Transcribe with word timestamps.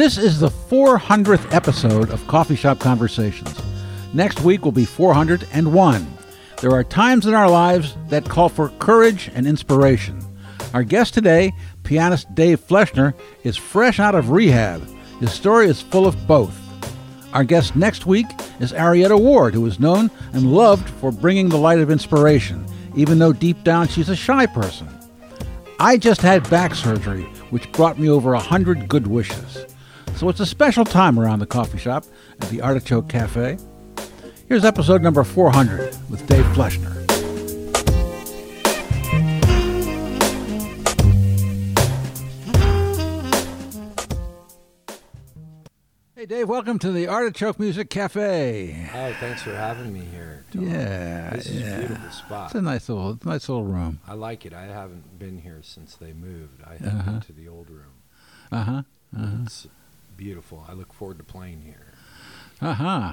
This 0.00 0.16
is 0.16 0.40
the 0.40 0.48
400th 0.48 1.52
episode 1.52 2.08
of 2.08 2.26
Coffee 2.26 2.56
Shop 2.56 2.78
Conversations. 2.78 3.60
Next 4.14 4.40
week 4.40 4.64
will 4.64 4.72
be 4.72 4.86
401. 4.86 6.06
There 6.62 6.72
are 6.72 6.82
times 6.82 7.26
in 7.26 7.34
our 7.34 7.50
lives 7.50 7.98
that 8.08 8.24
call 8.24 8.48
for 8.48 8.70
courage 8.78 9.30
and 9.34 9.46
inspiration. 9.46 10.18
Our 10.72 10.84
guest 10.84 11.12
today, 11.12 11.52
pianist 11.82 12.34
Dave 12.34 12.66
Fleschner, 12.66 13.12
is 13.44 13.58
fresh 13.58 14.00
out 14.00 14.14
of 14.14 14.30
rehab. 14.30 14.88
His 15.20 15.34
story 15.34 15.66
is 15.66 15.82
full 15.82 16.06
of 16.06 16.26
both. 16.26 16.58
Our 17.34 17.44
guest 17.44 17.76
next 17.76 18.06
week 18.06 18.26
is 18.58 18.72
Arietta 18.72 19.20
Ward, 19.20 19.52
who 19.52 19.66
is 19.66 19.78
known 19.78 20.10
and 20.32 20.54
loved 20.54 20.88
for 20.88 21.12
bringing 21.12 21.50
the 21.50 21.58
light 21.58 21.78
of 21.78 21.90
inspiration, 21.90 22.64
even 22.96 23.18
though 23.18 23.34
deep 23.34 23.64
down 23.64 23.86
she's 23.86 24.08
a 24.08 24.16
shy 24.16 24.46
person. 24.46 24.88
I 25.78 25.98
just 25.98 26.22
had 26.22 26.48
back 26.48 26.74
surgery, 26.74 27.24
which 27.50 27.70
brought 27.72 27.98
me 27.98 28.08
over 28.08 28.32
a 28.32 28.40
hundred 28.40 28.88
good 28.88 29.06
wishes. 29.06 29.66
So 30.20 30.28
it's 30.28 30.38
a 30.40 30.44
special 30.44 30.84
time 30.84 31.18
around 31.18 31.38
the 31.38 31.46
coffee 31.46 31.78
shop 31.78 32.04
at 32.42 32.50
the 32.50 32.60
Artichoke 32.60 33.08
Cafe. 33.08 33.56
Here's 34.48 34.66
episode 34.66 35.00
number 35.02 35.24
400 35.24 35.96
with 36.10 36.26
Dave 36.26 36.44
Fleschner. 36.48 36.98
Hey 46.14 46.26
Dave, 46.26 46.50
welcome 46.50 46.78
to 46.80 46.92
the 46.92 47.06
Artichoke 47.08 47.58
Music 47.58 47.88
Cafe. 47.88 48.90
Oh, 48.94 49.12
thanks 49.20 49.40
for 49.42 49.54
having 49.54 49.90
me 49.90 50.00
here. 50.00 50.44
Tom. 50.52 50.68
Yeah, 50.68 51.30
this 51.30 51.46
is 51.46 51.62
yeah. 51.62 51.76
a 51.76 51.78
beautiful 51.78 52.10
spot. 52.10 52.46
It's 52.50 52.56
a 52.56 52.60
nice 52.60 52.90
little, 52.90 53.18
nice 53.24 53.48
little 53.48 53.64
room. 53.64 54.00
I 54.06 54.12
like 54.12 54.44
it. 54.44 54.52
I 54.52 54.64
haven't 54.66 55.18
been 55.18 55.38
here 55.38 55.60
since 55.62 55.94
they 55.94 56.12
moved. 56.12 56.62
I 56.62 56.72
haven't 56.72 56.88
Uh-huh. 56.88 57.10
been 57.12 57.20
to 57.22 57.32
the 57.32 57.48
old 57.48 57.70
room. 57.70 58.02
Uh 58.52 58.62
huh. 58.64 58.82
Uh-huh. 59.16 59.26
It's 59.44 59.66
beautiful. 60.24 60.64
I 60.68 60.74
look 60.74 60.92
forward 60.92 61.16
to 61.18 61.24
playing 61.24 61.62
here. 61.62 61.86
Uh 62.60 62.74
huh. 62.74 63.12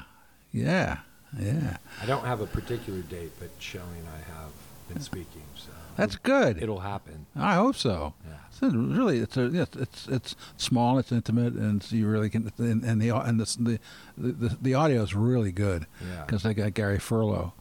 Yeah. 0.51 0.97
Yeah. 1.39 1.77
I 2.01 2.05
don't 2.05 2.25
have 2.25 2.41
a 2.41 2.45
particular 2.45 2.99
date, 2.99 3.31
but 3.39 3.49
Shelley 3.59 3.97
and 3.97 4.07
I 4.09 4.17
have 4.39 4.51
been 4.89 4.99
speaking, 5.01 5.43
so 5.55 5.69
That's 5.95 6.17
good. 6.17 6.61
it'll 6.61 6.79
happen. 6.81 7.25
I 7.33 7.55
hope 7.55 7.75
so. 7.77 8.13
Yeah. 8.27 8.33
It's 8.49 8.73
really, 8.75 9.19
it's 9.19 9.37
a, 9.37 9.45
it's 9.81 10.07
it's 10.09 10.35
small, 10.57 10.97
it's 10.99 11.11
intimate, 11.13 11.53
and 11.53 11.81
so 11.81 11.95
you 11.95 12.07
really 12.07 12.29
can, 12.29 12.51
and, 12.57 12.83
and 12.83 13.01
the 13.01 13.09
and 13.15 13.39
the 13.39 13.79
the 14.17 14.31
the, 14.31 14.57
the 14.61 14.73
audio 14.73 15.01
is 15.03 15.13
really 15.15 15.51
good 15.53 15.85
Yeah, 16.01 16.23
because 16.25 16.43
they 16.43 16.53
got 16.53 16.73
Gary 16.73 16.97
Furlow 16.97 17.53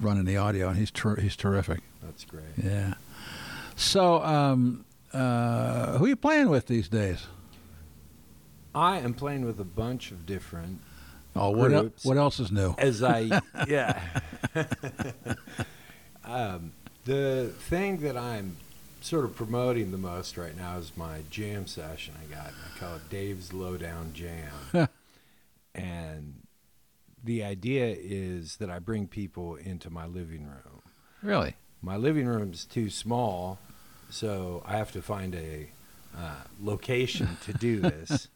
running 0.00 0.26
the 0.26 0.36
audio, 0.36 0.68
and 0.68 0.78
he's 0.78 0.90
ter- 0.92 1.16
he's 1.20 1.34
terrific. 1.36 1.80
that's 2.02 2.24
great. 2.24 2.44
Yeah. 2.62 2.94
So, 3.76 4.22
um, 4.22 4.84
uh, 5.12 5.96
who 5.98 6.04
are 6.04 6.08
you 6.08 6.16
playing 6.16 6.50
with 6.50 6.66
these 6.66 6.88
days? 6.88 7.26
I 8.74 8.98
am 8.98 9.14
playing 9.14 9.44
with 9.44 9.60
a 9.60 9.64
bunch 9.64 10.10
of 10.10 10.26
different. 10.26 10.80
Oh, 11.34 11.50
what 11.50 11.72
el- 11.72 11.92
what 12.02 12.16
else 12.16 12.40
is 12.40 12.50
new? 12.50 12.74
As 12.78 13.02
I, 13.02 13.40
yeah. 13.68 14.00
um, 16.24 16.72
the 17.04 17.52
thing 17.58 17.98
that 17.98 18.16
I'm 18.16 18.56
sort 19.00 19.24
of 19.24 19.34
promoting 19.34 19.90
the 19.90 19.98
most 19.98 20.36
right 20.36 20.56
now 20.56 20.76
is 20.76 20.92
my 20.96 21.20
jam 21.30 21.66
session 21.66 22.14
I 22.20 22.32
got. 22.32 22.46
I 22.48 22.78
call 22.78 22.96
it 22.96 23.08
Dave's 23.08 23.52
Lowdown 23.52 24.12
Jam. 24.12 24.88
and 25.74 26.34
the 27.22 27.42
idea 27.44 27.96
is 27.98 28.56
that 28.56 28.70
I 28.70 28.78
bring 28.78 29.06
people 29.06 29.56
into 29.56 29.90
my 29.90 30.06
living 30.06 30.44
room. 30.44 30.82
Really? 31.22 31.54
My 31.82 31.96
living 31.96 32.26
room's 32.26 32.64
too 32.64 32.90
small, 32.90 33.58
so 34.10 34.62
I 34.66 34.76
have 34.76 34.92
to 34.92 35.02
find 35.02 35.34
a 35.34 35.70
uh, 36.16 36.42
location 36.60 37.36
to 37.44 37.52
do 37.54 37.80
this. 37.80 38.28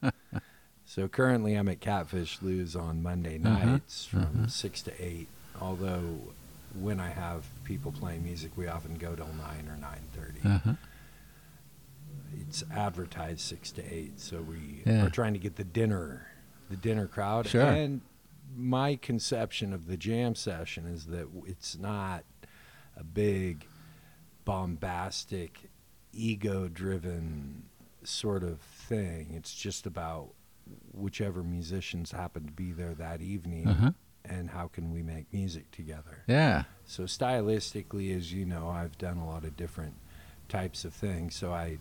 So 0.87 1.09
currently, 1.09 1.55
I'm 1.55 1.69
at 1.69 1.81
Catfish 1.81 2.41
Lou's 2.43 2.77
on 2.77 3.03
Monday 3.03 3.41
Uh-huh, 3.43 3.65
nights 3.65 4.05
from 4.05 4.21
uh-huh. 4.23 4.47
six 4.49 4.83
to 4.83 4.93
eight. 5.05 5.29
Although, 5.61 6.19
when 6.79 6.99
I 7.01 7.11
have 7.11 7.45
people 7.65 7.93
playing 7.93 8.25
music, 8.25 8.53
we 8.57 8.67
often 8.67 8.95
go 8.97 9.15
till 9.15 9.29
nine 9.39 9.69
or 9.69 9.77
nine 9.77 10.03
thirty. 10.15 10.41
Uh-huh. 10.45 10.75
It's 12.41 12.65
advertised 12.73 13.41
six 13.41 13.71
to 13.73 13.83
eight, 13.95 14.19
so 14.21 14.43
we 14.43 14.83
Yeah. 14.85 15.07
are 15.07 15.11
trying 15.11 15.33
to 15.35 15.39
get 15.39 15.57
the 15.57 15.65
dinner, 15.65 16.27
the 16.69 16.77
dinner 16.77 17.07
crowd. 17.07 17.47
Sure. 17.47 17.63
And 17.63 18.01
my 18.57 18.97
conception 18.97 19.73
of 19.73 19.87
the 19.87 19.97
jam 19.97 20.35
session 20.35 20.87
is 20.87 21.07
that 21.07 21.29
it's 21.47 21.79
not 21.79 22.25
a 22.97 23.05
big, 23.05 23.67
bombastic, 24.45 25.71
ego-driven 26.13 27.65
sort 28.03 28.43
of 28.43 28.61
thing. 28.61 29.33
It's 29.35 29.55
just 29.55 29.87
about 29.87 30.31
whichever 30.93 31.43
musicians 31.43 32.11
happen 32.13 32.47
to 32.47 32.53
be 32.53 32.73
there 32.73 32.95
that 32.95 33.21
evening, 33.21 33.67
Uh-huh. 33.69 33.91
and 34.25 34.51
how 34.51 34.69
can 34.69 34.91
we 34.93 35.03
make 35.03 35.31
music 35.33 35.71
together. 35.71 36.23
Yeah. 36.27 36.65
So 36.87 37.05
stylistically, 37.05 38.17
as 38.17 38.33
you 38.33 38.45
know, 38.47 38.69
I've 38.69 38.97
done 38.99 39.19
a 39.19 39.27
lot 39.27 39.45
of 39.45 39.57
different 39.57 39.95
types 40.49 40.85
of 40.85 40.93
things. 40.95 41.35
So 41.35 41.53
I 41.53 41.79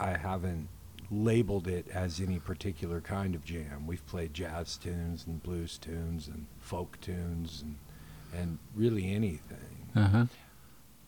I 0.00 0.16
haven't 0.16 0.68
labeled 1.10 1.68
it 1.68 1.86
as 1.88 2.20
any 2.20 2.38
particular 2.40 3.00
kind 3.00 3.34
of 3.34 3.44
jam. 3.44 3.86
We've 3.86 4.04
played 4.06 4.34
jazz 4.34 4.76
tunes 4.76 5.26
and 5.26 5.42
blues 5.42 5.78
tunes 5.78 6.26
and 6.28 6.46
folk 6.60 7.00
tunes 7.00 7.62
and 7.62 7.76
and 8.32 8.58
really 8.74 9.12
anything 9.14 9.88
Uh 9.94 10.08
huh. 10.08 10.26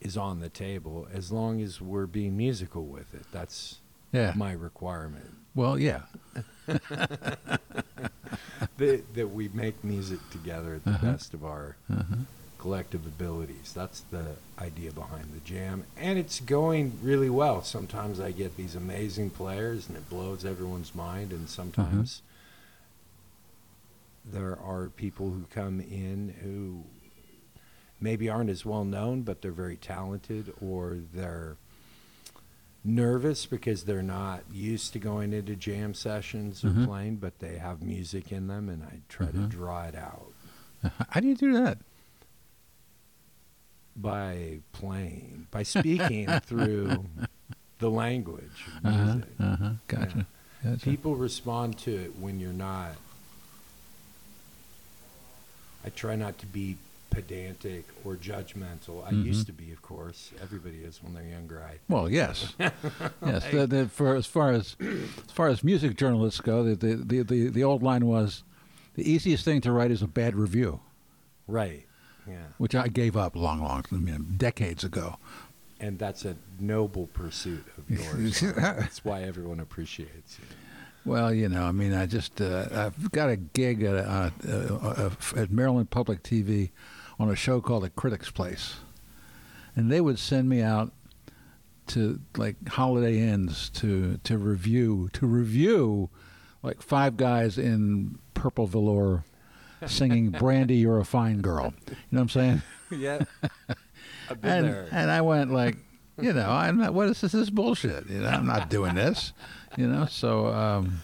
is 0.00 0.16
on 0.16 0.38
the 0.38 0.48
table 0.48 1.08
as 1.12 1.32
long 1.32 1.60
as 1.60 1.80
we're 1.80 2.06
being 2.06 2.36
musical 2.36 2.86
with 2.86 3.12
it. 3.14 3.26
That's 3.32 3.80
Yeah. 4.12 4.32
my 4.36 4.52
requirement. 4.52 5.34
Well, 5.56 5.78
yeah. 5.78 6.02
that, 6.66 7.38
that 9.14 9.28
we 9.28 9.48
make 9.48 9.82
music 9.82 10.18
together 10.30 10.74
at 10.74 10.84
the 10.84 10.90
Uh-huh. 10.90 11.12
best 11.12 11.34
of 11.34 11.44
our 11.44 11.76
Uh-huh. 11.90 12.16
collective 12.58 13.06
abilities. 13.06 13.72
That's 13.74 14.00
the 14.10 14.36
idea 14.58 14.92
behind 14.92 15.32
the 15.34 15.40
jam. 15.40 15.84
And 15.96 16.18
it's 16.18 16.40
going 16.40 16.98
really 17.02 17.30
well. 17.30 17.62
Sometimes 17.62 18.20
I 18.20 18.32
get 18.32 18.56
these 18.56 18.74
amazing 18.74 19.30
players 19.30 19.88
and 19.88 19.96
it 19.96 20.08
blows 20.10 20.44
everyone's 20.44 20.94
mind. 20.94 21.32
And 21.32 21.48
sometimes 21.48 22.22
there 24.24 24.58
are 24.58 24.88
people 24.88 25.30
who 25.30 25.44
come 25.50 25.80
in 25.80 26.34
who 26.42 26.84
maybe 28.00 28.28
aren't 28.28 28.50
as 28.50 28.66
well 28.66 28.84
known, 28.84 29.22
but 29.22 29.40
they're 29.40 29.52
very 29.52 29.76
talented 29.76 30.52
or 30.60 30.98
they're 31.14 31.56
nervous 32.86 33.46
because 33.46 33.84
they're 33.84 34.02
not 34.02 34.42
used 34.52 34.92
to 34.92 34.98
going 34.98 35.32
into 35.32 35.56
jam 35.56 35.92
sessions 35.92 36.64
or 36.64 36.68
Mhm. 36.70 36.86
playing, 36.86 37.16
but 37.16 37.38
they 37.40 37.58
have 37.58 37.82
music 37.82 38.30
in 38.32 38.46
them 38.46 38.68
and 38.68 38.82
I 38.84 39.00
try 39.08 39.26
Mhm. 39.26 39.32
to 39.32 39.46
draw 39.48 39.82
it 39.84 39.94
out. 39.96 40.32
How 41.10 41.20
do 41.20 41.26
you 41.28 41.34
do 41.36 41.52
that? 41.54 41.78
by 43.98 44.58
playing, 44.72 45.46
by 45.50 45.62
speaking 45.62 46.26
through 46.44 47.06
the 47.78 47.90
language 47.90 48.66
of 48.84 48.86
Uh 48.86 48.90
huh. 48.92 49.18
Uh 49.40 49.56
huh. 49.56 49.70
Gotcha. 49.88 50.26
Gotcha. 50.62 50.84
People 50.84 51.16
respond 51.16 51.78
to 51.78 51.92
it 51.94 52.18
when 52.18 52.38
you're 52.38 52.52
not. 52.52 52.92
I 55.82 55.88
try 55.88 56.14
not 56.14 56.36
to 56.40 56.46
be 56.46 56.76
pedantic 57.10 57.84
or 58.04 58.14
judgmental. 58.16 59.06
I 59.06 59.12
Mhm. 59.12 59.24
used 59.24 59.46
to 59.46 59.52
be, 59.52 59.72
of 59.72 59.82
course. 59.82 60.32
Everybody 60.42 60.78
is 60.78 61.02
when 61.02 61.14
they're 61.14 61.22
younger. 61.26 61.62
I 61.62 61.78
Well, 61.88 62.10
yes, 62.10 62.54
yes. 62.58 63.44
The, 63.50 63.66
the, 63.66 63.88
for 63.88 64.14
as 64.16 64.26
far 64.26 64.52
as 64.52 64.76
as 64.80 65.32
far 65.32 65.48
as 65.48 65.64
music 65.64 65.96
journalists 65.96 66.40
go, 66.40 66.62
the, 66.64 66.74
the 66.74 66.96
the 66.96 67.22
the 67.22 67.48
the 67.48 67.64
old 67.64 67.82
line 67.82 68.06
was, 68.06 68.42
the 68.94 69.10
easiest 69.10 69.44
thing 69.44 69.60
to 69.62 69.72
write 69.72 69.90
is 69.90 70.02
a 70.02 70.06
bad 70.08 70.34
review, 70.36 70.80
right, 71.46 71.86
yeah, 72.26 72.34
which 72.58 72.74
I 72.74 72.88
gave 72.88 73.16
up 73.16 73.34
long, 73.36 73.62
long, 73.62 73.84
I 73.90 73.96
mean, 73.96 74.34
decades 74.36 74.84
ago. 74.84 75.16
and 75.78 75.98
that's 75.98 76.24
a 76.24 76.36
noble 76.58 77.06
pursuit 77.08 77.64
of 77.78 77.90
yours. 77.98 78.40
that's 78.40 79.04
why 79.04 79.22
everyone 79.22 79.60
appreciates 79.60 80.38
you. 80.38 80.44
Well, 81.04 81.32
you 81.32 81.48
know, 81.48 81.62
I 81.62 81.70
mean, 81.72 81.94
I 81.94 82.06
just 82.06 82.40
uh, 82.40 82.66
I've 82.72 83.12
got 83.12 83.28
a 83.28 83.36
gig 83.36 83.82
at 83.84 83.94
uh, 83.94 84.30
uh, 84.48 84.50
uh, 84.50 85.10
at 85.36 85.52
Maryland 85.52 85.88
Public 85.90 86.22
TV 86.24 86.70
on 87.18 87.30
a 87.30 87.36
show 87.36 87.60
called 87.60 87.82
The 87.82 87.90
Critics 87.90 88.30
Place, 88.30 88.76
and 89.74 89.90
they 89.90 90.00
would 90.00 90.18
send 90.18 90.48
me 90.48 90.62
out 90.62 90.92
to 91.88 92.20
like 92.36 92.56
Holiday 92.68 93.18
Inns 93.18 93.70
to 93.70 94.18
to 94.24 94.38
review 94.38 95.08
to 95.12 95.26
review 95.26 96.10
like 96.62 96.82
five 96.82 97.16
guys 97.16 97.58
in 97.58 98.18
purple 98.34 98.66
velour 98.66 99.24
singing 99.86 100.30
"Brandy, 100.38 100.76
You're 100.76 100.98
a 100.98 101.04
Fine 101.04 101.40
Girl." 101.42 101.74
You 101.88 101.96
know 102.10 102.18
what 102.18 102.20
I'm 102.22 102.28
saying? 102.28 102.62
yeah, 102.90 103.24
I've 104.30 104.40
been 104.40 104.50
and 104.50 104.66
there. 104.66 104.88
and 104.90 105.10
I 105.10 105.20
went 105.20 105.52
like, 105.52 105.76
you 106.20 106.32
know, 106.32 106.50
I'm 106.50 106.78
not. 106.78 106.94
What 106.94 107.08
is 107.08 107.20
this? 107.20 107.32
This 107.32 107.42
is 107.42 107.50
bullshit. 107.50 108.08
You 108.08 108.20
know, 108.20 108.28
I'm 108.28 108.46
not 108.46 108.70
doing 108.70 108.94
this. 108.94 109.32
You 109.76 109.86
know, 109.86 110.06
so 110.06 110.46
um, 110.46 111.00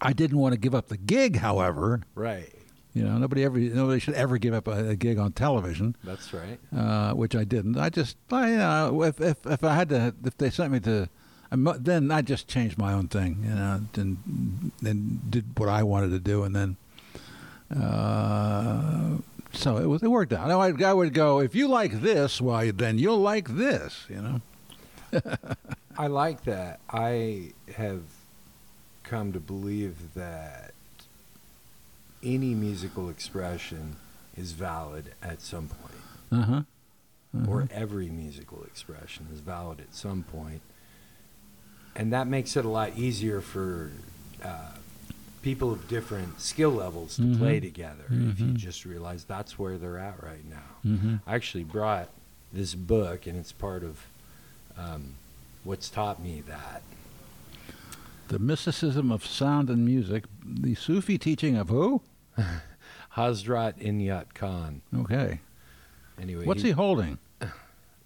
I 0.00 0.12
didn't 0.12 0.38
want 0.38 0.54
to 0.54 0.58
give 0.58 0.74
up 0.74 0.88
the 0.88 0.96
gig. 0.96 1.36
However, 1.36 2.02
right, 2.14 2.53
you 2.94 3.02
know, 3.02 3.18
nobody 3.18 3.44
ever, 3.44 3.58
nobody 3.58 3.98
should 3.98 4.14
ever 4.14 4.38
give 4.38 4.54
up 4.54 4.68
a, 4.68 4.90
a 4.90 4.96
gig 4.96 5.18
on 5.18 5.32
television, 5.32 5.96
that's 6.04 6.32
right. 6.32 6.58
uh, 6.74 7.12
which 7.12 7.34
I 7.34 7.44
didn't. 7.44 7.76
I 7.76 7.90
just, 7.90 8.16
I, 8.30 8.50
you 8.50 8.56
know, 8.56 9.02
if, 9.02 9.20
if 9.20 9.44
if 9.46 9.64
I 9.64 9.74
had 9.74 9.88
to, 9.90 10.14
if 10.24 10.36
they 10.38 10.50
sent 10.50 10.72
me 10.72 10.80
to 10.80 11.08
then 11.50 12.10
I 12.10 12.22
just 12.22 12.48
changed 12.48 12.78
my 12.78 12.92
own 12.92 13.08
thing, 13.08 13.44
you 13.44 13.54
know, 13.54 13.80
and 13.94 14.72
then 14.80 15.20
did 15.28 15.58
what 15.58 15.68
I 15.68 15.82
wanted 15.82 16.10
to 16.10 16.18
do, 16.18 16.42
and 16.44 16.54
then 16.54 16.76
uh, 17.76 19.18
so 19.52 19.76
it 19.76 19.86
was 19.86 20.02
it 20.02 20.08
worked 20.08 20.32
out. 20.32 20.50
I, 20.50 20.88
I 20.88 20.92
would 20.92 21.14
go 21.14 21.40
if 21.40 21.54
you 21.54 21.68
like 21.68 22.00
this, 22.00 22.40
well, 22.40 22.70
then 22.72 22.98
you'll 22.98 23.18
like 23.18 23.48
this, 23.48 24.06
you 24.08 24.20
know. 24.20 24.40
I 25.98 26.08
like 26.08 26.44
that. 26.44 26.80
I 26.90 27.52
have 27.76 28.02
come 29.04 29.32
to 29.32 29.40
believe 29.40 30.14
that 30.14 30.73
any 32.24 32.54
musical 32.54 33.08
expression 33.08 33.96
is 34.36 34.52
valid 34.52 35.12
at 35.22 35.40
some 35.40 35.68
point, 35.68 36.00
Uh-huh. 36.32 36.52
uh-huh. 37.36 37.46
or 37.50 37.68
every 37.70 38.08
musical 38.08 38.64
expression 38.64 39.26
is 39.32 39.40
valid 39.40 39.80
at 39.80 39.94
some 39.94 40.22
point. 40.24 40.62
and 41.96 42.12
that 42.12 42.26
makes 42.26 42.56
it 42.56 42.64
a 42.64 42.68
lot 42.68 42.98
easier 42.98 43.40
for 43.40 43.92
uh, 44.42 44.72
people 45.42 45.70
of 45.72 45.86
different 45.86 46.40
skill 46.40 46.70
levels 46.72 47.14
to 47.14 47.22
Mhm. 47.22 47.38
play 47.38 47.60
together. 47.60 48.04
If 48.10 48.40
you 48.40 48.46
Mhm. 48.48 48.56
just 48.56 48.84
realize 48.84 49.22
that's 49.22 49.60
where 49.60 49.78
they're 49.78 49.98
at 49.98 50.20
right 50.20 50.44
now. 50.44 50.70
hmm 50.82 51.16
I 51.24 51.36
actually 51.36 51.62
brought 51.62 52.08
this 52.52 52.74
book, 52.74 53.28
and 53.28 53.38
it's 53.38 53.52
part 53.52 53.84
of 53.84 54.06
um, 54.76 55.14
what's 55.62 55.88
taught 55.88 56.20
me 56.20 56.42
that. 56.48 56.82
The 58.26 58.40
mysticism 58.40 59.12
of 59.12 59.24
sound 59.24 59.70
and 59.70 59.84
music, 59.84 60.24
the 60.44 60.74
Sufi 60.74 61.16
teaching 61.16 61.56
of 61.56 61.68
who? 61.68 62.02
Hazrat 63.16 63.78
Inayat 63.80 64.34
Khan. 64.34 64.82
Okay. 65.00 65.40
Anyway, 66.20 66.44
What's 66.44 66.62
he 66.62 66.70
holding? 66.72 67.18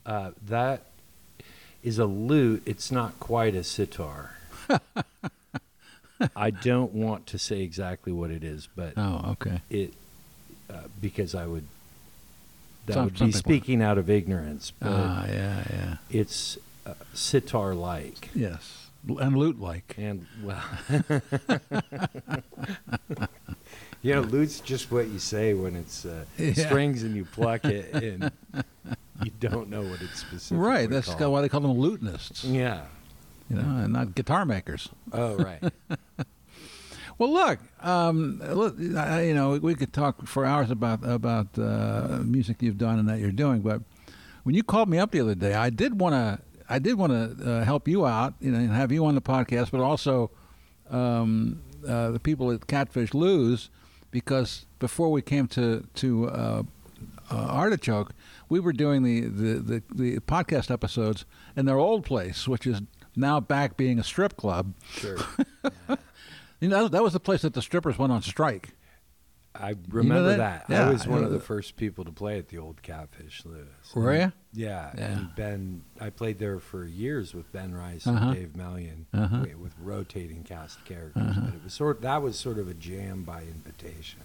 Uh, 0.06 0.30
that 0.46 0.82
is 1.82 1.98
a 1.98 2.06
lute. 2.06 2.62
It's 2.66 2.90
not 2.90 3.18
quite 3.20 3.54
a 3.54 3.62
sitar. 3.64 4.32
I 6.36 6.50
don't 6.50 6.92
want 6.92 7.26
to 7.28 7.38
say 7.38 7.60
exactly 7.60 8.12
what 8.12 8.30
it 8.30 8.42
is, 8.42 8.68
but 8.74 8.94
Oh, 8.96 9.30
okay. 9.32 9.60
it 9.70 9.92
uh, 10.68 10.82
because 11.00 11.34
I 11.34 11.46
would 11.46 11.64
that 12.86 12.94
Some- 12.94 13.04
would 13.04 13.18
be 13.18 13.32
speaking 13.32 13.82
out 13.82 13.98
of 13.98 14.10
ignorance. 14.10 14.72
Ah, 14.82 15.26
yeah, 15.26 15.64
yeah. 15.70 15.96
it's 16.10 16.58
uh, 16.86 16.94
sitar-like. 17.14 18.30
Yes. 18.34 18.86
And 19.06 19.36
lute 19.36 19.60
like. 19.60 19.94
And 19.98 20.26
well, 20.42 20.62
you 24.02 24.14
know, 24.14 24.20
lute's 24.22 24.60
just 24.60 24.90
what 24.92 25.08
you 25.08 25.18
say 25.18 25.54
when 25.54 25.74
it's 25.76 26.04
uh, 26.04 26.24
Yeah. 26.38 26.52
strings 26.54 27.02
and 27.02 27.14
you 27.16 27.24
pluck 27.24 27.64
it, 27.64 27.92
and 28.02 28.30
you 29.22 29.30
don't 29.40 29.68
know 29.70 29.82
what 29.82 30.00
it's 30.02 30.20
specifically 30.20 30.58
Right. 30.58 30.88
That's 30.90 31.12
called. 31.14 31.32
why 31.32 31.40
they 31.42 31.48
call 31.48 31.60
them 31.60 31.74
lutenists, 31.76 32.44
Yeah. 32.44 32.82
you 33.50 33.56
know, 33.56 33.62
and 33.84 33.92
not 33.92 34.14
guitar 34.14 34.44
makers. 34.44 34.88
Oh, 35.12 35.36
right. 35.36 35.62
Well, 37.18 37.32
look, 37.32 37.58
um, 37.80 38.38
look, 38.38 38.78
you 38.78 39.34
know, 39.34 39.58
we 39.60 39.74
could 39.74 39.92
talk 39.92 40.24
for 40.28 40.44
hours 40.44 40.70
about 40.70 41.00
about 41.04 41.58
uh, 41.58 42.20
music 42.22 42.62
you've 42.62 42.78
done 42.78 43.00
and 43.00 43.08
that 43.08 43.18
you're 43.18 43.32
doing, 43.32 43.60
but 43.60 43.82
when 44.44 44.54
you 44.54 44.62
called 44.62 44.88
me 44.88 44.98
up 44.98 45.10
the 45.10 45.20
other 45.20 45.34
day, 45.34 45.52
I 45.54 45.68
did 45.68 45.98
want 45.98 46.14
to, 46.14 46.38
I 46.68 46.78
did 46.78 46.94
want 46.94 47.10
to 47.12 47.50
uh, 47.50 47.64
help 47.64 47.88
you 47.88 48.06
out, 48.06 48.34
you 48.40 48.52
know, 48.52 48.58
and 48.58 48.70
have 48.70 48.92
you 48.92 49.04
on 49.04 49.16
the 49.16 49.20
podcast, 49.20 49.72
but 49.72 49.80
also 49.80 50.30
um, 50.90 51.60
uh, 51.88 52.12
the 52.12 52.20
people 52.20 52.52
at 52.52 52.68
Catfish 52.68 53.12
Lou's, 53.12 53.68
because 54.10 54.66
before 54.78 55.10
we 55.10 55.22
came 55.22 55.46
to 55.48 55.86
to 55.94 56.28
uh, 56.28 56.62
uh, 57.30 57.34
Artichoke, 57.34 58.12
we 58.48 58.58
were 58.60 58.72
doing 58.72 59.02
the, 59.02 59.20
the, 59.20 59.54
the, 59.60 59.82
the 59.94 60.20
podcast 60.20 60.70
episodes 60.70 61.24
in 61.56 61.66
their 61.66 61.78
old 61.78 62.04
place, 62.04 62.48
which 62.48 62.66
is 62.66 62.80
now 63.14 63.38
back 63.40 63.76
being 63.76 63.98
a 63.98 64.04
strip 64.04 64.36
club. 64.36 64.74
Sure. 64.90 65.18
You 66.60 66.68
know, 66.68 66.88
that 66.88 67.02
was 67.02 67.12
the 67.12 67.20
place 67.20 67.42
that 67.42 67.54
the 67.54 67.62
strippers 67.62 67.98
went 67.98 68.12
on 68.12 68.22
strike. 68.22 68.70
I 69.54 69.74
remember 69.88 70.36
that? 70.36 70.68
that. 70.68 70.72
Yeah, 70.72 70.86
I 70.88 70.92
was 70.92 71.06
I 71.06 71.10
one 71.10 71.24
of 71.24 71.30
the 71.30 71.38
that. 71.38 71.44
first 71.44 71.76
people 71.76 72.04
to 72.04 72.12
play 72.12 72.38
at 72.38 72.48
the 72.48 72.58
old 72.58 72.80
Catfish 72.82 73.44
Lou's. 73.44 73.66
Were 73.94 74.14
ya? 74.14 74.30
Yeah. 74.52 74.92
Yeah. 74.96 75.04
And 75.06 75.34
Ben, 75.34 75.82
I 76.00 76.10
played 76.10 76.38
there 76.38 76.60
for 76.60 76.84
years 76.84 77.34
with 77.34 77.50
Ben 77.52 77.74
Rice 77.74 78.06
Uh-huh. 78.06 78.26
and 78.28 78.34
Dave 78.36 78.52
Mellion 78.56 79.06
Uh-huh. 79.12 79.38
wi- 79.38 79.56
with 79.56 79.74
rotating 79.82 80.44
cast 80.44 80.84
characters. 80.84 81.22
Uh-huh. 81.22 81.40
But 81.46 81.54
it 81.54 81.64
was 81.64 81.72
sort 81.74 82.02
that 82.02 82.22
was 82.22 82.38
sort 82.38 82.58
of 82.58 82.68
a 82.68 82.74
jam 82.74 83.24
by 83.24 83.42
invitation. 83.42 84.20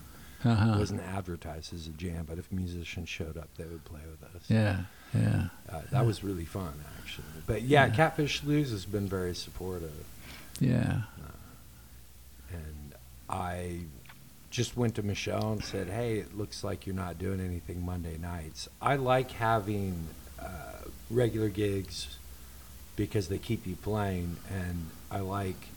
Uh-huh. 0.46 0.74
It 0.76 0.78
wasn't 0.78 1.02
advertised 1.02 1.74
as 1.74 1.88
a 1.88 1.92
jam, 1.92 2.26
but 2.28 2.38
if 2.38 2.52
musicians 2.52 3.08
showed 3.10 3.38
up, 3.38 3.48
they 3.58 3.64
would 3.66 3.86
play 3.86 4.02
with 4.12 4.24
us. 4.36 4.44
Yeah, 4.50 4.82
yeah. 5.16 5.48
Uh, 5.72 5.82
that 5.92 6.06
was 6.06 6.22
really 6.24 6.44
fun, 6.46 6.74
actually. 7.02 7.26
But 7.48 7.62
yeah, 7.64 7.86
Yeah. 7.88 7.96
Catfish 7.96 8.44
Lou's 8.44 8.70
has 8.72 8.86
been 8.86 9.08
very 9.08 9.34
supportive. 9.34 10.04
Yeah. 10.60 11.04
and 12.52 12.94
I 13.30 13.80
just 14.54 14.78
went 14.78 14.94
to 14.96 15.02
Michelle 15.04 15.52
and 15.54 15.64
said, 15.64 15.88
"Hey, 15.90 16.20
it 16.20 16.38
looks 16.38 16.64
like 16.64 16.86
you're 16.86 16.96
not 16.96 17.18
doing 17.18 17.42
anything 17.42 17.84
Monday 17.84 18.18
nights. 18.20 18.70
I 18.80 18.98
like 18.98 19.32
having 19.32 20.08
uh, 20.40 20.84
regular 21.10 21.50
gigs 21.50 22.18
because 22.96 23.30
they 23.30 23.40
keep 23.40 23.66
you 23.66 23.76
playing, 23.76 24.38
and 24.52 24.92
I 25.10 25.22
like 25.22 25.70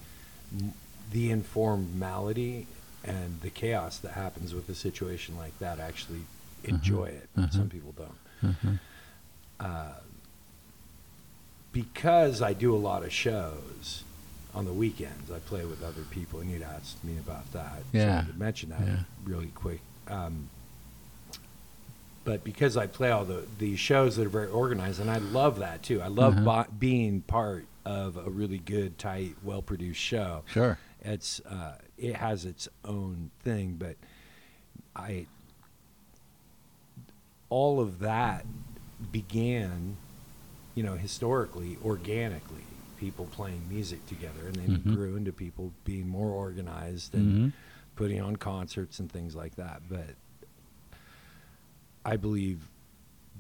m- 0.53 0.75
the 1.11 1.31
informality 1.31 2.67
and 3.03 3.41
the 3.41 3.49
chaos 3.49 3.97
that 3.99 4.13
happens 4.13 4.53
with 4.55 4.69
a 4.69 4.75
situation 4.75 5.39
like 5.39 5.59
that. 5.59 5.81
I 5.81 5.85
actually 5.85 6.27
enjoy 6.65 7.07
it. 7.07 7.29
Uh-huh. 7.37 7.49
Some 7.51 7.71
people 7.71 7.95
don't." 7.97 8.19
Mhm. 8.63 8.79
uh, 9.59 9.95
because 11.73 12.43
I 12.43 12.53
do 12.53 12.75
a 12.75 12.79
lot 12.79 13.03
of 13.05 13.13
shows 13.13 14.05
on 14.57 14.65
the 14.65 14.73
weekends, 14.73 15.31
I 15.31 15.39
play 15.39 15.65
with 15.67 15.85
other 15.85 16.03
people, 16.11 16.41
and 16.41 16.51
you'd 16.51 16.63
asked 16.63 17.05
me 17.05 17.19
about 17.19 17.53
that. 17.53 17.83
Yeah. 17.93 18.25
So 18.25 18.33
I 18.33 18.37
mention 18.37 18.71
that 18.71 18.81
Yeah. 18.81 18.99
really 19.25 19.49
quick. 19.55 19.81
Um, 20.09 20.49
but 22.25 22.43
because 22.43 22.77
I 22.77 22.87
play 22.89 23.11
all 23.11 23.25
the 23.25 23.45
these 23.59 23.79
shows 23.79 24.17
that 24.17 24.27
are 24.27 24.31
very 24.31 24.49
organized, 24.49 24.99
and 24.99 25.11
I 25.11 25.19
love 25.19 25.59
that 25.61 25.83
too. 25.83 26.01
I 26.01 26.09
love 26.09 26.35
Uh-huh. 26.39 26.65
bo- 26.65 26.71
being 26.79 27.21
part 27.21 27.67
of 27.85 28.17
a 28.17 28.29
really 28.31 28.59
good, 28.59 28.99
tight, 28.99 29.37
well 29.45 29.63
produced 29.63 30.01
show 30.01 30.43
Sure. 30.47 30.77
it's 31.03 31.39
uh, 31.41 31.77
it 31.99 32.17
has 32.17 32.45
its 32.45 32.69
own 32.85 33.31
thing, 33.45 33.77
but 33.79 33.97
I 34.97 35.27
all 37.49 37.79
of 37.79 38.01
that 38.01 38.45
began, 39.13 39.97
you 40.75 40.83
know, 40.83 40.95
historically, 40.97 41.79
organically, 41.85 42.65
people 42.97 43.27
playing 43.27 43.63
music 43.69 44.05
together, 44.07 44.47
and 44.47 44.55
then 44.57 44.69
Mhm. 44.69 44.75
it 44.77 44.95
grew 44.95 45.17
into 45.17 45.33
people 45.33 45.73
being 45.85 46.09
more 46.09 46.31
organized 46.31 47.15
and 47.15 47.33
Mhm. 47.33 47.53
putting 47.97 48.21
on 48.21 48.37
concerts 48.37 48.99
and 49.01 49.11
things 49.11 49.35
like 49.35 49.57
that. 49.57 49.83
But 49.89 50.15
I 52.05 52.17
believe 52.17 52.69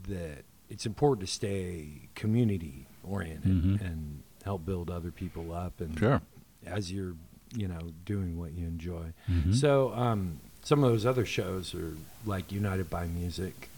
that 0.08 0.44
it's 0.68 0.86
important 0.86 1.26
to 1.26 1.32
stay 1.32 2.08
community 2.14 2.86
oriented 3.04 3.62
Mhm. 3.62 3.80
and 3.80 4.22
help 4.44 4.64
build 4.64 4.90
other 4.90 5.10
people 5.10 5.52
up 5.52 5.80
and 5.80 5.98
Sure. 5.98 6.20
as 6.64 6.90
you're 6.92 7.14
you 7.54 7.68
know 7.68 7.92
doing 8.04 8.36
what 8.36 8.52
you 8.52 8.66
enjoy 8.66 9.12
Mhm. 9.28 9.54
so 9.54 9.94
um, 9.94 10.40
some 10.62 10.82
of 10.82 10.90
those 10.90 11.06
other 11.06 11.24
shows 11.24 11.74
are 11.76 11.96
like 12.24 12.50
united 12.50 12.90
by 12.90 13.06
music 13.06 13.70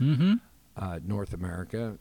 Mm-hmm. 0.00 0.34
uh, 0.76 1.00
north 1.06 1.34
america 1.34 1.98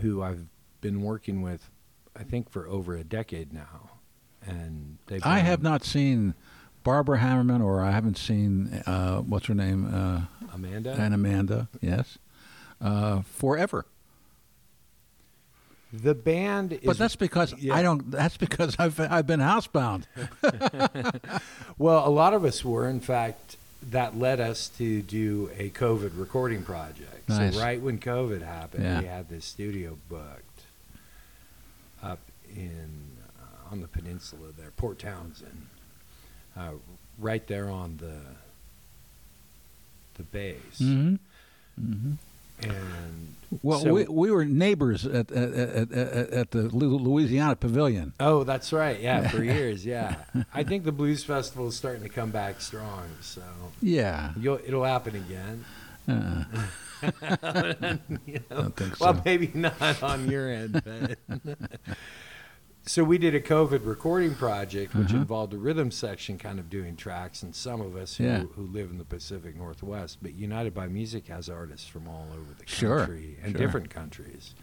who 0.00 0.22
i've 0.22 0.46
been 0.84 1.00
working 1.02 1.40
with 1.42 1.70
i 2.14 2.22
think 2.22 2.50
for 2.50 2.68
over 2.68 2.94
a 2.94 3.02
decade 3.02 3.52
now 3.52 3.90
and 4.46 4.98
they've 5.06 5.24
I 5.24 5.38
have 5.38 5.62
not 5.62 5.82
seen 5.84 6.34
Barbara 6.82 7.18
Hammerman, 7.18 7.62
or 7.64 7.80
I 7.80 7.92
haven't 7.92 8.18
seen 8.18 8.82
uh, 8.86 9.20
what's 9.20 9.46
her 9.46 9.54
name, 9.54 9.86
uh, 9.86 10.20
amanda 10.52 10.92
and 10.92 11.14
Amanda. 11.14 11.68
Yes, 11.80 12.18
uh, 12.82 13.22
forever. 13.22 13.86
the 15.94 16.14
band 16.14 16.74
is 16.74 16.80
But 16.84 16.98
that's 16.98 17.16
because 17.16 17.54
yeah. 17.58 17.74
I 17.74 17.80
don't. 17.80 18.10
That's 18.10 18.36
because 18.36 18.76
I've 18.78 19.00
I've 19.00 19.26
been 19.26 19.40
housebound. 19.40 20.04
well 21.78 22.06
a 22.06 22.10
lot 22.10 22.34
of 22.34 22.44
us 22.44 22.62
were 22.62 22.86
in 22.88 23.00
fact 23.00 23.56
that 23.90 24.18
led 24.18 24.40
us 24.40 24.68
to 24.78 25.00
do 25.02 25.50
a 25.56 25.70
covid 25.70 26.12
recording 26.18 26.62
project 26.62 27.28
Nice. 27.28 27.54
so 27.54 27.60
right 27.60 27.80
when 27.80 27.98
covid 27.98 28.42
happened 28.42 28.82
Yeah. 28.84 29.00
we 29.00 29.06
had 29.06 29.28
this 29.28 29.44
studio 29.44 29.96
booked 30.08 30.53
up 32.04 32.18
in 32.54 32.90
uh, 33.40 33.72
on 33.72 33.80
the 33.80 33.88
peninsula 33.88 34.48
there 34.56 34.70
port 34.76 34.98
townsend 34.98 35.66
uh, 36.56 36.70
right 37.18 37.46
there 37.46 37.68
on 37.70 37.96
the 37.96 38.18
the 40.16 40.22
base. 40.22 40.80
Mm-hmm. 40.80 41.16
Mm-hmm. 41.92 42.12
and 42.68 43.34
Well, 43.62 43.80
so- 43.80 43.92
we, 43.94 44.04
we 44.04 44.30
were 44.30 44.44
neighbors 44.44 45.04
at 45.04 45.32
at, 45.32 45.52
at, 45.52 45.92
at, 45.92 46.30
at 46.30 46.50
the 46.52 46.62
Louisiana 46.68 47.56
Pavilion. 47.56 48.12
oh 48.20 48.44
that's 48.44 48.72
right. 48.72 49.00
Yeah 49.00 49.26
for 49.28 49.42
years. 49.54 49.84
Yeah. 49.84 50.16
I 50.52 50.62
think 50.62 50.84
the 50.84 50.92
blues 50.92 51.24
festival 51.24 51.66
is 51.68 51.74
starting 51.76 52.02
to 52.02 52.08
come 52.08 52.30
back 52.30 52.60
strong 52.60 53.08
so 53.22 53.42
Yeah, 53.82 54.32
You'll, 54.38 54.60
it'll 54.64 54.84
happen 54.84 55.16
again. 55.16 55.64
Uh, 56.06 56.44
You 58.26 58.40
know? 58.50 58.72
well, 59.00 59.14
so. 59.14 59.22
maybe 59.24 59.50
not 59.54 60.02
on 60.02 60.28
your 60.30 60.50
end, 60.50 60.82
but. 60.84 61.18
so 62.86 63.02
we 63.04 63.18
did 63.18 63.34
a 63.34 63.40
COVID 63.40 63.84
recording 63.86 64.34
project, 64.34 64.94
which 64.94 65.08
Uh-huh. 65.08 65.16
involved 65.18 65.52
a 65.54 65.56
rhythm 65.58 65.90
section, 65.90 66.38
kind 66.38 66.58
of 66.58 66.68
doing 66.70 66.96
tracks, 66.96 67.42
and 67.42 67.54
some 67.54 67.80
of 67.80 67.96
us 67.96 68.16
who, 68.16 68.24
Yeah. 68.24 68.38
who 68.54 68.62
live 68.66 68.90
in 68.90 68.98
the 68.98 69.04
Pacific 69.04 69.56
Northwest. 69.56 70.18
But 70.22 70.34
United 70.34 70.74
by 70.74 70.86
Music 70.88 71.28
has 71.28 71.48
artists 71.48 71.86
from 71.86 72.08
all 72.08 72.28
over 72.32 72.54
the 72.58 72.66
Sure, 72.66 72.98
country 73.00 73.36
and 73.42 73.52
sure. 73.52 73.60
different 73.66 73.90
countries. 73.90 74.54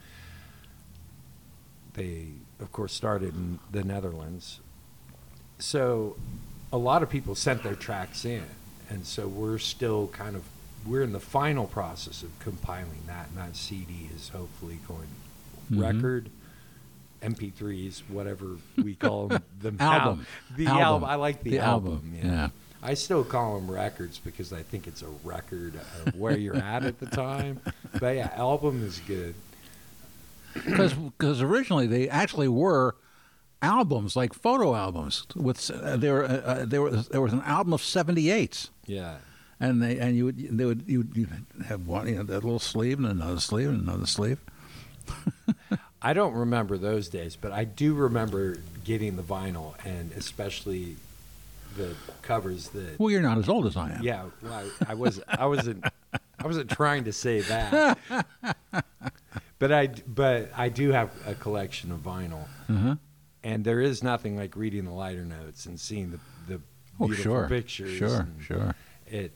They, 1.94 2.28
of 2.60 2.72
course, 2.72 2.94
started 2.94 3.34
in 3.36 3.60
the 3.72 3.84
Netherlands. 3.84 4.60
So 5.60 6.16
a 6.72 6.78
lot 6.78 7.04
of 7.04 7.10
people 7.10 7.36
sent 7.36 7.64
their 7.64 7.76
tracks 7.76 8.24
in, 8.24 8.44
and 8.90 9.06
so 9.06 9.28
we're 9.28 9.58
still 9.58 10.08
kind 10.08 10.36
of 10.36 10.44
we're 10.86 11.04
in 11.04 11.12
the 11.14 11.20
final 11.20 11.68
process 11.68 12.24
of 12.24 12.38
compiling 12.40 13.04
that, 13.08 13.28
and 13.30 13.38
that 13.38 13.56
CD 13.56 14.10
is 14.16 14.30
hopefully 14.30 14.80
going 14.88 15.08
Mhm. 15.72 15.82
record, 15.82 16.30
MP3s, 17.22 18.02
whatever 18.10 18.58
we 18.78 18.96
call 18.96 19.28
them. 19.28 19.44
The 19.62 19.74
Album. 19.80 20.26
The 20.58 20.66
Album. 20.68 20.82
album. 20.84 21.10
I 21.10 21.16
like 21.16 21.44
the, 21.44 21.52
The 21.52 21.60
album. 21.60 21.94
album, 21.94 22.14
yeah. 22.16 22.26
yeah. 22.26 22.50
I 22.84 22.96
still 22.96 23.24
call 23.24 23.60
them 23.60 23.70
records 23.70 24.18
because 24.18 24.52
I 24.52 24.64
think 24.64 24.88
it's 24.88 25.04
a 25.04 25.08
record 25.24 25.76
of 26.06 26.16
where 26.16 26.36
you're 26.36 26.56
at 26.58 26.84
at 26.84 27.00
the 27.00 27.06
time. 27.06 27.60
But 28.00 28.16
yeah, 28.16 28.32
album 28.36 28.84
is 28.84 29.00
good. 29.06 29.36
because 30.54 31.42
originally 31.42 31.86
they 31.88 32.10
actually 32.10 32.48
were 32.48 32.96
albums 33.62 34.16
like 34.16 34.34
photo 34.34 34.74
albums 34.76 35.26
with 35.36 35.70
uh, 35.70 35.96
there 35.96 36.24
uh, 36.24 36.28
uh, 36.28 36.66
there 36.66 36.82
was 36.82 37.08
there 37.10 37.22
was 37.22 37.32
an 37.34 37.42
album 37.46 37.72
of 37.74 37.82
78s 37.82 38.70
Yeah. 38.88 39.18
And 39.62 39.82
they 39.82 39.98
and 40.00 40.18
you 40.18 40.26
would 40.26 40.58
they 40.58 40.66
would 40.66 40.84
you 40.88 41.00
would 41.00 41.46
have 41.66 41.88
one 41.88 42.08
you 42.08 42.16
know 42.16 42.24
that 42.24 42.44
little 42.44 42.60
sleeve 42.60 42.98
and 42.98 43.08
another 43.08 43.40
sleeve 43.40 43.70
and 43.70 43.82
another 43.88 44.06
sleeve 44.06 44.40
I 46.02 46.14
don't 46.14 46.34
remember 46.34 46.78
those 46.78 47.10
days, 47.10 47.36
but 47.36 47.52
I 47.52 47.64
do 47.64 47.94
remember 47.94 48.58
getting 48.84 49.18
the 49.18 49.24
vinyl 49.24 49.74
and 49.86 50.12
especially 50.14 50.96
the 51.78 51.96
covers 52.22 52.70
that. 52.70 53.00
well 53.00 53.10
you're 53.10 53.22
not 53.22 53.38
as 53.38 53.48
old 53.48 53.66
as 53.66 53.78
I 53.78 53.92
am 53.92 54.04
Yeah, 54.04 54.26
well, 54.42 54.54
I, 54.54 54.92
I 54.92 54.94
was. 54.96 55.22
I 55.28 55.46
wasn't. 55.46 55.86
I 56.14 56.46
wasn't 56.48 56.70
trying 56.72 57.06
to 57.06 57.14
say 57.14 57.42
that. 57.42 57.98
but 59.60 59.72
I. 59.72 59.88
But 60.08 60.52
I 60.56 60.70
do 60.70 60.92
have 60.92 61.12
a 61.26 61.36
collection 61.36 61.92
of 61.92 62.00
vinyl, 62.00 62.46
uh-huh. 62.68 62.96
and 63.44 63.64
there 63.64 63.80
is 63.80 64.04
nothing 64.04 64.36
like 64.36 64.56
reading 64.56 64.86
the 64.86 64.94
liter 64.94 65.24
notes 65.24 65.66
and 65.66 65.80
seeing 65.80 66.12
the 66.12 66.20
the 66.48 66.62
oh 67.00 67.08
beautiful 67.08 67.36
sure 67.36 67.48
pictures. 67.48 67.98
sure 67.98 68.28
sure 68.40 68.76
It. 69.08 69.34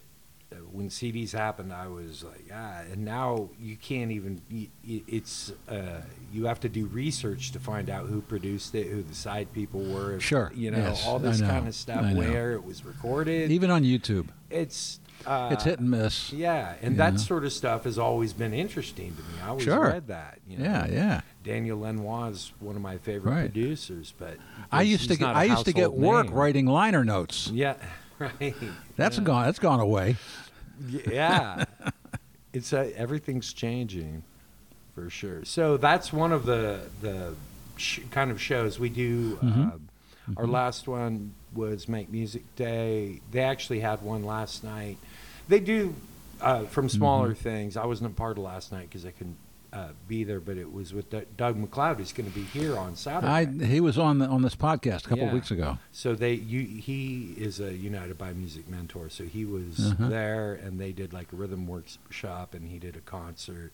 When 0.71 0.89
CDs 0.89 1.31
happened, 1.31 1.73
I 1.73 1.87
was 1.87 2.23
like, 2.23 2.45
ah, 2.53 2.81
and 2.91 3.03
now 3.03 3.49
you 3.59 3.75
can't 3.77 4.11
even. 4.11 4.41
It's 4.85 5.51
uh, 5.69 6.01
you 6.31 6.45
have 6.45 6.59
to 6.61 6.69
do 6.69 6.85
research 6.85 7.51
to 7.53 7.59
find 7.59 7.89
out 7.89 8.07
who 8.07 8.21
produced 8.21 8.75
it, 8.75 8.87
who 8.87 9.01
the 9.03 9.15
side 9.15 9.51
people 9.53 9.81
were. 9.81 10.19
Sure, 10.19 10.51
you 10.55 10.71
know 10.71 10.77
yes, 10.77 11.05
all 11.05 11.19
this 11.19 11.39
know, 11.39 11.47
kind 11.49 11.67
of 11.67 11.75
stuff, 11.75 12.05
know. 12.05 12.15
where 12.15 12.53
it 12.53 12.63
was 12.63 12.85
recorded. 12.85 13.51
even 13.51 13.69
on 13.71 13.83
YouTube 13.83 14.27
it's 14.51 14.99
uh, 15.25 15.49
it's 15.51 15.63
hit 15.63 15.79
and 15.79 15.89
miss 15.89 16.31
yeah, 16.31 16.75
and 16.81 16.97
that 16.97 17.19
sort 17.19 17.43
of 17.43 17.51
stuff 17.51 17.83
has 17.85 17.97
always 17.97 18.31
been 18.31 18.53
interesting 18.53 19.15
to 19.15 19.21
me. 19.23 19.27
I 19.43 19.47
always 19.49 19.63
Sure. 19.63 19.87
read 19.89 20.07
that. 20.07 20.39
You 20.47 20.59
know? 20.59 20.63
yeah 20.65 20.87
yeah 20.87 21.21
Daniel 21.43 21.79
Lanois 21.79 22.27
is 22.29 22.53
one 22.59 22.75
of 22.75 22.81
my 22.81 22.97
favorite 22.99 23.31
Right. 23.31 23.51
producers, 23.51 24.13
but 24.17 24.37
I 24.71 24.83
used 24.83 25.09
to 25.09 25.15
get 25.17 25.27
I 25.35 25.45
used 25.45 25.65
to 25.65 25.73
get 25.73 25.93
work 25.93 26.27
name. 26.27 26.35
writing 26.35 26.65
liner 26.67 27.03
notes 27.03 27.49
Yeah, 27.51 27.75
right. 28.19 28.55
that's 28.95 29.17
yeah. 29.17 29.23
gone 29.23 29.45
that's 29.45 29.59
gone 29.59 29.79
away 29.79 30.15
Yeah, 30.89 31.65
it's 32.53 32.73
uh, 32.73 32.91
everything's 32.95 33.53
changing 33.53 34.23
for 34.93 35.09
sure. 35.09 35.43
So 35.45 35.77
that's 35.77 36.11
one 36.13 36.31
of 36.31 36.45
the 36.45 36.81
the 37.01 37.33
sh- 37.77 37.99
kind 38.11 38.31
of 38.31 38.41
shows 38.41 38.79
we 38.79 38.89
do. 38.89 39.35
Mhm. 39.37 39.73
Uh, 39.73 39.77
Our 40.37 40.47
last 40.47 40.87
one 40.87 41.33
was 41.53 41.87
Make 41.87 42.09
Music 42.11 42.43
Day. 42.55 43.21
They 43.31 43.41
actually 43.41 43.79
had 43.81 44.01
one 44.01 44.23
last 44.25 44.63
night. 44.63 44.97
They 45.47 45.59
do 45.59 45.93
uh, 46.41 46.63
from 46.65 46.89
smaller 46.89 47.29
Mm-hmm. 47.29 47.43
things. 47.43 47.77
I 47.77 47.85
wasn't 47.85 48.11
a 48.11 48.13
part 48.15 48.37
of 48.37 48.43
last 48.43 48.71
night 48.71 48.89
because 48.89 49.05
I 49.05 49.11
couldn't 49.11 49.37
uh, 49.75 49.89
be 50.07 50.23
there, 50.23 50.39
but 50.39 50.57
it 50.57 50.71
was 50.71 50.93
with 50.93 51.09
D- 51.09 51.23
Doug 51.35 51.57
MacLeod, 51.57 51.99
He's 51.99 52.13
going 52.13 52.29
to 52.31 52.33
be 52.35 52.43
here 52.45 52.77
on 52.77 52.95
Saturday. 52.95 53.27
I 53.27 53.65
he 53.65 53.81
was 53.81 53.97
on 53.97 54.19
the, 54.19 54.25
on 54.27 54.41
this 54.41 54.55
podcast 54.55 54.99
a 55.05 55.09
couple 55.09 55.17
Yeah. 55.19 55.27
of 55.27 55.33
weeks 55.33 55.51
ago 55.51 55.77
So 55.91 56.15
they, 56.15 56.33
you, 56.35 56.61
he 56.61 57.33
is 57.37 57.59
a 57.59 57.73
United 57.73 58.17
by 58.17 58.31
Music 58.33 58.69
mentor. 58.69 59.09
So 59.09 59.25
he 59.25 59.43
was 59.43 59.91
Uh-huh. 59.91 60.07
there, 60.07 60.53
and 60.53 60.79
they 60.79 60.93
did 60.93 61.11
like 61.11 61.33
a 61.33 61.35
rhythm 61.35 61.67
workshop, 61.67 62.53
and 62.53 62.67
he 62.69 62.79
did 62.79 62.95
a 62.95 63.01
concert, 63.01 63.73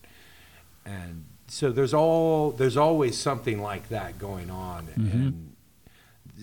and 0.86 1.26
so 1.48 1.72
there's 1.72 1.94
all 1.94 2.52
there's 2.52 2.78
always 2.78 3.16
something 3.18 3.62
like 3.62 3.90
that 3.90 4.18
going 4.18 4.50
on, 4.50 4.88
Mhm. 4.88 5.12
and 5.14 5.56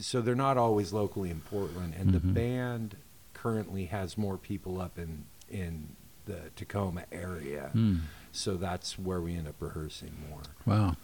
so 0.01 0.21
they're 0.21 0.35
not 0.49 0.57
always 0.57 0.93
locally 0.93 1.31
in 1.31 1.41
Portland, 1.41 1.95
and 1.99 2.13
the 2.13 2.21
Mhm. 2.21 2.35
band 2.35 2.97
currently 3.35 3.87
has 3.87 4.17
more 4.17 4.37
people 4.37 4.81
up 4.81 4.99
in 4.99 5.25
in 5.51 5.89
the 6.27 6.51
Tacoma 6.57 7.05
area, 7.11 7.71
Hmm. 7.73 7.97
So 8.39 8.57
that's 8.57 8.99
where 8.99 9.21
we 9.21 9.35
end 9.37 9.49
up 9.49 9.55
rehearsing 9.61 10.13
more. 10.31 10.41
wow 10.67 10.97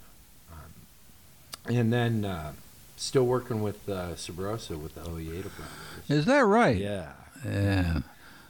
And 1.67 1.91
then 1.91 2.25
uh, 2.25 2.53
still 2.95 3.25
working 3.25 3.61
with 3.63 3.87
uh, 3.89 4.13
Sabrosa 4.15 4.79
with 4.79 4.95
the 4.95 5.01
Oyeda 5.01 5.49
brothers. 5.55 6.09
is 6.09 6.25
that 6.25 6.45
right 6.45 6.77
Yeah. 6.77 7.11
yeah 7.43 7.99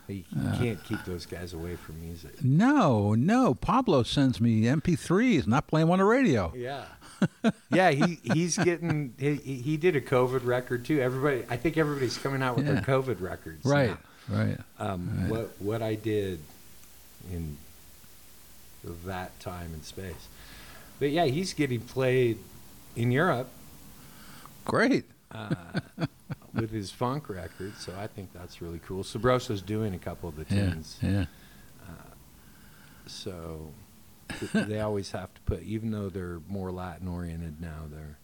You, 0.08 0.16
you 0.32 0.52
can't 0.58 0.84
keep 0.84 1.04
those 1.06 1.26
guys 1.26 1.54
away 1.54 1.78
from 1.78 2.00
music. 2.02 2.44
No, 2.44 3.16
no. 3.16 3.56
Pablo 3.56 4.04
sends 4.04 4.40
me 4.40 4.64
MP3s, 4.64 5.48
not 5.48 5.66
playing 5.68 5.90
on 5.90 5.98
the 6.00 6.06
radio. 6.06 6.54
Yeah. 6.56 6.84
yeah, 7.72 7.90
he, 7.92 8.20
he's 8.34 8.58
getting 8.58 9.14
he, 9.18 9.36
he 9.36 9.56
he 9.56 9.78
did 9.78 9.96
a 9.96 10.02
COVID 10.02 10.46
record 10.46 10.84
too. 10.86 11.00
Everybody 11.00 11.46
I 11.50 11.56
think 11.58 11.78
everybody's 11.78 12.18
coming 12.18 12.44
out 12.44 12.56
with 12.58 12.68
Yeah. 12.68 12.74
their 12.74 12.82
COVID 12.84 13.20
records. 13.22 13.66
Right, 13.66 13.96
now. 14.30 14.38
right. 14.38 14.58
Um 14.78 15.10
Right. 15.22 15.30
what 15.32 15.56
what 15.60 15.82
I 15.82 15.96
did 15.96 16.40
in 17.32 17.58
that 19.06 19.40
time 19.40 19.72
and 19.74 19.84
space. 19.84 20.28
But 21.00 21.10
yeah, 21.12 21.26
he's 21.26 21.54
getting 21.54 21.82
played 21.82 22.38
in 22.96 23.12
Europe 23.12 23.50
Great. 24.66 25.06
uh, 25.32 25.54
with 26.54 26.72
his 26.72 26.90
funk 26.92 27.28
record, 27.30 27.74
so 27.78 27.94
I 28.00 28.08
think 28.08 28.32
that's 28.34 28.62
really 28.62 28.80
cool. 28.86 29.04
Sabrosa's 29.04 29.62
doing 29.62 29.94
a 29.94 30.00
couple 30.00 30.30
of 30.30 30.36
the 30.38 30.46
Yeah, 30.56 30.70
tunes. 30.72 30.98
yeah. 31.02 31.26
So 33.08 33.72
they 34.54 34.80
always 34.80 35.12
have 35.12 35.34
to 35.36 35.42
put, 35.42 35.62
even 35.64 35.92
though 35.92 36.10
they're 36.10 36.40
more 36.48 36.72
Latin 36.72 37.08
oriented 37.08 37.62
now, 37.62 37.84
they're 37.92 38.18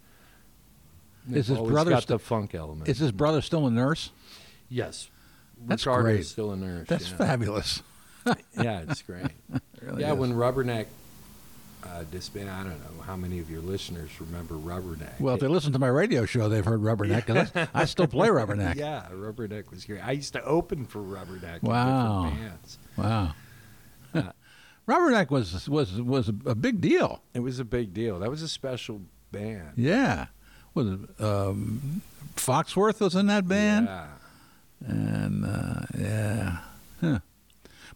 Is 1.37 1.47
his 1.47 1.57
brother 1.59 1.91
got 1.91 2.03
st- 2.03 2.07
the 2.07 2.19
funk 2.19 2.55
element. 2.55 2.89
Is 2.89 2.97
his 2.97 3.11
brother 3.11 3.41
still 3.41 3.67
a 3.67 3.71
nurse? 3.71 4.09
yes, 4.69 5.09
That's 5.67 5.85
Ricardo 5.85 6.03
great. 6.09 6.19
is 6.21 6.29
still 6.29 6.51
a 6.51 6.55
nurse. 6.57 6.87
That's 6.87 7.11
yeah. 7.11 7.17
fabulous. 7.17 7.83
Yeah, 8.61 8.83
it's 8.87 9.01
great. 9.01 9.25
It 9.53 9.61
really 9.81 10.01
yeah, 10.01 10.13
is. 10.13 10.19
when 10.19 10.33
Rubberneck 10.33 10.85
uh, 11.83 12.03
disbanded, 12.11 12.53
I 12.53 12.63
don't 12.63 12.97
know 12.97 13.03
how 13.03 13.15
many 13.15 13.39
of 13.39 13.49
your 13.49 13.61
listeners 13.61 14.09
remember 14.19 14.53
Rubberneck. 14.55 15.19
well, 15.19 15.33
if 15.35 15.41
they 15.41 15.47
listen 15.47 15.73
to 15.73 15.79
my 15.79 15.87
radio 15.87 16.25
show, 16.25 16.47
they've 16.47 16.63
heard 16.65 16.81
Rubberneck. 16.81 17.25
'cause 17.25 17.51
I, 17.55 17.67
I 17.81 17.85
still 17.85 18.07
play 18.07 18.27
Rubberneck. 18.39 18.75
yeah, 18.75 19.07
Rubberneck 19.11 19.71
was 19.71 19.85
great. 19.85 20.01
I 20.05 20.11
used 20.11 20.33
to 20.33 20.43
open 20.43 20.85
for 20.85 20.99
Rubberneck. 20.99 21.63
in 21.63 21.69
Wow. 21.69 22.31
bands. 22.35 22.77
Wow. 22.97 23.33
Uh, 24.13 24.21
Rubberneck 24.87 25.29
was 25.31 25.67
was 25.69 25.99
was 26.01 26.29
a, 26.29 26.35
a 26.45 26.55
big 26.55 26.81
deal. 26.81 27.21
It 27.33 27.39
was 27.39 27.59
a 27.59 27.65
big 27.65 27.93
deal. 27.93 28.19
That 28.19 28.29
was 28.29 28.41
a 28.41 28.47
special 28.47 29.01
band. 29.31 29.71
Yeah. 29.75 30.27
Was 30.73 30.87
it, 30.87 30.99
um, 31.23 32.01
Foxworth 32.35 32.99
was 33.01 33.15
in 33.15 33.27
that 33.27 33.47
band, 33.47 33.87
Yeah. 33.87 34.07
and 34.87 35.45
uh, 35.45 35.81
yeah. 35.97 36.57
Huh. 37.01 37.19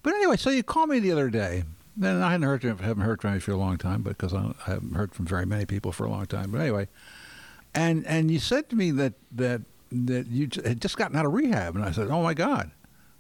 But 0.06 0.14
anyway, 0.14 0.38
so 0.38 0.52
you 0.52 0.62
called 0.62 0.90
me 0.90 1.00
the 1.00 1.12
other 1.12 1.32
day. 1.32 1.64
Then 1.98 2.22
I 2.22 2.30
hadn't 2.30 2.46
heard 2.46 2.62
haven't 2.62 3.00
heard 3.00 3.22
from 3.22 3.34
you 3.34 3.40
for 3.40 3.54
a 3.54 3.58
long 3.58 3.80
time, 3.80 4.04
because 4.04 4.36
I, 4.36 4.54
I 4.68 4.74
haven't 4.74 4.94
heard 4.94 5.16
from 5.16 5.26
very 5.26 5.48
many 5.48 5.66
people 5.66 5.92
for 5.92 6.06
a 6.06 6.12
long 6.12 6.28
time. 6.28 6.52
But 6.52 6.62
anyway, 6.62 6.88
and 7.74 8.06
and 8.06 8.30
you 8.30 8.38
said 8.38 8.70
to 8.70 8.76
me 8.76 8.92
that 8.92 9.14
that 9.32 9.62
that 9.92 10.28
you 10.28 10.48
had 10.64 10.80
just 10.80 10.96
gotten 10.98 11.18
out 11.18 11.26
of 11.26 11.34
rehab, 11.34 11.76
and 11.76 11.84
I 11.84 11.90
said, 11.90 12.10
"Oh 12.12 12.22
my 12.22 12.36
God." 12.36 12.70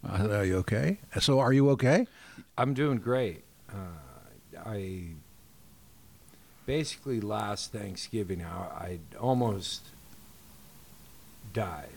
I 0.07 0.17
said, 0.19 0.29
"Are 0.31 0.45
you 0.45 0.57
okay?" 0.57 0.99
So, 1.19 1.39
are 1.39 1.51
you 1.51 1.71
okay? 1.71 2.05
I'm 2.55 2.75
doing 2.75 2.99
great. 2.99 3.45
Uh, 3.67 4.59
I 4.63 5.05
basically 6.67 7.19
last 7.19 7.71
Thanksgiving 7.71 8.43
I, 8.43 8.57
I 8.57 8.99
almost 9.19 9.81
died. 11.51 11.89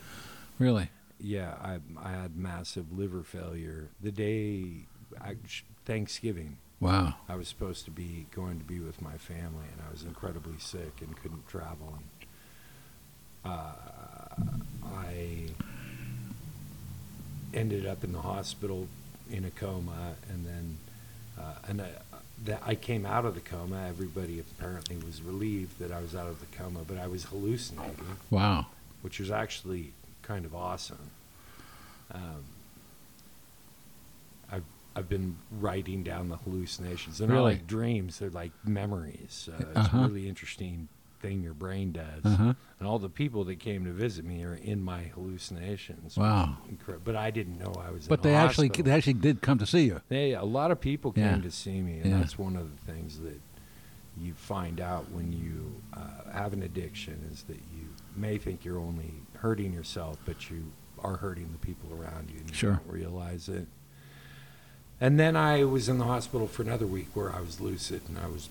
Really? 0.59 0.89
Yeah, 1.21 1.55
I 1.63 1.79
I 2.03 2.11
had 2.11 2.37
massive 2.37 2.97
liver 2.97 3.23
failure 3.23 3.89
the 4.03 4.13
day 4.13 4.85
I, 5.21 5.37
Thanksgiving. 5.85 6.59
Wow. 6.81 7.15
I 7.29 7.35
was 7.35 7.49
supposed 7.49 7.85
to 7.87 7.91
be 7.91 8.27
going 8.33 8.59
to 8.61 8.65
be 8.65 8.79
with 8.79 9.03
my 9.03 9.17
family, 9.19 9.67
and 9.73 9.81
I 9.87 9.91
was 9.91 10.05
incredibly 10.05 10.59
sick 10.59 11.01
and 11.01 11.17
couldn't 11.21 11.49
travel. 11.49 11.99
And 13.45 13.53
uh, 13.53 13.73
I 14.95 15.49
ended 17.55 17.87
up 17.87 18.05
in 18.05 18.13
the 18.13 18.21
hospital 18.21 18.87
in 19.31 19.45
a 19.45 19.51
coma, 19.51 20.15
and 20.31 20.47
then 20.47 20.79
uh, 21.39 21.55
and 21.69 21.83
I, 21.83 21.89
that 22.45 22.63
I 22.65 22.75
came 22.75 23.05
out 23.05 23.25
of 23.25 23.35
the 23.35 23.41
coma. 23.41 23.87
Everybody 23.89 24.39
apparently 24.39 24.97
was 24.99 25.23
relieved 25.23 25.79
that 25.81 25.91
I 25.93 26.01
was 26.01 26.15
out 26.15 26.29
of 26.29 26.39
the 26.41 26.47
coma, 26.57 26.81
but 26.87 26.99
I 26.99 27.07
was 27.09 27.25
hallucinating, 27.25 28.17
Wow. 28.31 28.67
which 29.03 29.19
was 29.19 29.31
actually 29.31 29.93
kind 30.29 30.45
of 30.45 30.55
awesome. 30.55 31.11
Um, 32.13 32.45
I've 34.53 34.65
I've 34.95 35.09
been 35.09 35.37
writing 35.51 36.03
down 36.03 36.29
the 36.29 36.37
hallucinations. 36.37 37.19
They're 37.19 37.29
not 37.29 37.43
like 37.43 37.67
dreams; 37.67 38.19
they're 38.19 38.31
like 38.31 38.53
memories. 38.65 39.49
Uh, 39.53 39.57
It's 39.71 39.77
Uh-huh. 39.79 39.99
a 39.99 40.09
really 40.09 40.29
interesting 40.29 40.89
thing 41.21 41.43
your 41.43 41.55
brain 41.55 41.91
does. 41.91 42.25
Uh-huh. 42.25 42.55
And 42.79 42.89
all 42.89 43.01
the 43.01 43.09
people 43.09 43.43
that 43.45 43.59
came 43.59 43.85
to 43.87 43.91
visit 43.93 44.25
me 44.25 44.45
are 44.45 44.55
in 44.55 44.81
my 44.81 45.03
hallucinations. 45.03 46.17
Wow. 46.17 46.59
But 47.05 47.17
I 47.17 47.33
didn't 47.33 47.59
know 47.59 47.73
I 47.77 47.91
was. 47.91 48.07
But 48.07 48.21
in 48.21 48.31
they 48.31 48.35
actually 48.37 48.69
hospital. 48.69 48.85
they 48.85 48.97
actually 48.97 49.13
did 49.15 49.41
come 49.43 49.59
to 49.59 49.67
see 49.67 49.85
you. 49.87 50.01
They, 50.09 50.33
a 50.35 50.45
lot 50.45 50.71
of 50.71 50.81
people 50.81 51.11
came 51.13 51.25
Yeah. 51.25 51.41
to 51.41 51.51
see 51.51 51.81
me, 51.81 51.99
and 51.99 52.11
Yeah. 52.11 52.19
that's 52.19 52.39
one 52.39 52.55
of 52.57 52.71
the 52.71 52.93
things 52.93 53.19
that 53.21 53.41
you 54.17 54.33
find 54.35 54.81
out 54.81 55.11
when 55.11 55.33
you 55.33 55.81
uh, 55.93 56.31
have 56.33 56.53
an 56.53 56.63
addiction 56.63 57.29
is 57.33 57.43
that 57.45 57.57
you 57.77 57.89
may 58.17 58.37
think 58.39 58.65
you're 58.65 58.79
only 58.81 59.13
hurting 59.41 59.73
yourself, 59.73 60.19
but 60.25 60.51
you 60.51 60.73
are 60.99 61.17
hurting 61.17 61.51
the 61.53 61.59
people 61.67 61.91
around 61.93 62.31
you, 62.31 62.39
and 62.41 62.49
you 62.49 62.55
Sure. 62.55 62.81
don't 62.85 62.93
realize 62.93 63.49
it. 63.49 63.67
And 65.01 65.19
then 65.19 65.37
I 65.37 65.63
was 65.65 65.89
in 65.89 65.99
the 65.99 66.05
hospital 66.07 66.49
for 66.49 66.63
another 66.63 66.87
week 66.87 67.09
where 67.15 67.33
I 67.33 67.41
was 67.41 67.61
lucid, 67.61 68.03
and 68.09 68.19
I 68.19 68.27
was 68.27 68.49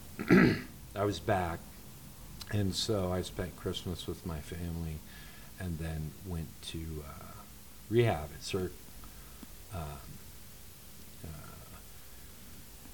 I 0.96 1.04
was 1.04 1.20
back, 1.20 1.60
and 2.52 2.74
so 2.74 3.12
I 3.12 3.22
spent 3.22 3.56
Christmas 3.58 4.08
with 4.08 4.26
my 4.26 4.40
family, 4.40 5.00
and 5.60 5.78
then 5.80 6.12
went 6.26 6.48
to 6.70 6.80
uh, 7.06 7.34
rehab 7.90 8.30
at 8.34 8.44
Cirque. 8.44 8.72
Um, 9.76 9.84
uh, 11.26 11.78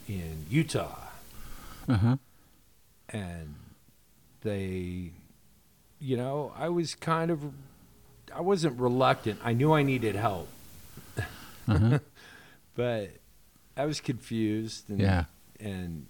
in 0.07 0.45
Utah, 0.50 0.97
Uh 1.88 1.93
huh. 1.97 2.17
and 3.09 3.53
they, 4.41 5.12
you 6.00 6.17
know, 6.17 6.51
I 6.57 6.69
was 6.69 6.95
kind 6.95 7.29
of, 7.31 7.53
I 8.35 8.41
wasn't 8.41 8.79
reluctant. 8.79 9.39
I 9.43 9.53
knew 9.53 9.73
I 9.73 9.83
needed 9.83 10.15
help, 10.15 10.47
Uh-huh. 11.67 11.99
but 12.75 13.09
I 13.77 13.85
was 13.85 13.99
confused, 14.01 14.89
and 14.89 14.99
Yeah. 14.99 15.25
and 15.59 16.07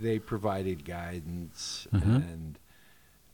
they 0.00 0.18
provided 0.18 0.84
guidance, 0.84 1.86
Mhm. 1.92 2.16
and 2.16 2.58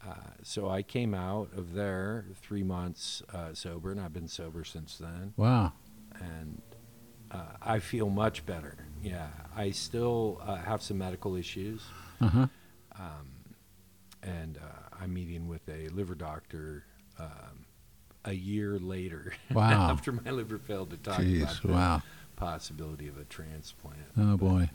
uh, 0.06 0.14
so 0.42 0.68
I 0.68 0.82
came 0.82 1.14
out 1.14 1.48
of 1.56 1.72
there 1.74 2.26
three 2.42 2.62
months 2.62 3.22
uh, 3.32 3.54
sober, 3.54 3.90
and 3.90 4.00
I've 4.00 4.12
been 4.12 4.28
sober 4.28 4.64
since 4.64 4.98
then. 4.98 5.32
Wow. 5.36 5.72
and 6.20 6.62
uh, 7.32 7.56
I 7.60 7.80
feel 7.80 8.08
much 8.08 8.46
better. 8.46 8.76
Yeah, 9.02 9.28
I 9.56 9.72
still 9.72 10.40
uh, 10.42 10.56
have 10.56 10.80
some 10.82 10.98
medical 10.98 11.34
issues, 11.34 11.82
Uh 12.20 12.28
huh. 12.28 12.46
um, 12.96 13.26
and 14.22 14.58
uh, 14.58 14.96
I'm 15.00 15.12
meeting 15.12 15.48
with 15.48 15.68
a 15.68 15.88
liver 15.88 16.14
doctor 16.14 16.84
um, 17.18 17.63
a 18.24 18.32
year 18.32 18.78
later. 18.78 19.34
Wow. 19.52 19.90
after 19.90 20.12
my 20.12 20.30
liver 20.30 20.58
failed 20.58 20.90
to 20.90 20.96
talk 20.96 21.20
Jeez. 21.20 21.42
about 21.42 21.62
the 21.62 21.68
Wow. 21.72 22.02
possibility 22.36 23.08
of 23.08 23.16
a 23.18 23.24
transplant. 23.24 23.98
Oh 24.18 24.36
boy. 24.36 24.70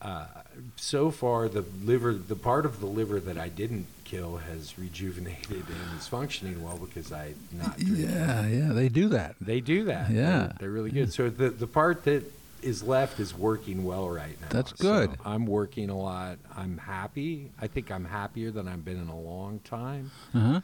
Uh, 0.00 0.26
so 0.74 1.12
far, 1.12 1.48
the 1.48 1.64
liver, 1.84 2.12
the 2.12 2.34
part 2.34 2.66
of 2.66 2.80
the 2.80 2.86
liver 2.86 3.20
that 3.20 3.38
I 3.38 3.48
didn't 3.48 3.86
kill, 4.04 4.38
has 4.38 4.76
rejuvenated 4.76 5.48
and 5.68 5.98
is 6.00 6.08
functioning 6.08 6.60
well 6.62 6.76
because 6.76 7.12
I 7.12 7.34
not. 7.52 7.80
Yeah. 7.80 8.46
Yeah. 8.48 8.72
They 8.72 8.88
do 8.88 9.08
that. 9.10 9.36
They 9.40 9.60
do 9.60 9.84
that. 9.84 10.10
Yeah. 10.10 10.22
They're, 10.38 10.54
they're 10.58 10.70
really 10.70 10.90
good. 10.90 11.12
So 11.12 11.30
the 11.30 11.50
the 11.50 11.68
part 11.68 12.02
that 12.04 12.24
is 12.62 12.82
left 12.82 13.20
is 13.20 13.32
working 13.32 13.84
well 13.84 14.08
right 14.08 14.40
now. 14.40 14.48
That's 14.50 14.70
So 14.70 14.76
good. 15.06 15.18
I'm 15.24 15.46
working 15.46 15.88
a 15.88 15.96
lot. 15.98 16.38
I'm 16.56 16.78
happy. 16.78 17.52
I 17.60 17.68
think 17.68 17.90
I'm 17.92 18.04
happier 18.04 18.50
than 18.50 18.66
I've 18.68 18.84
been 18.84 19.00
in 19.00 19.08
a 19.08 19.18
long 19.18 19.60
time 19.60 20.10
Uh 20.34 20.40
huh. 20.40 20.60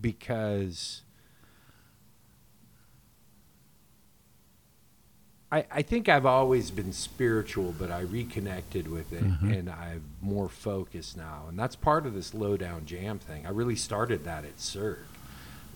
because 0.00 1.02
I, 5.52 5.64
I 5.70 5.82
think 5.82 6.08
I've 6.08 6.26
always 6.26 6.70
been 6.70 6.92
spiritual, 6.92 7.72
but 7.78 7.90
I 7.90 8.00
reconnected 8.00 8.88
with 8.88 9.12
it 9.12 9.22
Mhm. 9.22 9.58
and 9.58 9.70
I'm 9.70 10.02
more 10.20 10.48
focused 10.48 11.16
now. 11.16 11.44
And 11.48 11.58
that's 11.58 11.76
part 11.76 12.04
of 12.04 12.14
this 12.14 12.34
lowdown 12.34 12.84
jam 12.84 13.18
thing. 13.18 13.46
I 13.46 13.50
really 13.50 13.76
started 13.76 14.24
that 14.24 14.44
at 14.44 14.60
Cirque. 14.60 15.06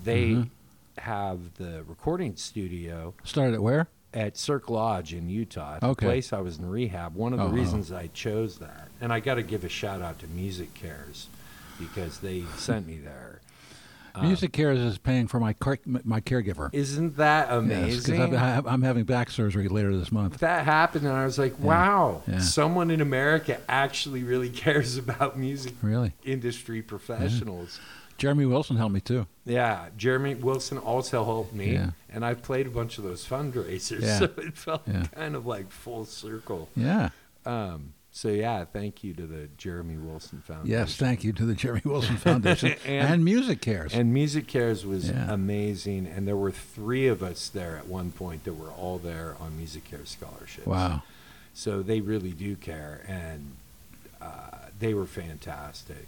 They 0.03 0.31
Mhm. 0.31 0.49
have 0.99 1.55
the 1.55 1.85
recording 1.87 2.35
studio 2.37 3.15
Started 3.25 3.55
at 3.55 3.63
where? 3.63 3.87
at 4.13 4.37
Cirque 4.37 4.69
Lodge 4.69 5.15
in 5.15 5.29
Utah, 5.29 5.77
at 5.77 5.85
Okay. 5.85 6.05
the 6.05 6.11
place 6.11 6.33
I 6.33 6.41
was 6.41 6.59
in 6.59 6.69
rehab. 6.69 7.15
One 7.15 7.33
of 7.33 7.39
the 7.39 7.45
oh. 7.45 7.51
reasons 7.51 7.93
I 7.93 8.09
chose 8.09 8.59
that, 8.59 8.89
and 9.01 9.13
I 9.13 9.21
got 9.21 9.35
to 9.37 9.43
give 9.45 9.63
a 9.63 9.69
shout 9.69 10.03
out 10.03 10.19
to 10.19 10.27
MusiCares 10.27 11.27
because 11.79 12.19
they 12.19 12.43
sent 12.57 12.89
me 12.89 12.99
there. 12.99 13.41
Uh, 14.15 14.23
Music 14.23 14.53
Cares 14.53 14.79
is 14.79 14.99
paying 14.99 15.27
for 15.27 15.39
my 15.41 15.53
car- 15.55 15.79
my 15.87 16.21
caregiver. 16.21 16.69
Isn't 16.73 17.17
that 17.17 17.49
Yes, 17.49 17.59
amazing? 17.59 18.31
because 18.31 18.65
I'm 18.67 18.83
having 18.83 19.05
back 19.05 19.31
surgery 19.31 19.69
later 19.69 19.97
this 19.97 20.11
month. 20.13 20.39
that 20.39 20.65
happened, 20.65 21.07
and 21.07 21.15
I 21.17 21.25
was 21.25 21.39
like, 21.39 21.59
wow, 21.59 22.23
yeah. 22.27 22.39
someone 22.41 22.91
in 22.91 23.01
America 23.01 23.61
actually 23.69 24.23
really 24.23 24.51
cares 24.65 24.97
about 24.97 25.39
music 25.39 25.75
Really. 25.83 26.13
industry 26.25 26.83
professionals. 26.83 27.81
Jeremy 28.19 28.45
Wilson 28.45 28.77
helped 28.77 28.93
me 28.93 29.01
too. 29.01 29.27
Yeah, 29.47 29.87
Jeremy 29.97 30.35
Wilson 30.35 30.77
also 30.77 31.25
helped 31.25 31.55
me, 31.55 31.73
Yeah. 31.73 31.91
and 32.11 32.23
I 32.25 32.35
played 32.35 32.67
a 32.67 32.71
bunch 32.71 32.99
of 32.99 33.05
those 33.05 33.27
fundraisers, 33.27 34.03
Yeah. 34.03 34.19
so 34.21 34.25
it 34.37 34.59
felt 34.59 34.83
Yeah. 34.87 35.05
kind 35.15 35.35
of 35.35 35.47
like 35.47 35.71
full 35.71 36.05
circle. 36.05 36.69
Yeah. 36.77 37.09
Um, 37.47 37.95
so 38.13 38.29
yeah, 38.29 38.65
thank 38.65 39.05
you 39.05 39.15
to 39.15 39.27
the 39.27 39.49
Jeremy 39.57 39.97
Wilson 39.97 40.41
Foundation. 40.41 40.71
Yes. 40.71 40.97
Thank 40.97 41.23
you 41.25 41.33
to 41.33 41.45
the 41.47 41.55
Jeremy 41.55 41.83
Wilson 41.85 42.17
Foundation 42.29 42.75
and, 42.87 43.15
And- 43.15 43.25
MusiCares. 43.25 43.95
And 43.95 44.15
MusiCares 44.15 44.85
was 44.85 45.09
Yeah. 45.11 45.33
amazing, 45.33 46.07
and 46.07 46.27
there 46.27 46.37
were 46.37 46.51
three 46.51 47.07
of 47.07 47.23
us 47.23 47.49
there 47.49 47.77
at 47.79 47.87
one 47.87 48.11
point 48.11 48.45
that 48.45 48.55
were 48.55 48.71
all 48.71 48.99
there 48.99 49.37
on 49.41 49.53
MusiCares 49.53 50.09
scholarships. 50.09 50.67
wow. 50.67 51.03
So 51.55 51.83
they 51.83 52.01
really 52.01 52.31
do 52.33 52.57
care, 52.57 53.03
and 53.09 53.53
uh, 54.23 54.69
they 54.79 54.95
were 54.95 55.07
fantastic. 55.07 56.07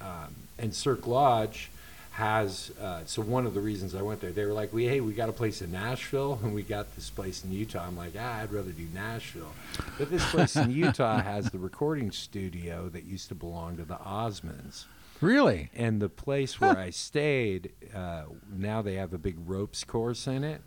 Um, 0.00 0.34
and 0.58 0.74
Cirque 0.74 1.06
Lodge 1.06 1.70
has 2.18 2.72
uh, 2.82 3.00
so 3.06 3.22
one 3.22 3.46
of 3.46 3.54
the 3.54 3.60
reasons 3.60 3.94
I 3.94 4.02
went 4.02 4.20
there, 4.20 4.32
they 4.32 4.44
were 4.44 4.52
like, 4.52 4.72
"We 4.72 4.86
hey, 4.86 5.00
we 5.00 5.12
got 5.12 5.28
a 5.28 5.32
place 5.32 5.62
in 5.62 5.70
Nashville, 5.70 6.40
and 6.42 6.52
we 6.52 6.64
got 6.64 6.92
this 6.96 7.10
place 7.10 7.44
in 7.44 7.52
Utah." 7.52 7.86
I'm 7.86 7.96
like, 7.96 8.14
"Ah, 8.18 8.40
I'd 8.40 8.52
rather 8.52 8.72
do 8.72 8.88
Nashville," 8.92 9.52
but 9.96 10.10
this 10.10 10.28
place 10.32 10.56
in 10.56 10.70
Utah 10.84 11.22
has 11.22 11.50
the 11.50 11.60
recording 11.60 12.10
studio 12.10 12.88
that 12.88 13.04
used 13.04 13.28
to 13.28 13.36
belong 13.36 13.76
to 13.76 13.84
the 13.84 13.98
Osmonds. 13.98 14.86
Really? 15.20 15.70
And 15.76 16.02
the 16.02 16.08
place 16.08 16.60
where 16.60 16.76
I 16.76 16.90
stayed, 16.90 17.70
uh, 17.94 18.24
now 18.52 18.82
they 18.82 18.94
have 18.94 19.12
a 19.12 19.18
big 19.18 19.36
ropes 19.46 19.84
course 19.84 20.26
in 20.26 20.42
it. 20.42 20.60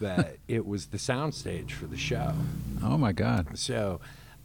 But 0.00 0.38
it 0.48 0.66
was 0.66 0.86
the 0.86 0.98
soundstage 0.98 1.72
for 1.72 1.86
the 1.86 1.96
show. 1.98 2.32
Oh 2.82 2.96
my 2.96 3.12
God. 3.12 3.58
So 3.58 4.00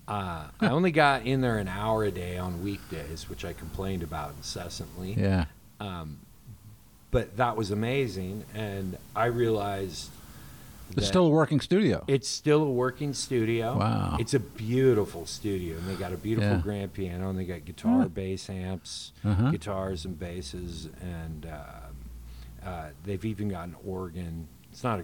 uh, 0.08 0.48
I 0.60 0.68
only 0.68 0.92
got 0.92 1.26
in 1.26 1.40
there 1.40 1.60
an 1.60 1.70
hour 1.70 2.04
a 2.04 2.12
day 2.12 2.38
on 2.38 2.62
weekdays, 2.62 3.30
which 3.30 3.46
I 3.46 3.54
complained 3.54 4.04
about 4.04 4.34
incessantly. 4.38 5.14
Yeah. 5.14 5.46
Um, 5.80 6.20
but 7.16 7.38
that 7.38 7.56
was 7.56 7.72
amazing, 7.72 8.44
and 8.54 8.98
I 9.16 9.28
realized 9.28 10.10
It's 10.98 11.08
still 11.08 11.28
a 11.28 11.30
working 11.30 11.62
studio. 11.62 12.04
it's 12.08 12.28
still 12.28 12.62
a 12.64 12.70
working 12.70 13.14
studio. 13.14 13.78
Wow. 13.78 14.18
It's 14.20 14.34
a 14.34 14.40
beautiful 14.40 15.26
studio, 15.26 15.78
and 15.78 15.88
they 15.88 15.96
got 15.96 16.12
a 16.12 16.18
beautiful 16.18 16.58
Yeah. 16.58 16.62
grand 16.62 16.92
piano, 16.92 17.30
and 17.30 17.40
they 17.40 17.46
got 17.46 17.64
guitar, 17.64 18.02
Yeah. 18.02 18.08
bass 18.10 18.50
amps, 18.50 19.14
Uh-huh. 19.24 19.50
guitars 19.52 20.04
and 20.04 20.20
basses, 20.20 20.90
and 21.02 21.46
um, 21.46 21.96
uh, 22.66 22.90
they've 23.06 23.24
even 23.24 23.48
got 23.48 23.70
an 23.70 23.76
organ. 23.86 24.50
It's 24.74 24.84
not 24.84 25.00
a 25.00 25.04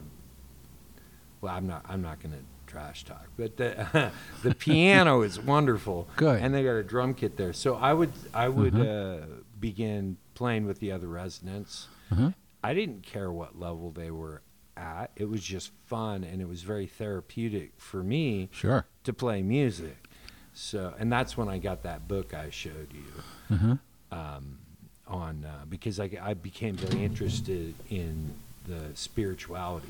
well, 1.39 1.55
I'm 1.55 1.65
not. 1.65 1.85
I'm 1.89 2.01
not 2.01 2.19
going 2.21 2.33
to 2.33 2.43
trash 2.67 3.03
talk, 3.05 3.25
but 3.37 3.55
the 3.57 4.11
the 4.43 4.53
piano 4.53 5.21
is 5.21 5.39
wonderful. 5.39 6.07
Good. 6.17 6.41
and 6.41 6.53
they 6.53 6.61
got 6.63 6.73
a 6.75 6.83
drum 6.83 7.13
kit 7.13 7.37
there. 7.37 7.53
So 7.53 7.75
I 7.75 7.93
would 7.93 8.11
I 8.33 8.49
would 8.49 8.73
Mhm. 8.73 9.23
uh, 9.23 9.25
begin 9.61 10.17
playing 10.35 10.65
with 10.65 10.79
the 10.79 10.91
other 10.91 11.07
residents. 11.07 11.87
Uh-huh. 12.11 12.31
I 12.63 12.73
didn't 12.73 13.03
care 13.03 13.31
what 13.31 13.59
level 13.59 13.91
they 13.91 14.11
were 14.11 14.41
at. 14.77 15.11
It 15.15 15.29
was 15.29 15.43
just 15.43 15.71
fun, 15.87 16.23
and 16.23 16.41
it 16.41 16.47
was 16.47 16.61
very 16.63 16.85
therapeutic 16.87 17.73
for 17.77 18.03
me 18.03 18.49
Sure. 18.51 18.85
to 19.03 19.13
play 19.13 19.41
music. 19.41 19.97
So, 20.53 20.93
and 20.99 21.11
that's 21.11 21.37
when 21.37 21.47
I 21.49 21.57
got 21.57 21.83
that 21.83 22.07
book 22.07 22.33
I 22.33 22.49
showed 22.49 22.89
you 22.93 23.55
Uh-huh. 23.55 23.75
um, 24.11 24.57
on 25.07 25.45
uh, 25.45 25.65
because 25.69 25.99
I, 25.99 26.09
I 26.21 26.33
became 26.35 26.75
very 26.75 27.03
interested 27.03 27.73
in 27.89 28.33
the 28.67 28.89
spirituality 28.93 29.87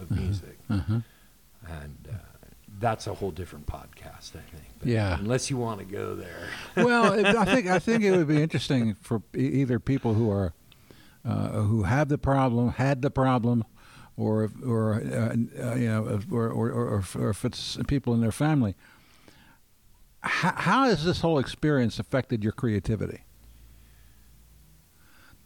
of 0.00 0.10
music, 0.10 0.56
Uh-huh. 0.70 1.00
and 1.68 2.08
uh, 2.10 2.14
that's 2.80 3.06
a 3.06 3.14
whole 3.14 3.30
different 3.30 3.66
podcast, 3.66 4.30
I 4.36 4.40
think. 4.50 4.64
But 4.78 4.88
Yeah. 4.88 5.18
Unless 5.18 5.50
you 5.50 5.56
want 5.56 5.78
to 5.80 5.84
go 5.84 6.14
there. 6.16 6.48
well, 6.76 7.12
I 7.38 7.44
think 7.44 7.66
I 7.68 7.78
think 7.78 8.02
it 8.02 8.10
would 8.12 8.28
be 8.28 8.42
interesting 8.46 8.94
for 8.94 9.22
either 9.34 9.78
people 9.78 10.14
who 10.14 10.30
are 10.30 10.52
who 11.24 11.82
have 11.84 12.08
the 12.08 12.18
problem, 12.18 12.70
had 12.70 13.02
the 13.02 13.10
problem, 13.10 13.64
or 14.16 14.44
if- 14.44 14.62
or 14.64 14.94
uh, 14.94 15.34
uh, 15.70 15.74
you 15.74 15.88
know, 15.88 16.20
or 16.30 16.48
or, 16.50 16.70
or, 16.70 17.04
or 17.16 17.30
if- 17.30 17.44
it's 17.44 17.78
people 17.88 18.14
in 18.14 18.20
their 18.20 18.32
family 18.32 18.74
how, 20.26 20.54
how 20.56 20.84
has 20.84 21.04
this 21.04 21.20
whole 21.20 21.38
experience 21.38 21.98
affected 21.98 22.42
your 22.42 22.52
creativity? 22.52 23.24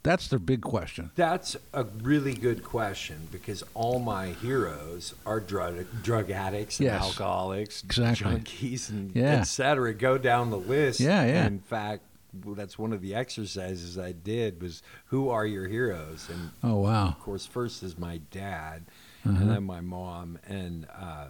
That's 0.04 0.28
the 0.28 0.38
big 0.38 0.62
question. 0.62 1.10
That's 1.16 1.56
a 1.74 1.82
really 1.84 2.32
good 2.34 2.62
question 2.62 3.26
because 3.32 3.64
all 3.74 3.98
my 3.98 4.28
heroes 4.28 5.14
are 5.26 5.40
drug 5.40 5.84
drug 6.04 6.30
addicts 6.30 6.78
and 6.78 6.86
Yes. 6.86 7.02
alcoholics, 7.02 7.82
Exactly. 7.82 8.36
junkies, 8.36 8.88
and 8.90 9.10
Yeah. 9.14 9.40
et 9.40 9.42
cetera. 9.44 9.92
Go 9.92 10.16
down 10.16 10.50
the 10.50 10.58
list. 10.58 11.00
Yeah, 11.00 11.24
yeah. 11.26 11.46
In 11.46 11.58
fact, 11.58 12.04
that's 12.32 12.78
one 12.78 12.92
of 12.92 13.00
the 13.00 13.14
exercises 13.14 13.98
I 13.98 14.12
did 14.12 14.60
was 14.62 14.82
who 15.06 15.28
are 15.30 15.46
your 15.46 15.66
heroes? 15.68 16.28
And 16.30 16.50
Oh 16.62 16.76
wow. 16.76 17.08
of 17.08 17.18
course, 17.20 17.46
first 17.46 17.82
is 17.82 17.98
my 17.98 18.18
dad, 18.30 18.84
Uh-huh. 19.24 19.36
and 19.40 19.50
then 19.50 19.64
my 19.64 19.80
mom, 19.80 20.38
and 20.46 20.86
uh, 20.94 21.28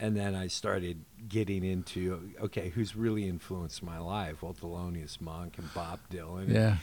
and 0.00 0.16
then 0.16 0.34
I 0.36 0.46
started 0.46 1.04
getting 1.28 1.64
into 1.64 2.30
okay, 2.40 2.68
who's 2.70 2.94
really 2.96 3.28
influenced 3.28 3.82
my 3.82 3.98
life? 3.98 4.42
Well, 4.42 4.54
Thelonious 4.54 5.20
Monk 5.20 5.58
and 5.58 5.72
Bob 5.74 5.98
Dylan. 6.10 6.48
Yeah. 6.52 6.76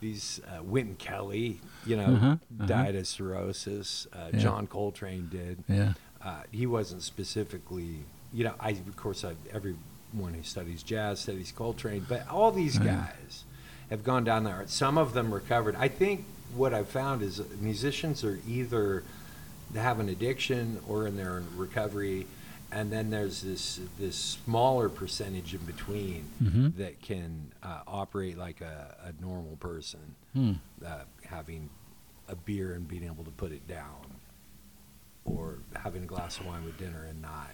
These 0.00 0.40
uh, 0.48 0.62
Wynton 0.64 0.96
Kelly, 0.96 1.60
you 1.86 1.96
know, 1.96 2.04
Uh-huh, 2.14 2.26
uh-huh. 2.26 2.66
died 2.66 2.94
of 2.96 3.06
cirrhosis. 3.06 4.06
Uh, 4.12 4.30
Yeah. 4.32 4.38
John 4.40 4.66
Coltrane 4.66 5.28
did. 5.30 5.62
Yeah. 5.68 5.92
Uh, 6.20 6.42
he 6.50 6.66
wasn't 6.66 7.02
specifically, 7.02 8.04
you 8.32 8.44
know. 8.44 8.54
I 8.60 8.70
of 8.70 8.96
course 8.96 9.24
I, 9.24 9.34
everyone 10.12 10.34
who 10.34 10.42
studies 10.42 10.82
jazz 10.82 11.20
studies 11.20 11.52
Coltrane, 11.52 12.04
but 12.08 12.28
all 12.28 12.50
these 12.52 12.76
Uh-huh. 12.76 12.86
guys 12.86 13.44
have 13.90 14.04
gone 14.04 14.24
down 14.24 14.44
there. 14.44 14.62
Some 14.66 14.98
of 14.98 15.14
them 15.14 15.32
recovered. 15.32 15.74
I 15.76 15.88
think 15.88 16.24
what 16.54 16.74
I've 16.74 16.88
found 16.88 17.22
is 17.22 17.40
musicians 17.60 18.22
are 18.24 18.38
either 18.46 19.04
they 19.72 19.80
have 19.80 20.00
an 20.00 20.08
addiction 20.10 20.80
or 20.86 21.06
in 21.06 21.16
their 21.16 21.42
recovery, 21.56 22.26
and 22.70 22.92
then 22.92 23.08
there's 23.08 23.40
this 23.40 23.80
this 23.98 24.16
smaller 24.16 24.88
percentage 24.90 25.54
in 25.54 25.60
between 25.64 26.24
Mhm. 26.42 26.76
that 26.76 27.00
can 27.00 27.52
uh, 27.62 27.80
operate 27.86 28.36
like 28.36 28.60
a, 28.60 28.96
a 29.16 29.22
normal 29.22 29.56
person, 29.56 30.14
Hmm. 30.34 30.52
uh, 30.84 31.04
having 31.24 31.70
a 32.28 32.36
beer 32.36 32.74
and 32.74 32.86
being 32.86 33.04
able 33.04 33.24
to 33.24 33.30
put 33.30 33.50
it 33.52 33.66
down, 33.66 34.04
or 35.24 35.58
having 35.74 36.02
a 36.02 36.06
glass 36.06 36.38
of 36.38 36.46
wine 36.46 36.64
with 36.64 36.76
dinner 36.78 37.04
and 37.04 37.22
not 37.22 37.50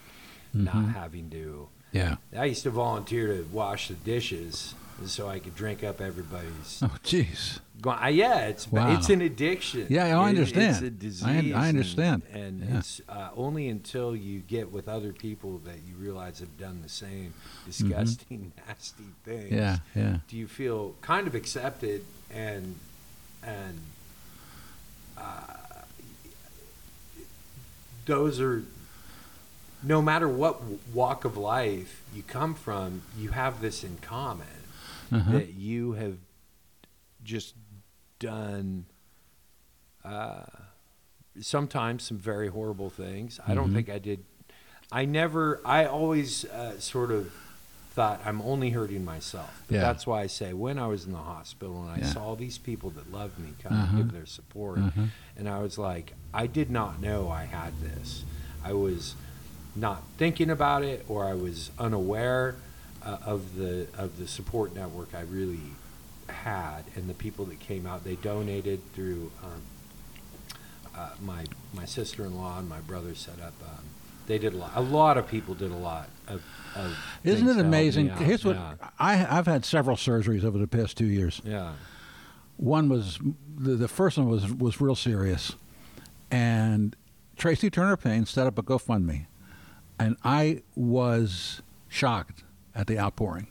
Mhm. 0.57 0.65
not 0.65 0.89
having 0.95 1.31
to. 1.31 1.69
Yeah. 1.93 2.17
I 2.37 2.45
used 2.47 2.63
to 2.65 2.71
volunteer 2.71 3.29
to 3.29 3.43
wash 3.53 3.89
the 3.89 3.95
dishes 3.95 4.75
so 5.07 5.29
I 5.29 5.39
could 5.39 5.55
drink 5.55 5.83
up 5.85 6.01
everybody's. 6.01 6.81
Oh 6.83 6.97
jeez. 7.05 7.61
Uh, 7.87 8.09
yeah, 8.09 8.47
it's 8.47 8.71
Wow. 8.71 8.93
it's 8.93 9.09
an 9.09 9.21
addiction. 9.23 9.87
Yeah, 9.89 10.19
I 10.21 10.27
It- 10.27 10.29
understand. 10.31 10.71
It's 10.71 10.83
a 10.83 10.87
I- 10.87 10.89
disease. 11.39 11.55
I 11.55 11.69
understand. 11.69 12.23
and, 12.33 12.63
and 12.63 12.71
Yeah. 12.71 12.79
it's 12.79 13.01
uh, 13.09 13.29
only 13.37 13.69
until 13.69 14.17
you 14.17 14.41
get 14.41 14.73
with 14.73 14.89
other 14.89 15.13
people 15.13 15.59
that 15.65 15.79
you 15.89 15.95
realize 15.97 16.41
have 16.41 16.59
done 16.59 16.83
the 16.83 16.89
same 16.89 17.33
disgusting, 17.67 18.53
nasty 18.67 19.05
things. 19.25 19.45
Mm-hmm. 19.45 19.55
Yeah. 19.55 19.79
Yeah. 19.95 20.17
Do 20.29 20.37
you 20.37 20.49
feel 20.49 20.95
kind 21.01 21.27
of 21.29 21.35
accepted 21.37 22.05
and 22.33 22.75
and 23.45 23.79
uh, 25.17 25.55
those 28.07 28.41
are 28.41 28.65
no 29.83 30.03
matter 30.03 30.29
what 30.29 30.61
walk 30.93 31.25
of 31.25 31.37
life 31.37 32.03
you 32.15 32.23
come 32.23 32.55
from, 32.55 33.03
you 33.17 33.31
have 33.31 33.61
this 33.61 33.85
in 33.85 33.97
common 33.99 34.47
Uh-huh. 35.13 35.33
that 35.33 35.55
you 35.55 35.93
have 35.93 36.19
just 37.25 37.55
done 38.19 38.85
uh, 40.05 40.45
sometimes 41.41 42.03
some 42.05 42.19
very 42.19 42.49
horrible 42.49 42.91
things. 42.91 43.39
I 43.47 43.55
don't 43.55 43.71
Mhm. 43.71 43.75
think 43.75 43.89
I 43.91 43.99
did. 43.99 44.25
I 44.91 45.05
never. 45.05 45.61
I 45.65 45.85
always 45.85 46.45
uh, 46.47 46.79
sort 46.81 47.11
of 47.11 47.33
thought 47.93 48.21
I'm 48.25 48.41
only 48.43 48.71
hurting 48.71 49.05
myself. 49.05 49.63
But 49.67 49.75
Yeah. 49.75 49.81
That's 49.83 50.07
why 50.07 50.23
I 50.23 50.27
say 50.29 50.53
when 50.53 50.79
I 50.79 50.87
was 50.87 51.05
in 51.05 51.13
the 51.13 51.19
hospital 51.19 51.83
and 51.83 51.91
I 51.91 51.99
Yeah. 51.99 52.13
saw 52.13 52.35
these 52.37 52.59
people 52.59 52.91
that 52.91 53.11
loved 53.13 53.39
me 53.39 53.55
come 53.63 53.73
Uh-huh. 53.73 53.87
and 53.87 53.97
give 53.97 54.13
their 54.13 54.27
support, 54.27 54.79
Uh-huh. 54.79 55.07
and 55.37 55.49
I 55.49 55.59
was 55.61 55.79
like, 55.79 56.15
I 56.33 56.47
did 56.47 56.71
not 56.71 57.01
know 57.01 57.29
I 57.29 57.45
had 57.45 57.79
this. 57.81 58.25
I 58.65 58.73
was 58.73 59.15
not 59.79 60.03
thinking 60.17 60.51
about 60.51 60.83
it, 60.83 61.05
or 61.09 61.25
I 61.25 61.35
was 61.35 61.71
unaware 61.79 62.57
uh, 63.05 63.19
of 63.25 63.57
the 63.57 63.87
of 63.97 64.19
the 64.19 64.27
support 64.27 64.75
network 64.75 65.15
I 65.15 65.23
really 65.23 65.61
had, 66.29 66.83
and 66.95 67.09
the 67.09 67.15
people 67.15 67.45
that 67.47 67.61
came 67.61 67.87
out. 67.87 68.05
They 68.05 68.17
donated 68.17 68.81
through 68.95 69.31
um, 69.43 69.63
uh, 70.97 71.11
my 71.21 71.45
my 71.75 71.85
sister 71.85 72.25
in 72.25 72.37
law 72.37 72.59
and 72.59 72.69
my 72.69 72.81
brother 72.81 73.15
set 73.15 73.41
up. 73.41 73.55
Um, 73.63 73.85
they 74.27 74.39
did 74.39 74.53
a 74.53 74.57
lot. 74.57 74.73
A 74.75 74.81
lot 74.81 75.17
of 75.17 75.27
people 75.27 75.55
did 75.55 75.71
a 75.71 75.77
lot 75.77 76.09
of. 76.27 76.43
of 76.75 76.97
Isn't 77.25 77.49
it 77.49 77.59
amazing? 77.59 78.11
Here's 78.11 78.45
what 78.45 78.57
Yeah. 78.57 78.75
I 78.99 79.39
I've 79.39 79.47
had 79.47 79.65
several 79.65 79.97
surgeries 79.97 80.45
over 80.45 80.59
the 80.59 80.67
past 80.69 80.97
two 80.97 81.07
years. 81.07 81.41
yeah. 81.45 81.73
One 82.57 82.89
was 82.89 83.21
the, 83.57 83.77
the 83.77 83.87
first 83.87 84.19
one 84.19 84.29
was 84.29 84.53
was 84.53 84.81
real 84.81 84.97
serious, 84.97 85.55
and 86.29 86.97
Tracy 87.37 87.71
Turner 87.71 87.97
Payne 87.97 88.27
set 88.27 88.49
up 88.49 88.59
a 88.59 88.63
GoFundMe, 88.65 89.27
and 89.99 90.17
I 90.25 90.63
was 90.77 91.63
shocked 91.89 92.45
at 92.75 92.87
the 92.87 92.99
outpouring. 92.99 93.49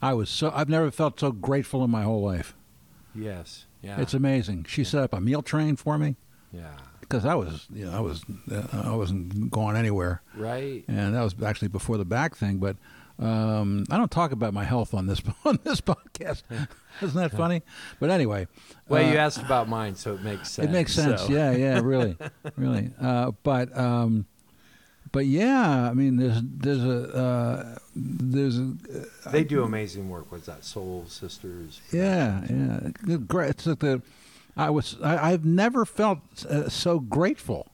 I 0.00 0.12
was 0.14 0.30
so 0.30 0.52
I've 0.54 0.68
never 0.68 0.90
felt 0.90 1.18
so 1.20 1.32
grateful 1.32 1.82
in 1.84 1.90
my 1.90 2.02
whole 2.02 2.22
life. 2.22 2.54
Yes. 3.14 3.66
Yeah. 3.82 4.00
It's 4.00 4.14
amazing. 4.14 4.66
She 4.68 4.84
set 4.84 5.02
up 5.02 5.12
a 5.12 5.20
meal 5.20 5.42
train 5.42 5.76
for 5.76 5.98
me 5.98 6.16
yeah. 6.52 6.70
because 7.00 7.24
I 7.24 7.34
was 7.34 7.66
you 7.72 7.86
know 7.86 7.92
I 7.96 8.00
was 8.00 8.24
uh, 8.50 8.66
I 8.72 8.94
wasn't 8.94 9.50
going 9.50 9.76
anywhere, 9.76 10.22
Right. 10.36 10.84
and 10.88 11.14
that 11.14 11.22
was 11.22 11.34
actually 11.44 11.68
before 11.68 11.96
the 11.96 12.04
back 12.04 12.36
thing. 12.36 12.58
But 12.58 12.76
um, 13.20 13.84
I 13.90 13.96
don't 13.96 14.10
talk 14.10 14.30
about 14.30 14.54
my 14.54 14.64
health 14.64 14.94
on 14.94 15.06
this 15.06 15.20
on 15.44 15.58
this 15.64 15.80
podcast. 15.80 16.42
Isn't 17.02 17.16
that 17.20 17.30
funny? 17.32 17.62
But 18.00 18.10
anyway, 18.10 18.46
Well, 18.88 19.02
you 19.02 19.16
uh, 19.18 19.22
asked 19.22 19.38
about 19.38 19.68
mine, 19.68 19.94
so 19.94 20.14
it 20.14 20.22
makes 20.22 20.50
sense. 20.50 20.68
It 20.68 20.72
makes 20.72 20.92
sense. 20.92 21.22
so- 21.22 21.32
Yeah, 21.32 21.52
yeah, 21.52 21.80
really, 21.80 22.16
really. 22.56 22.90
Uh, 23.00 23.30
but 23.44 23.76
um, 23.76 24.26
but 25.18 25.26
yeah, 25.26 25.90
I 25.90 25.94
mean, 25.94 26.16
there's 26.16 26.40
there's 26.44 26.84
a 26.84 27.12
uh, 27.12 27.78
there's 27.96 28.56
a 28.56 28.72
They 29.32 29.42
do 29.42 29.64
amazing 29.64 30.08
work. 30.08 30.30
What's 30.30 30.46
that? 30.46 30.64
Soul 30.64 31.06
Sisters. 31.08 31.80
yeah 31.90 32.44
yeah 32.48 33.16
great. 33.26 33.50
It's 33.50 33.66
like 33.66 33.80
the 33.80 34.00
I 34.56 34.70
was 34.70 34.96
I, 35.02 35.32
I've 35.32 35.44
never 35.44 35.84
felt 35.84 36.20
uh, 36.48 36.68
so 36.68 37.00
grateful. 37.00 37.66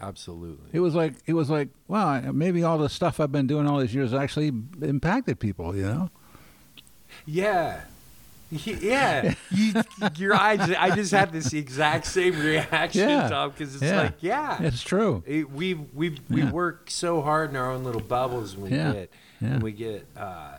Absolutely. 0.00 0.68
It 0.72 0.78
was 0.78 0.94
like 0.94 1.14
it 1.26 1.32
was 1.32 1.50
like 1.50 1.70
wow, 1.88 2.30
maybe 2.30 2.62
all 2.62 2.78
the 2.78 2.88
stuff 2.88 3.18
I've 3.18 3.32
been 3.32 3.48
doing 3.48 3.66
all 3.66 3.80
these 3.80 3.92
years 3.92 4.14
actually 4.14 4.52
impacted 4.82 5.40
people. 5.40 5.74
You 5.74 5.86
know. 5.86 6.10
Yeah. 7.26 7.80
Yeah, 8.66 9.34
you, 9.50 9.72
your 10.16 10.34
eyes. 10.34 10.60
I 10.60 10.94
just 10.94 11.10
had 11.10 11.32
this 11.32 11.52
exact 11.54 12.06
same 12.06 12.38
reaction, 12.38 13.08
Yeah. 13.08 13.28
Tom, 13.28 13.50
because 13.50 13.74
it's 13.74 13.82
Yeah. 13.84 14.02
like, 14.02 14.22
yeah, 14.22 14.62
It's 14.62 14.82
true. 14.82 15.22
It- 15.26 15.50
we 15.50 15.74
we 15.74 16.18
we 16.28 16.42
Yeah. 16.42 16.50
work 16.50 16.90
so 16.90 17.22
hard 17.22 17.50
in 17.50 17.56
our 17.56 17.70
own 17.70 17.82
little 17.84 18.02
bubbles. 18.02 18.54
And 18.54 18.62
we 18.62 18.68
get 18.70 19.10
and 19.40 19.62
we 19.62 19.72
get 19.72 20.06
uh, 20.16 20.58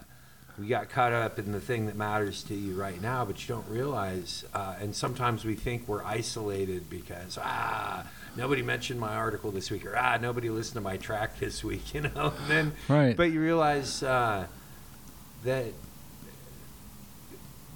we 0.60 0.68
got 0.68 0.90
caught 0.90 1.14
up 1.14 1.38
in 1.40 1.52
the 1.52 1.60
thing 1.62 1.86
that 1.86 1.96
matters 1.96 2.44
to 2.44 2.54
you 2.56 2.76
right 2.76 3.00
now, 3.02 3.26
but 3.26 3.42
you 3.48 3.54
don't 3.56 3.68
realize. 3.70 4.44
Uh, 4.54 4.76
and 4.82 4.96
sometimes 4.96 5.46
we 5.46 5.56
think 5.56 5.88
we're 5.88 6.04
isolated 6.04 6.90
because 6.90 7.38
ah 7.42 8.06
nobody 8.36 8.64
mentioned 8.64 9.00
my 9.00 9.14
article 9.16 9.52
this 9.52 9.70
week 9.70 9.86
or 9.86 9.96
ah 9.98 10.18
nobody 10.20 10.50
listened 10.50 10.76
to 10.76 10.82
my 10.82 10.98
track 10.98 11.38
this 11.40 11.64
week, 11.64 11.94
you 11.94 12.02
know. 12.02 12.34
And 12.42 12.48
then 12.50 12.72
Right. 12.90 13.16
but 13.16 13.32
you 13.32 13.40
realize 13.40 14.02
uh, 14.02 14.48
that 15.44 15.66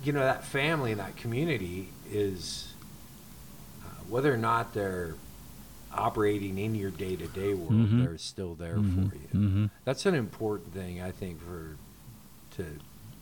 you 0.08 0.14
know 0.14 0.22
that 0.22 0.44
family 0.46 0.92
and 0.92 1.00
that 1.02 1.16
community 1.18 1.90
is 2.12 2.74
uh, 3.84 3.90
whether 4.10 4.34
or 4.34 4.38
not 4.38 4.74
they're 4.74 5.16
operating 5.94 6.58
in 6.58 6.76
your 6.76 6.92
day-to-day 6.92 7.54
world 7.54 7.90
Mhm. 7.90 8.00
they're 8.00 8.18
still 8.18 8.56
there 8.56 8.78
Mhm. 8.78 9.10
for 9.10 9.16
you 9.16 9.28
Mhm. 9.40 9.70
that's 9.84 10.06
an 10.06 10.16
important 10.16 10.74
thing 10.74 11.02
i 11.02 11.12
think 11.12 11.42
for 11.42 11.76
to 12.56 12.66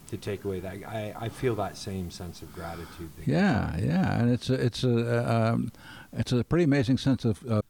to 0.10 0.18
take 0.18 0.44
away 0.46 0.60
that 0.60 0.76
i 0.88 1.14
i 1.26 1.30
feel 1.30 1.56
that 1.56 1.76
same 1.78 2.12
sense 2.12 2.42
of 2.44 2.54
gratitude 2.54 3.10
Yeah, 3.26 3.76
yeah, 3.78 4.20
and 4.20 4.30
it's 4.30 4.50
a 4.50 4.54
it's 4.68 4.84
a 4.84 4.96
uh, 5.18 5.54
um, 5.54 5.72
it's 6.14 6.32
a 6.32 6.44
pretty 6.44 6.66
amazing 6.66 6.98
sense 7.00 7.26
of. 7.26 7.44
Uh, 7.50 7.62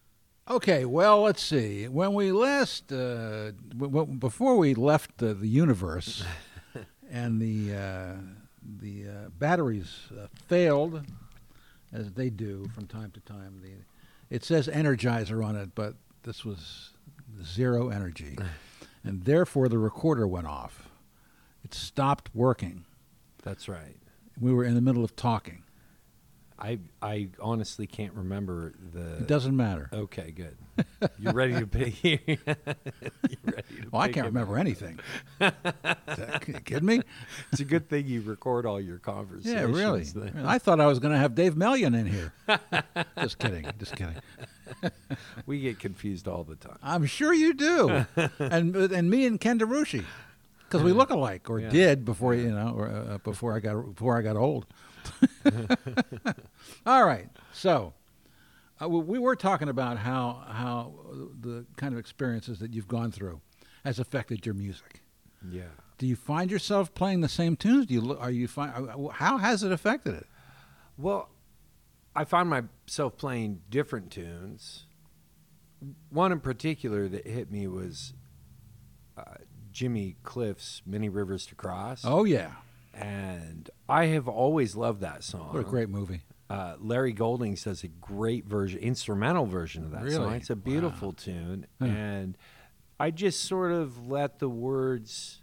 okay, 0.50 0.84
well, 0.86 1.22
let's 1.22 1.42
see. 1.42 1.88
When 1.88 2.14
we 2.14 2.32
last 2.34 2.92
uh, 2.92 3.52
w- 3.78 3.92
w- 3.98 4.18
before 4.28 4.58
we 4.58 4.74
left 4.76 5.18
the, 5.18 5.34
the 5.34 5.48
universe, 5.48 6.24
and 7.10 7.40
the 7.42 7.74
uh, 7.74 8.16
the 8.80 9.08
uh, 9.08 9.30
batteries 9.38 10.00
uh, 10.12 10.28
failed, 10.48 11.04
as 11.94 12.12
they 12.14 12.30
do 12.30 12.68
from 12.74 12.88
time 12.88 13.12
to 13.12 13.20
time. 13.22 13.62
The 13.62 13.72
it 14.36 14.44
says 14.44 14.68
Energizer 14.68 15.46
on 15.46 15.56
it, 15.56 15.70
but 15.76 15.96
this 16.24 16.44
was 16.44 16.92
zero 17.44 17.90
energy, 17.90 18.38
and 19.04 19.24
therefore 19.24 19.70
the 19.70 19.78
recorder 19.78 20.28
went 20.28 20.48
off. 20.48 20.90
It 21.64 21.74
stopped 21.74 22.30
working. 22.34 22.86
that's 23.44 23.68
right 23.68 23.98
We 24.40 24.54
were 24.54 24.64
in 24.64 24.76
the 24.76 24.82
middle 24.82 25.04
of 25.04 25.16
talking. 25.16 25.65
I 26.58 26.80
I 27.02 27.28
honestly 27.42 27.86
can't 27.86 28.14
remember 28.14 28.74
the. 28.94 29.18
It 29.18 29.28
doesn't 29.28 29.56
matter. 29.56 29.90
Okay, 29.92 30.32
good. 30.32 30.56
You're 31.20 31.34
ready 31.34 31.54
to 31.54 31.68
pick. 31.68 32.02
You're 32.04 32.20
ready 32.26 33.82
to 33.82 33.90
Well, 33.92 34.02
I 34.02 34.10
can't 34.12 34.26
remember 34.28 34.58
anything. 34.58 35.00
Is 35.42 35.52
you 36.48 36.54
kidding 36.66 36.86
me? 36.86 37.02
It's 37.52 37.62
a 37.62 37.66
good 37.66 37.90
thing 37.90 38.08
you 38.08 38.22
record 38.22 38.66
all 38.66 38.80
your 38.82 38.98
conversations. 39.00 39.54
Yeah, 39.54 39.64
really. 39.64 40.04
then. 40.04 40.46
I 40.46 40.58
thought 40.60 40.80
I 40.80 40.88
was 40.88 41.00
going 41.00 41.14
to 41.14 41.20
have 41.20 41.36
Dave 41.36 41.56
Mellion 41.56 41.94
in 41.98 42.06
here. 42.08 42.34
just 43.22 43.38
kidding. 43.40 43.66
Just 43.80 43.96
kidding. 43.96 44.16
We 45.46 45.60
get 45.62 45.80
confused 45.80 46.28
all 46.28 46.44
the 46.44 46.56
time. 46.56 46.78
I'm 46.84 47.06
sure 47.06 47.34
you 47.34 47.54
do. 47.54 48.06
and 48.40 48.76
and 48.76 49.10
me 49.10 49.26
and 49.26 49.40
Ken 49.40 49.60
DeRouchie, 49.60 50.04
because 50.64 50.84
we 50.84 50.92
look 50.94 51.10
alike, 51.10 51.50
or 51.50 51.60
Yeah. 51.60 51.70
did 51.70 52.06
before 52.06 52.34
you 52.34 52.52
know, 52.52 52.74
or 52.78 52.88
uh, 52.90 53.18
before 53.20 53.56
I 53.56 53.60
got 53.60 53.94
before 53.96 54.18
I 54.18 54.22
got 54.22 54.36
old. 54.38 54.66
All 56.86 57.06
right, 57.06 57.30
so 57.54 57.94
uh, 58.82 58.88
we- 58.90 59.00
we 59.02 59.20
were 59.20 59.36
talking 59.36 59.70
about 59.70 59.98
how 59.98 60.44
how 60.48 60.94
the 61.40 61.66
kind 61.78 61.94
of 61.94 62.00
experiences 62.00 62.60
that 62.60 62.74
you've 62.74 62.88
gone 62.88 63.12
through 63.12 63.42
has 63.84 64.00
affected 64.00 64.46
your 64.46 64.56
music. 64.56 65.02
Yeah. 65.50 65.64
Do 65.98 66.08
you 66.08 66.16
find 66.16 66.52
yourself 66.52 66.94
playing 66.94 67.22
the 67.22 67.30
same 67.30 67.56
tunes? 67.56 67.86
Do 67.86 67.94
you 67.94 68.18
are 68.18 68.32
you 68.32 68.48
find 68.48 68.90
uh, 68.90 69.08
how 69.14 69.38
has 69.38 69.64
it 69.64 69.72
affected 69.72 70.14
it? 70.16 70.28
Well, 70.98 71.30
I 72.16 72.24
find 72.26 72.50
myself 72.50 73.18
playing 73.18 73.62
different 73.70 74.12
tunes. 74.12 74.86
One 76.10 76.32
in 76.32 76.40
particular 76.40 77.08
that 77.10 77.28
hit 77.28 77.52
me 77.52 77.68
was 77.68 78.14
uh, 79.18 79.24
Jimmy 79.72 80.16
Cliff's 80.24 80.82
"Many 80.86 81.10
Rivers 81.10 81.46
to 81.48 81.56
Cross," 81.56 82.02
Oh 82.06 82.24
yeah, 82.24 82.52
and 82.96 83.70
I 83.90 84.06
have 84.06 84.28
always 84.28 84.76
loved 84.76 85.02
that 85.02 85.24
song. 85.24 85.54
what 85.54 85.60
a 85.60 85.64
great 85.64 85.90
movie! 85.90 86.22
uh, 86.50 86.76
Larry 86.80 87.12
Goldings 87.14 87.64
does 87.64 87.84
a 87.84 87.88
great 87.88 88.46
version, 88.46 88.80
instrumental 88.80 89.46
version 89.46 89.84
of 89.84 89.92
that 89.92 90.12
song. 90.12 90.34
It's 90.36 90.50
a 90.50 90.56
beautiful 90.56 91.12
tune, 91.14 91.66
Huh. 91.80 91.86
and 91.88 92.38
I 93.00 93.12
just 93.12 93.44
sort 93.44 93.72
of 93.72 94.08
let 94.08 94.40
the 94.40 94.48
words 94.50 95.42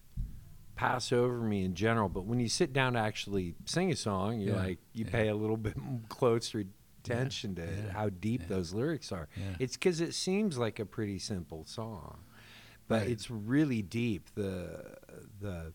pass 0.74 1.12
over 1.12 1.38
me 1.40 1.64
in 1.64 1.74
general. 1.74 2.08
But 2.08 2.24
when 2.24 2.40
you 2.40 2.48
sit 2.48 2.72
down 2.72 2.94
to 2.94 2.98
actually 3.00 3.54
sing 3.66 3.92
a 3.92 3.96
song, 3.96 4.40
you're 4.40 4.54
Yeah, 4.54 4.62
like 4.62 4.78
you 4.94 5.04
yeah. 5.04 5.10
pay 5.10 5.28
a 5.28 5.34
little 5.34 5.56
bit 5.58 5.74
closer 6.08 6.64
attention 7.04 7.54
to 7.56 7.62
yeah, 7.62 7.92
how 7.92 8.08
deep 8.08 8.46
those 8.48 8.72
lyrics 8.72 9.10
are. 9.12 9.28
It's 9.58 9.76
because 9.76 10.00
it 10.00 10.14
seems 10.14 10.56
like 10.56 10.78
a 10.78 10.86
pretty 10.86 11.18
simple 11.18 11.64
song, 11.66 12.20
but 12.88 13.02
Right. 13.02 13.10
it's 13.10 13.28
really 13.30 13.82
deep. 13.82 14.30
The 14.34 14.96
the 15.40 15.72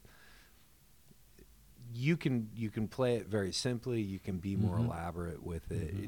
you 1.98 2.16
can 2.16 2.50
you 2.56 2.70
can 2.70 2.88
play 2.88 3.16
it 3.16 3.28
very 3.28 3.52
simply. 3.52 4.02
You 4.02 4.20
can 4.20 4.38
be 4.38 4.56
more 4.56 4.78
Mhm. 4.78 4.86
elaborate 4.86 5.42
with 5.44 5.72
it. 5.72 5.96
Mhm. 5.96 6.04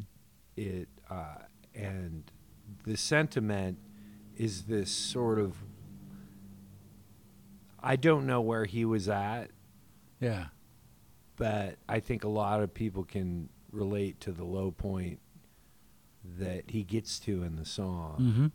It, 0.55 0.61
it 0.63 0.89
uh, 1.09 1.37
and 1.73 2.31
the 2.83 2.95
sentiment 2.97 3.77
is 4.37 4.63
this 4.63 4.91
sort 4.91 5.39
of. 5.39 5.57
I 7.81 7.95
don't 7.95 8.25
know 8.27 8.41
where 8.41 8.65
he 8.65 8.83
was 8.85 9.07
at, 9.07 9.51
Yeah, 10.19 10.47
but 11.37 11.77
I 11.87 12.01
think 12.01 12.23
a 12.25 12.27
lot 12.29 12.61
of 12.61 12.73
people 12.73 13.05
can 13.05 13.47
relate 13.71 14.19
to 14.21 14.31
the 14.33 14.43
low 14.43 14.69
point 14.71 15.19
that 16.37 16.71
he 16.71 16.83
gets 16.83 17.19
to 17.21 17.43
in 17.43 17.55
the 17.55 17.63
song. 17.65 18.17
mm-hmm. 18.19 18.47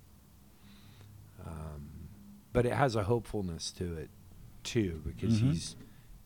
Um, 1.48 1.88
but 2.52 2.66
it 2.66 2.72
has 2.74 2.94
a 2.96 3.04
hopefulness 3.04 3.70
to 3.72 3.94
it 3.96 4.10
too, 4.62 5.02
because 5.06 5.40
Mhm. 5.40 5.50
he's 5.52 5.76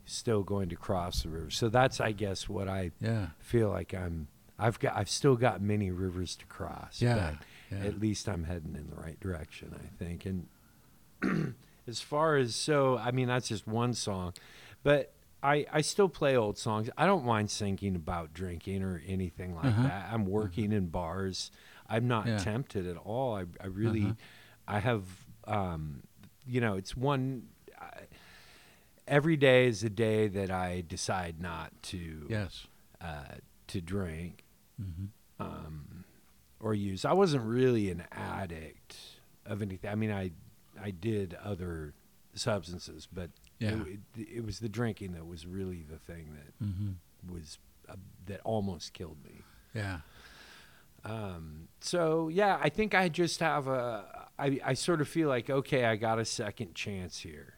still 0.08 0.42
going 0.42 0.68
to 0.70 0.76
cross 0.76 1.22
the 1.22 1.28
river. 1.28 1.50
So 1.50 1.68
that's, 1.68 2.00
I 2.00 2.12
guess, 2.12 2.48
what 2.48 2.68
I 2.68 2.90
yeah, 3.00 3.28
feel 3.40 3.68
like 3.68 3.94
I'm. 3.94 4.28
I've 4.58 4.78
got. 4.80 4.96
I've 4.96 5.08
still 5.10 5.36
got 5.36 5.60
many 5.62 5.90
rivers 5.90 6.34
to 6.36 6.46
cross. 6.46 7.00
yeah, 7.00 7.34
yeah. 7.70 7.78
at 7.84 8.00
least 8.00 8.28
I'm 8.28 8.44
heading 8.44 8.74
in 8.76 8.90
the 8.90 8.96
right 8.96 9.18
direction. 9.20 9.72
I 9.74 9.86
think. 10.02 10.26
And 10.26 10.46
as 11.86 12.00
far 12.00 12.36
as 12.36 12.54
so, 12.54 12.98
I 12.98 13.10
mean, 13.12 13.28
that's 13.28 13.48
just 13.48 13.66
one 13.66 13.94
song, 13.94 14.34
but. 14.82 15.12
I, 15.40 15.66
I 15.72 15.82
still 15.82 16.08
play 16.08 16.36
old 16.36 16.58
songs. 16.58 16.90
I 16.98 17.06
don't 17.06 17.24
mind 17.24 17.48
singing 17.48 17.94
about 17.94 18.34
drinking 18.34 18.82
or 18.82 19.00
anything 19.06 19.54
like 19.54 19.66
Uh-huh. 19.66 19.82
that. 19.84 20.08
I'm 20.12 20.26
working 20.26 20.72
in 20.72 20.86
bars. 20.88 21.52
I'm 21.88 22.08
not 22.08 22.26
Yeah. 22.26 22.38
tempted 22.38 22.88
at 22.88 22.96
all. 22.96 23.36
I, 23.36 23.44
I 23.62 23.66
really, 23.68 24.02
Uh-huh. 24.06 24.14
I 24.66 24.78
have, 24.80 25.04
um, 25.44 26.02
you 26.44 26.60
know, 26.60 26.74
it's 26.74 26.96
one. 26.96 27.44
Every 29.08 29.36
day 29.36 29.66
is 29.66 29.82
a 29.82 29.90
day 29.90 30.28
that 30.28 30.50
I 30.50 30.82
decide 30.86 31.40
not 31.40 31.72
to 31.84 32.26
yes. 32.28 32.66
uh, 33.00 33.36
to 33.68 33.80
drink 33.80 34.44
Mm-hmm. 34.80 35.06
um, 35.42 36.04
or 36.60 36.72
use. 36.74 37.04
I 37.04 37.12
wasn't 37.12 37.42
really 37.44 37.90
an 37.90 38.04
addict 38.12 38.96
of 39.44 39.60
anything. 39.62 39.90
I 39.90 39.94
mean, 39.96 40.12
I 40.12 40.30
I 40.80 40.90
did 40.92 41.36
other 41.42 41.94
substances, 42.34 43.08
but 43.12 43.30
Yeah. 43.58 43.82
it, 43.82 43.98
it, 44.16 44.28
it 44.36 44.44
was 44.44 44.60
the 44.60 44.68
drinking 44.68 45.12
that 45.14 45.26
was 45.26 45.46
really 45.46 45.82
the 45.82 45.98
thing 45.98 46.32
that 46.34 46.64
Mm-hmm. 46.64 47.32
was 47.34 47.58
uh, 47.88 47.94
that 48.26 48.40
almost 48.44 48.92
killed 48.92 49.16
me. 49.24 49.42
Yeah. 49.74 50.00
Um, 51.04 51.68
so 51.80 52.28
yeah, 52.28 52.58
I 52.60 52.68
think 52.68 52.94
I 52.94 53.08
just 53.08 53.40
have 53.40 53.66
a. 53.66 54.28
I, 54.38 54.60
I 54.64 54.74
sort 54.74 55.00
of 55.00 55.08
feel 55.08 55.28
like 55.28 55.48
okay, 55.50 55.84
I 55.84 55.96
got 55.96 56.18
a 56.18 56.24
second 56.24 56.74
chance 56.74 57.18
here. 57.20 57.54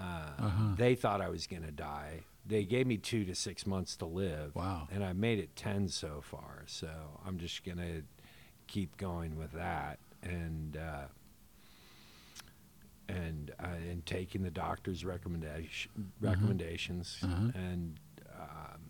Uh, 0.00 0.42
Uh-huh. 0.46 0.74
They 0.76 0.94
thought 0.94 1.20
I 1.20 1.28
was 1.28 1.46
going 1.46 1.62
to 1.64 1.70
die. 1.72 2.20
They 2.46 2.64
gave 2.64 2.86
me 2.86 2.96
two 2.96 3.24
to 3.26 3.34
six 3.34 3.66
months 3.66 3.96
to 3.96 4.06
live. 4.06 4.54
Wow. 4.54 4.88
And 4.90 5.04
I 5.04 5.12
made 5.12 5.38
it 5.38 5.54
ten 5.56 5.88
so 5.88 6.20
far. 6.22 6.64
So 6.66 6.88
I'm 7.26 7.38
just 7.38 7.64
going 7.64 7.78
to 7.78 8.02
keep 8.66 8.96
going 8.96 9.36
with 9.38 9.52
that 9.52 9.98
and 10.22 10.76
uh, 10.76 11.06
and 13.08 13.50
uh, 13.62 13.66
and 13.90 14.04
taking 14.06 14.42
the 14.42 14.50
doctor's 14.50 15.04
recommendation 15.04 16.12
recommendations 16.20 17.18
Uh-huh. 17.22 17.50
and. 17.54 17.98
Um, 18.38 18.80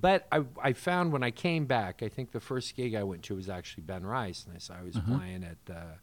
but 0.00 0.26
I, 0.32 0.44
I 0.62 0.72
found 0.72 1.12
when 1.12 1.22
I 1.22 1.30
came 1.30 1.66
back, 1.66 2.02
I 2.02 2.08
think 2.08 2.30
the 2.30 2.40
first 2.40 2.74
gig 2.76 2.94
I 2.94 3.02
went 3.02 3.24
to 3.24 3.34
was 3.34 3.50
actually 3.50 3.82
Ben 3.82 4.06
Rice, 4.06 4.46
and 4.46 4.54
I 4.54 4.58
saw 4.58 4.74
I 4.80 4.82
was 4.82 4.96
Uh-huh. 4.96 5.18
playing 5.18 5.44
at 5.44 5.58
uh, 5.74 5.96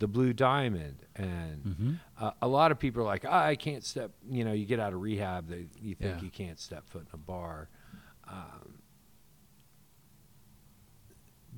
the 0.00 0.08
Blue 0.08 0.32
Diamond, 0.32 0.96
and 1.16 1.64
Mm-hmm. 1.64 1.92
uh, 2.18 2.32
a 2.42 2.48
lot 2.48 2.72
of 2.72 2.78
people 2.78 3.02
are 3.02 3.06
like, 3.06 3.24
"Ah, 3.28 3.44
I 3.44 3.54
can't 3.56 3.84
step. 3.84 4.10
You 4.28 4.44
know, 4.44 4.52
you 4.52 4.66
get 4.66 4.80
out 4.80 4.92
of 4.92 5.00
rehab, 5.00 5.48
they, 5.48 5.66
you 5.80 5.94
think 5.94 6.16
Yeah. 6.18 6.22
you 6.24 6.30
can't 6.30 6.58
step 6.58 6.88
foot 6.88 7.02
in 7.02 7.08
a 7.14 7.16
bar. 7.16 7.68
Um, 8.28 8.78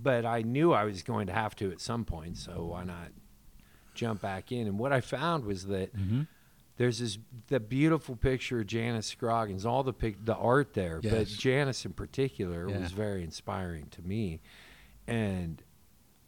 but 0.00 0.26
I 0.26 0.42
knew 0.42 0.72
I 0.72 0.84
was 0.84 1.02
going 1.02 1.26
to 1.28 1.32
have 1.32 1.56
to 1.56 1.70
at 1.70 1.80
some 1.80 2.04
point, 2.04 2.36
so 2.36 2.64
why 2.66 2.84
not 2.84 3.08
jump 3.94 4.20
back 4.20 4.52
in? 4.52 4.66
And 4.66 4.78
what 4.78 4.92
I 4.92 5.00
found 5.00 5.44
was 5.44 5.66
that 5.66 5.96
Mm-hmm. 5.96 6.22
there's 6.76 6.98
this 6.98 7.18
the 7.48 7.58
beautiful 7.60 8.16
picture 8.16 8.60
of 8.60 8.66
Janice 8.66 9.06
Scroggins, 9.06 9.64
all 9.64 9.82
the 9.82 9.94
pic, 9.94 10.22
the 10.24 10.36
art 10.36 10.74
there, 10.74 11.00
but 11.00 11.10
Yes. 11.10 11.30
Janice 11.30 11.86
in 11.86 11.94
particular 11.94 12.68
Yeah. 12.68 12.78
was 12.80 12.92
very 12.92 13.22
inspiring 13.22 13.86
to 13.92 14.02
me, 14.02 14.40
and 15.06 15.62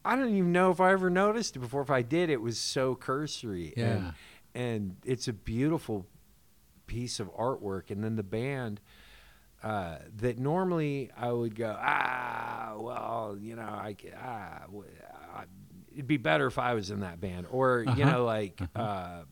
I 0.09 0.17
don't 0.17 0.31
even 0.35 0.53
know 0.53 0.71
if 0.71 0.81
I 0.81 0.93
ever 0.93 1.11
noticed 1.11 1.55
it 1.57 1.59
before. 1.59 1.83
If 1.83 1.91
I 1.91 2.01
did, 2.03 2.31
it 2.31 2.41
was 2.41 2.59
so 2.59 2.95
cursory, 2.95 3.75
Yeah. 3.77 3.85
and, 3.87 4.13
and 4.55 4.97
it's 5.05 5.29
a 5.29 5.33
beautiful 5.35 6.07
piece 6.87 7.21
of 7.21 7.29
artwork. 7.35 7.91
And 7.91 8.03
then 8.03 8.17
the 8.17 8.23
band 8.23 8.81
uh, 9.63 9.99
that 10.17 10.39
normally 10.39 11.11
I 11.17 11.31
would 11.33 11.55
go, 11.55 11.77
ah, 11.79 12.75
well, 12.79 13.37
you 13.39 13.55
know, 13.57 13.63
I, 13.63 13.97
ah, 14.17 14.63
I- 15.35 15.45
it'd 15.93 16.07
be 16.07 16.17
better 16.17 16.47
if 16.47 16.59
I 16.59 16.73
was 16.75 16.91
in 16.91 17.01
that 17.01 17.21
band, 17.21 17.47
or 17.51 17.83
you 17.83 17.91
Uh-huh. 17.91 18.11
know, 18.13 18.25
like 18.25 18.61
uh, 18.77 19.23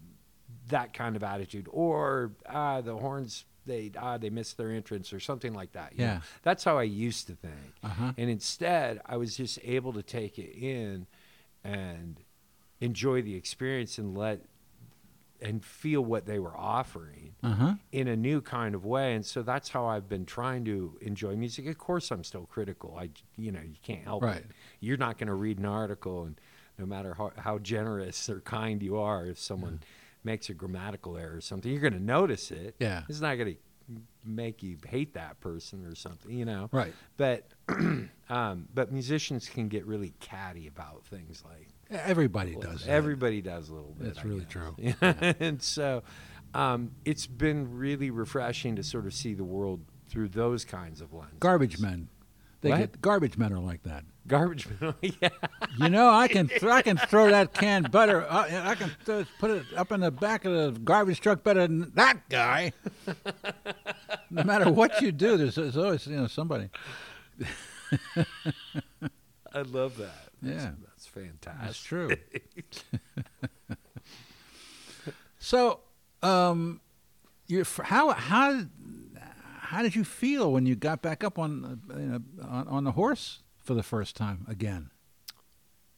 that 0.68 0.92
kind 0.92 1.16
of 1.16 1.22
attitude, 1.22 1.68
or 1.70 2.32
ah, 2.48 2.80
the 2.82 2.96
horns. 2.96 3.46
They 3.66 3.90
ah 3.98 4.16
they 4.18 4.31
missed 4.31 4.57
their 4.57 4.70
entrance 4.70 5.12
or 5.12 5.20
something 5.20 5.52
like 5.52 5.72
that. 5.72 5.92
you 5.92 5.98
know. 6.05 6.12
Yeah. 6.12 6.20
that's 6.42 6.64
how 6.64 6.79
I 6.79 6.85
used 6.85 7.26
to 7.26 7.35
think. 7.35 7.72
Uh-huh. 7.83 8.12
And 8.16 8.31
instead, 8.31 9.00
I 9.07 9.16
was 9.16 9.37
just 9.37 9.59
able 9.64 9.92
to 9.94 10.02
take 10.02 10.38
it 10.38 10.57
in 10.57 11.07
and 11.64 12.20
enjoy 12.81 13.22
the 13.22 13.35
experience 13.35 13.98
and 13.98 14.16
let 14.16 14.40
and 15.42 15.62
feel 15.62 16.00
what 16.02 16.24
they 16.24 16.38
were 16.38 16.57
offering 16.57 17.35
Uh-huh. 17.42 17.74
in 17.92 18.09
a 18.09 18.16
new 18.16 18.40
kind 18.40 18.74
of 18.74 18.87
way. 18.87 19.14
And 19.14 19.24
so 19.24 19.42
that's 19.42 19.68
how 19.68 19.85
I've 19.85 20.09
been 20.09 20.24
trying 20.24 20.64
to 20.64 20.96
enjoy 21.02 21.37
music. 21.37 21.66
Of 21.66 21.76
course, 21.76 22.11
I'm 22.11 22.24
still 22.24 22.46
critical. 22.46 22.96
I, 22.98 23.11
you 23.37 23.52
know, 23.52 23.61
you 23.61 23.76
can't 23.83 24.02
help 24.05 24.22
Right. 24.22 24.38
it. 24.38 24.46
You're 24.81 24.96
not 24.96 25.18
going 25.18 25.26
to 25.29 25.35
read 25.35 25.59
an 25.59 25.66
article, 25.66 26.24
and 26.24 26.40
no 26.79 26.87
matter 26.87 27.12
how, 27.12 27.33
how 27.37 27.59
generous 27.59 28.31
or 28.31 28.40
kind 28.40 28.83
you 28.83 28.96
are, 28.96 29.26
if 29.26 29.38
someone 29.38 29.81
makes 30.26 30.50
a 30.50 30.54
grammatical 30.54 31.16
error 31.16 31.36
or 31.36 31.40
something, 31.40 31.72
you're 31.72 31.80
going 31.80 31.94
to 31.94 32.02
notice 32.02 32.50
it. 32.50 32.74
Yeah. 32.78 33.04
It's 33.08 33.20
not 33.22 33.36
going 33.36 33.54
to 33.54 33.60
make 34.24 34.62
you 34.62 34.76
hate 34.86 35.14
that 35.14 35.40
person 35.40 35.86
or 35.86 35.94
something, 35.94 36.30
you 36.32 36.44
know. 36.44 36.68
Right. 36.72 36.92
But 37.16 37.48
um, 38.28 38.68
but 38.74 38.92
musicians 38.92 39.48
can 39.48 39.68
get 39.68 39.86
really 39.86 40.12
catty 40.20 40.66
about 40.66 41.06
things 41.06 41.42
like 41.48 41.68
Everybody 41.88 42.56
does. 42.56 42.84
that. 42.84 42.90
Everybody 42.90 43.40
does 43.40 43.68
a 43.68 43.74
little 43.74 43.94
bit. 43.96 44.06
That's 44.08 44.18
I 44.18 44.22
really 44.22 44.40
guess. 44.40 44.48
true. 44.50 44.74
and 45.40 45.62
so, 45.62 46.02
um, 46.52 46.90
it's 47.04 47.26
been 47.28 47.76
really 47.78 48.10
refreshing 48.10 48.74
to 48.76 48.82
sort 48.82 49.06
of 49.06 49.14
see 49.14 49.34
the 49.34 49.44
world 49.44 49.80
through 50.08 50.30
those 50.30 50.64
kinds 50.64 51.00
of 51.00 51.12
lenses. 51.12 51.36
Garbage 51.38 51.78
men. 51.78 52.08
They 52.62 52.70
What? 52.70 52.78
get 52.78 53.00
garbage 53.00 53.38
men 53.38 53.52
are 53.52 53.60
like 53.60 53.84
that. 53.84 54.04
Garbage. 54.26 54.66
yeah. 55.02 55.28
You 55.78 55.88
know, 55.88 56.08
I 56.10 56.28
can 56.28 56.48
th- 56.48 56.62
I 56.64 56.82
can 56.82 56.96
throw 56.96 57.30
that 57.30 57.52
canned 57.54 57.90
butter. 57.90 58.26
Uh, 58.28 58.46
I 58.64 58.74
can 58.74 58.90
th- 59.04 59.26
put 59.38 59.50
it 59.50 59.64
up 59.76 59.92
in 59.92 60.00
the 60.00 60.10
back 60.10 60.44
of 60.44 60.52
the 60.52 60.80
garbage 60.80 61.20
truck 61.20 61.44
better 61.44 61.60
than 61.66 61.92
that 61.94 62.28
guy. 62.28 62.72
no 64.30 64.42
matter 64.44 64.70
what 64.70 65.00
you 65.00 65.12
do, 65.12 65.36
there's, 65.36 65.54
there's 65.54 65.76
always 65.76 66.06
you 66.06 66.16
know 66.16 66.26
somebody. 66.26 66.70
I 69.52 69.62
love 69.62 69.96
that. 69.98 70.30
That's, 70.42 70.64
Yeah. 70.64 70.70
that's 70.84 71.06
fantastic. 71.06 71.62
That's 71.62 71.82
true. 71.82 72.10
so, 75.38 75.80
um, 76.22 76.80
you 77.46 77.64
how 77.84 78.10
how 78.12 78.64
how 79.60 79.82
did 79.82 79.94
you 79.94 80.04
feel 80.04 80.52
when 80.52 80.66
you 80.66 80.74
got 80.76 81.00
back 81.02 81.22
up 81.24 81.38
on 81.38 81.80
uh, 81.90 81.98
you 81.98 82.06
know, 82.06 82.20
on, 82.46 82.68
on 82.68 82.84
the 82.84 82.92
horse 82.92 83.40
for 83.66 83.74
the 83.74 83.83
first 83.83 84.16
time 84.16 84.46
again? 84.48 84.90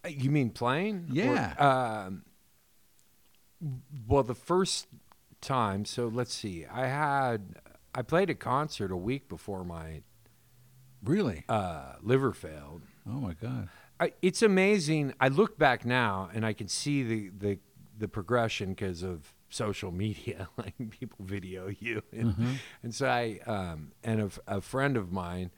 You 0.08 0.30
mean 0.30 0.50
playing? 0.50 1.08
Yeah. 1.10 1.54
Or, 1.58 1.62
um, 2.08 2.22
well, 4.06 4.22
the 4.22 4.34
first 4.34 4.86
time. 5.40 5.84
So 5.84 6.06
let's 6.06 6.32
see. 6.34 6.64
I 6.66 6.86
had 6.86 7.56
I 7.94 8.02
played 8.02 8.30
a 8.30 8.34
concert 8.34 8.90
a 8.90 8.96
week 8.96 9.28
before 9.28 9.64
my 9.64 10.02
Really? 11.04 11.44
uh, 11.48 11.94
liver 12.02 12.32
failed. 12.32 12.82
Oh 13.06 13.12
my 13.20 13.34
God! 13.34 13.68
I, 14.00 14.12
it's 14.22 14.42
amazing. 14.42 15.14
I 15.20 15.28
look 15.28 15.58
back 15.58 15.84
now 15.84 16.28
and 16.34 16.44
I 16.44 16.52
can 16.52 16.68
see 16.68 17.02
the 17.02 17.30
the, 17.38 17.58
the 17.98 18.08
progression 18.08 18.70
because 18.70 19.02
of 19.02 19.32
social 19.50 19.90
media. 20.04 20.48
Like 20.56 20.74
people 20.90 21.18
video 21.24 21.68
you, 21.68 22.02
and, 22.12 22.34
Mhm. 22.34 22.54
and 22.82 22.94
so 22.94 23.08
I 23.08 23.40
um, 23.46 23.92
and 24.02 24.22
a, 24.22 24.56
a 24.56 24.60
friend 24.60 24.96
of 24.96 25.12
mine 25.12 25.50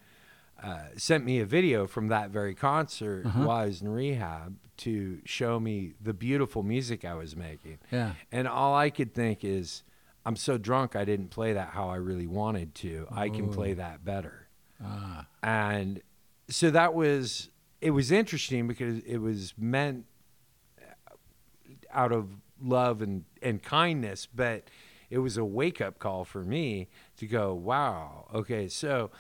uh, 0.63 0.79
sent 0.97 1.25
me 1.25 1.41
a 1.41 1.47
video 1.47 1.87
from 1.87 2.09
that 2.09 2.31
very 2.31 2.55
concert 2.55 3.27
Uh-huh. 3.27 3.45
while 3.47 3.57
I 3.59 3.65
was 3.67 3.81
in 3.83 3.89
rehab 3.89 4.57
to 4.79 5.21
show 5.25 5.61
me 5.61 5.95
the 6.01 6.15
beautiful 6.15 6.63
music 6.63 7.05
I 7.05 7.15
was 7.15 7.37
making. 7.37 7.79
Yeah. 7.91 8.13
And 8.33 8.47
all 8.49 8.75
I 8.75 8.91
could 8.91 9.15
think 9.15 9.45
is, 9.45 9.83
I'm 10.25 10.37
so 10.37 10.59
drunk 10.59 10.97
I 10.97 11.05
didn't 11.05 11.29
play 11.31 11.53
that 11.55 11.71
how 11.71 11.89
I 11.89 11.97
really 11.97 12.27
wanted 12.27 12.75
to. 12.77 13.07
I 13.11 13.29
can 13.31 13.47
Oh. 13.49 13.53
play 13.53 13.75
that 13.75 14.05
better 14.05 14.49
Ah. 14.83 15.27
and 15.43 16.01
so 16.49 16.71
that 16.71 16.95
was 16.95 17.51
it 17.81 17.91
was 17.93 18.11
interesting 18.11 18.67
because 18.69 18.99
it 19.01 19.19
was 19.19 19.55
meant 19.59 20.05
out 21.93 22.13
of 22.13 22.29
love 22.63 23.03
and 23.03 23.25
and 23.43 23.63
kindness 23.63 24.27
but 24.35 24.65
it 25.09 25.19
was 25.19 25.37
a 25.37 25.45
wake 25.45 25.81
up 25.81 25.99
call 25.99 26.25
for 26.25 26.45
me 26.45 26.89
to 27.17 27.27
go 27.27 27.53
wow 27.55 28.27
okay 28.35 28.69
so 28.69 29.11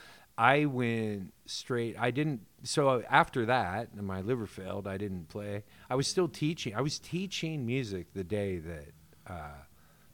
i 0.40 0.64
went 0.64 1.32
straight 1.46 1.94
i 1.98 2.10
didn't 2.10 2.40
so 2.62 3.02
after 3.10 3.46
that 3.46 3.94
my 3.96 4.20
liver 4.22 4.46
failed 4.46 4.86
i 4.86 4.96
didn't 4.96 5.28
play 5.28 5.62
i 5.90 5.94
was 5.94 6.06
still 6.06 6.28
teaching 6.28 6.74
i 6.74 6.80
was 6.80 6.98
teaching 6.98 7.66
music 7.66 8.12
the 8.14 8.24
day 8.24 8.56
that 8.58 8.92
uh, 9.26 9.58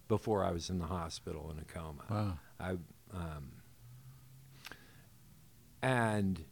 before 0.08 0.44
i 0.44 0.50
was 0.50 0.68
in 0.70 0.78
the 0.78 0.86
hospital 0.86 1.50
in 1.52 1.58
a 1.58 1.64
coma 1.64 2.02
Wow. 2.10 2.38
I 2.58 2.70
um, 3.12 3.52
and 5.82 6.44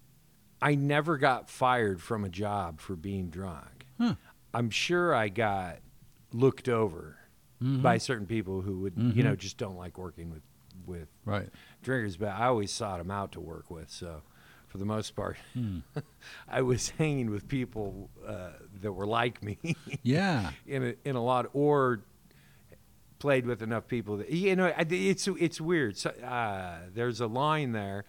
I 0.63 0.75
never 0.75 1.19
got 1.19 1.51
fired 1.51 2.01
from 2.01 2.25
a 2.25 2.29
job 2.29 2.81
for 2.81 2.95
being 2.97 3.29
drunk. 3.29 3.87
Huh. 3.99 4.15
I'm 4.53 4.71
sure 4.71 5.15
I 5.15 5.29
got 5.29 5.79
looked 6.33 6.69
over 6.69 7.19
Mhm. 7.63 7.83
by 7.83 7.99
certain 7.99 8.27
people 8.27 8.61
who 8.63 8.79
would, 8.81 8.95
Mhm. 8.95 9.15
you 9.17 9.23
know, 9.23 9.35
just 9.37 9.57
don't 9.59 9.77
like 9.77 9.99
working 9.99 10.31
with 10.31 10.43
with 10.87 11.09
Right. 11.25 11.49
Drinkers. 11.85 12.17
But 12.17 12.31
I 12.31 12.47
always 12.47 12.73
sought 12.73 12.99
them 12.99 13.11
out 13.11 13.33
to 13.33 13.41
work 13.41 13.71
with. 13.71 13.91
So, 13.91 14.23
for 14.67 14.79
the 14.79 14.85
most 14.85 15.15
part, 15.15 15.37
Hmm. 15.53 15.79
I 16.49 16.63
was 16.63 16.89
hanging 16.91 17.31
with 17.31 17.47
people 17.47 18.11
uh, 18.27 18.51
that 18.83 18.93
were 18.93 19.07
like 19.07 19.43
me 19.43 19.59
Yeah. 20.03 20.51
in 20.67 20.83
a, 20.83 20.95
in 21.09 21.15
a 21.17 21.23
lot, 21.23 21.47
or 21.53 22.01
played 23.19 23.47
with 23.47 23.63
enough 23.63 23.87
people 23.89 24.17
that 24.19 24.31
you 24.31 24.57
know. 24.57 24.73
It's 24.79 25.27
it's 25.29 25.61
weird. 25.61 25.97
So, 25.97 26.11
uh, 26.11 26.79
there's 26.95 27.21
a 27.21 27.27
line 27.27 27.73
there. 27.73 28.05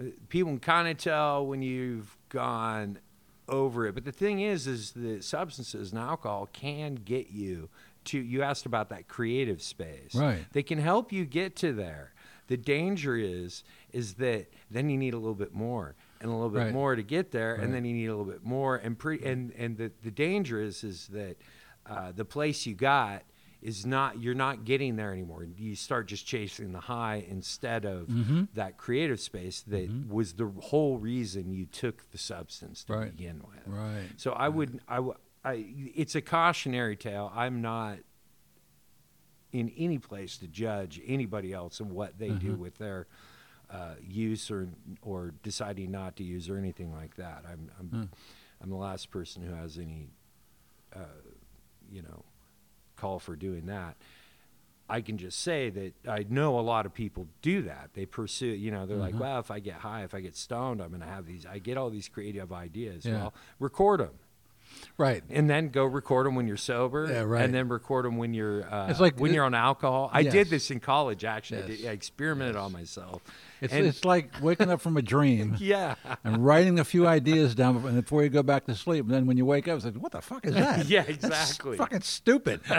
Uh, 0.00 0.04
People 0.28 0.52
can 0.52 0.60
kind 0.60 0.88
of 0.88 0.96
tell 0.96 1.46
when 1.46 1.62
you've 1.62 2.16
gone 2.28 2.98
over 3.48 3.86
it, 3.86 3.94
but 3.94 4.04
the 4.04 4.12
thing 4.12 4.40
is, 4.40 4.66
is 4.66 4.92
that 4.92 5.24
substances 5.24 5.90
and 5.92 6.00
alcohol 6.00 6.48
can 6.52 6.94
get 6.96 7.30
you 7.30 7.68
to. 8.04 8.18
You 8.18 8.42
asked 8.42 8.66
about 8.66 8.90
that 8.90 9.08
creative 9.08 9.62
space, 9.62 10.14
Right. 10.14 10.44
They 10.52 10.62
can 10.62 10.78
help 10.78 11.12
you 11.12 11.24
get 11.24 11.56
to 11.56 11.72
there. 11.72 12.12
The 12.48 12.56
danger 12.56 13.16
is 13.16 13.62
is 13.92 14.14
that 14.14 14.50
then 14.70 14.90
you 14.90 14.98
need 14.98 15.14
a 15.14 15.18
little 15.18 15.34
bit 15.34 15.54
more 15.54 15.94
and 16.20 16.30
a 16.30 16.34
little 16.34 16.50
bit 16.50 16.58
Right. 16.58 16.72
more 16.74 16.96
to 16.96 17.02
get 17.02 17.30
there, 17.30 17.54
Right. 17.54 17.62
and 17.64 17.72
then 17.72 17.84
you 17.84 17.94
need 17.94 18.06
a 18.06 18.16
little 18.16 18.30
bit 18.30 18.44
more. 18.44 18.76
And 18.76 18.98
pre 18.98 19.22
and 19.22 19.52
and 19.52 19.76
the 19.78 19.92
the 20.02 20.10
danger 20.10 20.60
is 20.60 20.82
is 20.84 21.06
that 21.08 21.36
uh, 21.86 22.12
the 22.12 22.24
place 22.24 22.66
you 22.66 22.74
got 22.74 23.22
is 23.62 23.84
not 23.86 24.20
you're 24.20 24.34
not 24.34 24.64
getting 24.64 24.96
there 24.96 25.12
anymore. 25.12 25.44
You 25.44 25.74
start 25.74 26.06
just 26.08 26.26
chasing 26.26 26.72
the 26.72 26.80
high 26.80 27.24
instead 27.28 27.84
of 27.84 28.06
Mhm. 28.08 28.48
that 28.54 28.76
creative 28.76 29.20
space 29.20 29.62
that 29.62 29.90
Mhm. 29.90 30.08
was 30.08 30.34
the 30.34 30.46
whole 30.60 30.98
reason 30.98 31.50
you 31.52 31.66
took 31.66 32.10
the 32.10 32.18
substance 32.18 32.84
to 32.84 32.92
Right. 32.94 33.16
begin 33.16 33.40
with. 33.40 33.66
Right. 33.66 34.08
So 34.16 34.32
I 34.32 34.48
would, 34.48 34.80
I, 34.86 34.96
w- 34.96 35.16
I- 35.44 35.74
it's 35.94 36.14
a 36.14 36.20
cautionary 36.20 36.96
tale. 36.96 37.32
I'm 37.34 37.60
not 37.60 37.98
in 39.58 39.70
any 39.76 39.98
place 39.98 40.38
to 40.38 40.46
judge 40.46 41.00
anybody 41.06 41.52
else 41.52 41.80
and 41.80 41.90
what 41.90 42.18
they 42.18 42.32
do 42.32 42.54
Mhm. 42.54 42.58
with 42.58 42.78
their 42.78 43.06
uh, 43.70 43.96
use 44.02 44.50
or 44.50 44.68
or 45.02 45.34
deciding 45.42 45.90
not 45.90 46.16
to 46.16 46.24
use 46.24 46.48
or 46.48 46.56
anything 46.56 46.90
like 46.92 47.16
that. 47.16 47.44
I'm 47.46 47.70
I'm, 47.78 47.88
Hmm. 47.88 48.04
I'm 48.62 48.70
the 48.70 48.76
last 48.76 49.10
person 49.10 49.42
who 49.42 49.52
has 49.52 49.76
any, 49.78 50.08
uh, 50.94 51.00
you 51.90 52.00
know, 52.02 52.24
call 52.96 53.18
for 53.18 53.36
doing 53.36 53.66
that. 53.66 53.96
I 54.88 55.02
can 55.02 55.18
just 55.18 55.40
say 55.40 55.68
that 55.68 55.92
I 56.08 56.24
know 56.30 56.58
a 56.58 56.62
lot 56.62 56.86
of 56.86 56.94
people 56.94 57.28
do 57.42 57.60
that. 57.62 57.90
They 57.92 58.06
pursue, 58.06 58.46
you 58.46 58.70
know, 58.70 58.86
they're 58.86 58.96
Mhm. 58.96 59.00
like, 59.12 59.20
well, 59.20 59.38
if 59.38 59.50
I 59.50 59.60
get 59.60 59.74
high, 59.80 60.02
if 60.02 60.14
I 60.14 60.20
get 60.22 60.34
stoned, 60.34 60.80
I'm 60.80 60.88
going 60.88 61.02
to 61.02 61.06
have 61.06 61.26
these. 61.26 61.44
I 61.44 61.58
get 61.58 61.76
all 61.76 61.90
these 61.90 62.08
creative 62.08 62.50
ideas. 62.54 63.04
Yeah. 63.04 63.16
Well, 63.16 63.34
record 63.58 64.00
them 64.00 64.14
Right. 64.96 65.22
and 65.30 65.48
then 65.48 65.68
go 65.68 65.84
record 65.84 66.26
them 66.26 66.34
when 66.34 66.48
you're 66.48 66.56
sober. 66.56 67.06
Yeah, 67.10 67.20
right. 67.20 67.44
And 67.44 67.54
then 67.54 67.68
record 67.68 68.04
them 68.04 68.16
when 68.16 68.34
you're 68.34 68.64
uh, 68.72 68.88
It's 68.90 68.98
like- 69.00 69.18
when 69.20 69.32
you're 69.32 69.44
on 69.44 69.54
alcohol. 69.54 70.10
I 70.12 70.20
Yes. 70.20 70.32
did 70.32 70.50
this 70.50 70.70
in 70.70 70.80
college. 70.80 71.24
Actually, 71.24 71.62
I, 71.62 71.66
did, 71.66 71.86
I 71.86 71.90
experimented 71.90 72.54
Yes. 72.56 72.64
on 72.64 72.72
myself. 72.72 73.22
It's 73.60 73.72
And- 73.72 73.86
it's 73.86 74.04
like 74.04 74.32
waking 74.42 74.70
up 74.70 74.80
from 74.80 74.96
a 74.96 75.02
dream 75.02 75.56
Yeah. 75.60 75.94
and 76.24 76.44
writing 76.44 76.78
a 76.78 76.84
few 76.84 77.06
ideas 77.06 77.54
down 77.54 77.80
before- 78.00 78.22
you 78.24 78.28
go 78.28 78.42
back 78.42 78.66
to 78.66 78.74
sleep. 78.74 79.04
And 79.04 79.14
then 79.14 79.26
when 79.26 79.36
you 79.36 79.44
wake 79.46 79.68
up, 79.68 79.76
it's 79.76 79.84
like, 79.84 79.94
what 79.94 80.12
the 80.12 80.20
fuck 80.20 80.44
is 80.46 80.54
that? 80.54 80.86
Yeah, 80.86 81.02
That's 81.02 81.24
exactly. 81.24 81.76
fucking 81.76 82.00
stupid. 82.02 82.60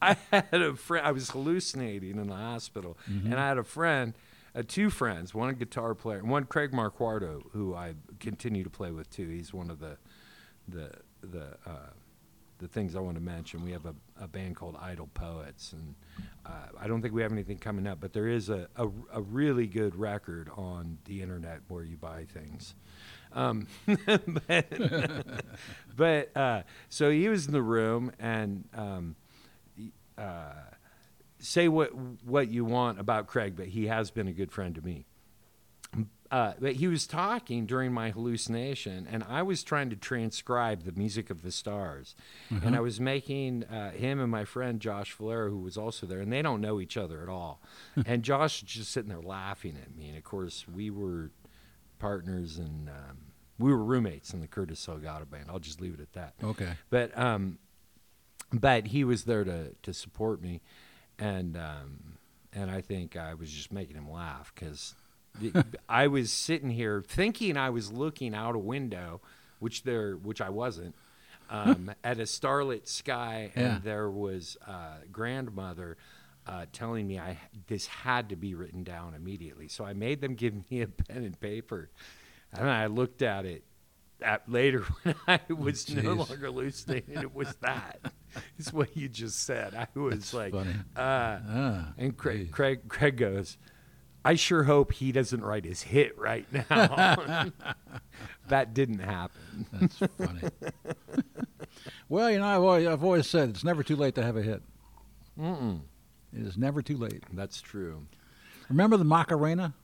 I 0.00 0.16
had 0.30 0.54
a 0.54 0.74
friend. 0.74 1.06
I 1.06 1.12
was 1.12 1.30
hallucinating 1.30 2.18
in 2.18 2.26
the 2.28 2.34
hospital, 2.36 2.96
Mm-hmm. 3.10 3.32
and 3.32 3.40
I 3.40 3.48
had 3.48 3.58
a 3.58 3.64
friend, 3.64 4.14
uh, 4.54 4.62
two 4.66 4.90
friends, 4.90 5.34
one 5.34 5.48
a 5.48 5.52
guitar 5.54 5.94
player, 5.94 6.18
and 6.18 6.28
one 6.28 6.44
Craig 6.44 6.72
Marquardo, 6.72 7.42
who 7.52 7.74
I 7.74 7.94
continue 8.20 8.64
to 8.64 8.70
play 8.70 8.90
with 8.90 9.10
too. 9.10 9.28
He's 9.28 9.52
one 9.52 9.70
of 9.70 9.78
the 9.80 9.96
the 10.68 10.90
the 11.22 11.56
uh, 11.66 11.90
the 12.62 12.68
things 12.68 12.94
I 12.94 13.00
want 13.00 13.16
to 13.16 13.22
mention. 13.22 13.64
We 13.64 13.72
have 13.72 13.86
a, 13.86 13.94
a 14.20 14.28
band 14.28 14.56
called 14.56 14.76
Idle 14.80 15.08
Poets, 15.14 15.72
and 15.72 15.94
uh, 16.46 16.78
I 16.80 16.86
don't 16.86 17.02
think 17.02 17.12
we 17.12 17.22
have 17.22 17.32
anything 17.32 17.58
coming 17.58 17.86
up, 17.88 17.98
but 18.00 18.12
there 18.12 18.28
is 18.28 18.48
a, 18.48 18.68
a, 18.76 18.86
a 19.12 19.20
really 19.20 19.66
good 19.66 19.96
record 19.96 20.48
on 20.56 20.98
the 21.06 21.22
internet 21.22 21.60
where 21.68 21.82
you 21.82 21.96
buy 21.96 22.24
things. 22.32 22.74
Um, 23.32 23.66
but 24.06 24.66
but 25.96 26.36
uh, 26.36 26.62
so 26.88 27.10
he 27.10 27.28
was 27.28 27.46
in 27.46 27.52
the 27.52 27.62
room, 27.62 28.12
and 28.20 28.64
um, 28.74 29.16
uh, 30.16 30.52
say 31.40 31.66
what 31.66 31.90
what 32.24 32.48
you 32.48 32.64
want 32.64 33.00
about 33.00 33.26
Craig, 33.26 33.54
but 33.56 33.66
he 33.66 33.88
has 33.88 34.10
been 34.10 34.28
a 34.28 34.32
good 34.32 34.52
friend 34.52 34.74
to 34.76 34.82
me. 34.82 35.04
Uh, 36.32 36.54
but 36.58 36.76
he 36.76 36.88
was 36.88 37.06
talking 37.06 37.66
during 37.66 37.92
my 37.92 38.08
hallucination, 38.10 39.06
and 39.08 39.22
I 39.28 39.42
was 39.42 39.62
trying 39.62 39.90
to 39.90 39.96
transcribe 39.96 40.84
the 40.84 40.92
music 40.92 41.28
of 41.28 41.42
the 41.42 41.52
stars, 41.52 42.16
and 42.48 42.74
I 42.74 42.80
was 42.80 42.98
making 42.98 43.64
uh, 43.64 43.90
him 43.90 44.18
and 44.18 44.30
my 44.30 44.46
friend 44.46 44.80
Josh 44.80 45.12
Valera, 45.12 45.50
who 45.50 45.58
was 45.58 45.76
also 45.76 46.06
there, 46.06 46.20
and 46.20 46.32
they 46.32 46.40
don't 46.40 46.62
know 46.62 46.80
each 46.80 46.96
other 46.96 47.22
at 47.22 47.28
all. 47.28 47.60
and 48.06 48.22
Josh 48.22 48.62
was 48.62 48.70
just 48.70 48.92
sitting 48.92 49.10
there 49.10 49.20
laughing 49.20 49.76
at 49.80 49.94
me, 49.94 50.08
and 50.08 50.16
of 50.16 50.24
course 50.24 50.64
we 50.66 50.88
were 50.88 51.32
partners 51.98 52.56
and 52.56 52.88
um, 52.88 53.18
we 53.58 53.70
were 53.70 53.84
roommates 53.84 54.32
in 54.32 54.40
the 54.40 54.48
Curtis 54.48 54.84
Salgado 54.84 55.28
band. 55.28 55.44
I'll 55.50 55.58
just 55.58 55.82
leave 55.82 55.94
it 55.94 56.00
at 56.00 56.12
that. 56.14 56.34
Okay. 56.42 56.72
But 56.88 57.16
um, 57.16 57.58
but 58.52 58.86
he 58.86 59.04
was 59.04 59.24
there 59.24 59.44
to 59.44 59.74
to 59.82 59.92
support 59.92 60.40
me, 60.40 60.62
and 61.18 61.58
um, 61.58 62.18
and 62.54 62.70
I 62.70 62.80
think 62.80 63.16
I 63.16 63.34
was 63.34 63.50
just 63.50 63.70
making 63.70 63.96
him 63.96 64.10
laugh 64.10 64.50
because 64.54 64.94
I 65.88 66.06
was 66.06 66.30
sitting 66.32 66.70
here 66.70 67.02
thinking 67.06 67.56
I 67.56 67.70
was 67.70 67.92
looking 67.92 68.34
out 68.34 68.54
a 68.54 68.58
window, 68.58 69.20
which 69.58 69.82
there 69.84 70.14
which 70.16 70.40
I 70.40 70.50
wasn't. 70.50 70.94
Um, 71.50 71.90
at 72.04 72.18
a 72.18 72.26
starlit 72.26 72.88
sky, 72.88 73.50
and 73.54 73.64
Yeah. 73.64 73.78
there 73.82 74.10
was 74.10 74.56
uh, 74.66 74.96
grandmother 75.10 75.96
uh, 76.46 76.66
telling 76.72 77.06
me 77.06 77.18
I 77.18 77.38
this 77.66 77.86
had 77.86 78.28
to 78.30 78.36
be 78.36 78.54
written 78.54 78.84
down 78.84 79.14
immediately. 79.14 79.68
So 79.68 79.84
I 79.84 79.92
made 79.92 80.20
them 80.20 80.34
give 80.34 80.54
me 80.70 80.80
a 80.82 80.88
pen 80.88 81.24
and 81.24 81.38
paper, 81.38 81.90
and 82.52 82.68
I 82.68 82.86
looked 82.86 83.22
at 83.22 83.44
it 83.44 83.64
at 84.22 84.48
later 84.50 84.80
when 85.02 85.14
I 85.26 85.40
was 85.48 85.88
no 85.94 86.12
longer 86.14 86.46
hallucinating. 86.46 87.18
It 87.18 87.34
was 87.34 87.54
that. 87.60 88.12
it's 88.58 88.72
what 88.72 88.96
you 88.96 89.08
just 89.08 89.40
said. 89.44 89.74
I 89.74 89.86
was 89.98 90.14
That's 90.14 90.34
like, 90.34 90.52
funny. 90.52 90.74
uh, 90.96 91.38
Ah, 91.48 91.92
and 91.98 92.16
Craig. 92.16 92.50
Craig, 92.50 92.88
Craig 92.88 93.16
goes, 93.16 93.58
I 94.24 94.34
sure 94.34 94.64
hope 94.64 94.92
he 94.92 95.12
doesn't 95.12 95.42
write 95.42 95.64
his 95.64 95.82
hit 95.82 96.16
right 96.18 96.46
now. 96.52 97.50
that 98.48 98.72
didn't 98.74 99.00
happen. 99.00 99.66
That's 99.72 99.96
funny. 100.16 100.48
well, 102.08 102.30
you 102.30 102.38
know, 102.38 102.46
I've 102.46 102.62
always, 102.62 102.86
I've 102.86 103.04
always 103.04 103.26
said 103.26 103.48
it's 103.50 103.64
never 103.64 103.82
too 103.82 103.96
late 103.96 104.14
to 104.14 104.22
have 104.22 104.36
a 104.36 104.42
hit. 104.42 104.62
Mm-mm. 105.38 105.80
It 106.32 106.46
is 106.46 106.56
never 106.56 106.82
too 106.82 106.96
late. 106.96 107.24
That's 107.32 107.60
true. 107.60 108.06
Remember 108.68 108.96
the 108.96 109.04
Macarena? 109.04 109.74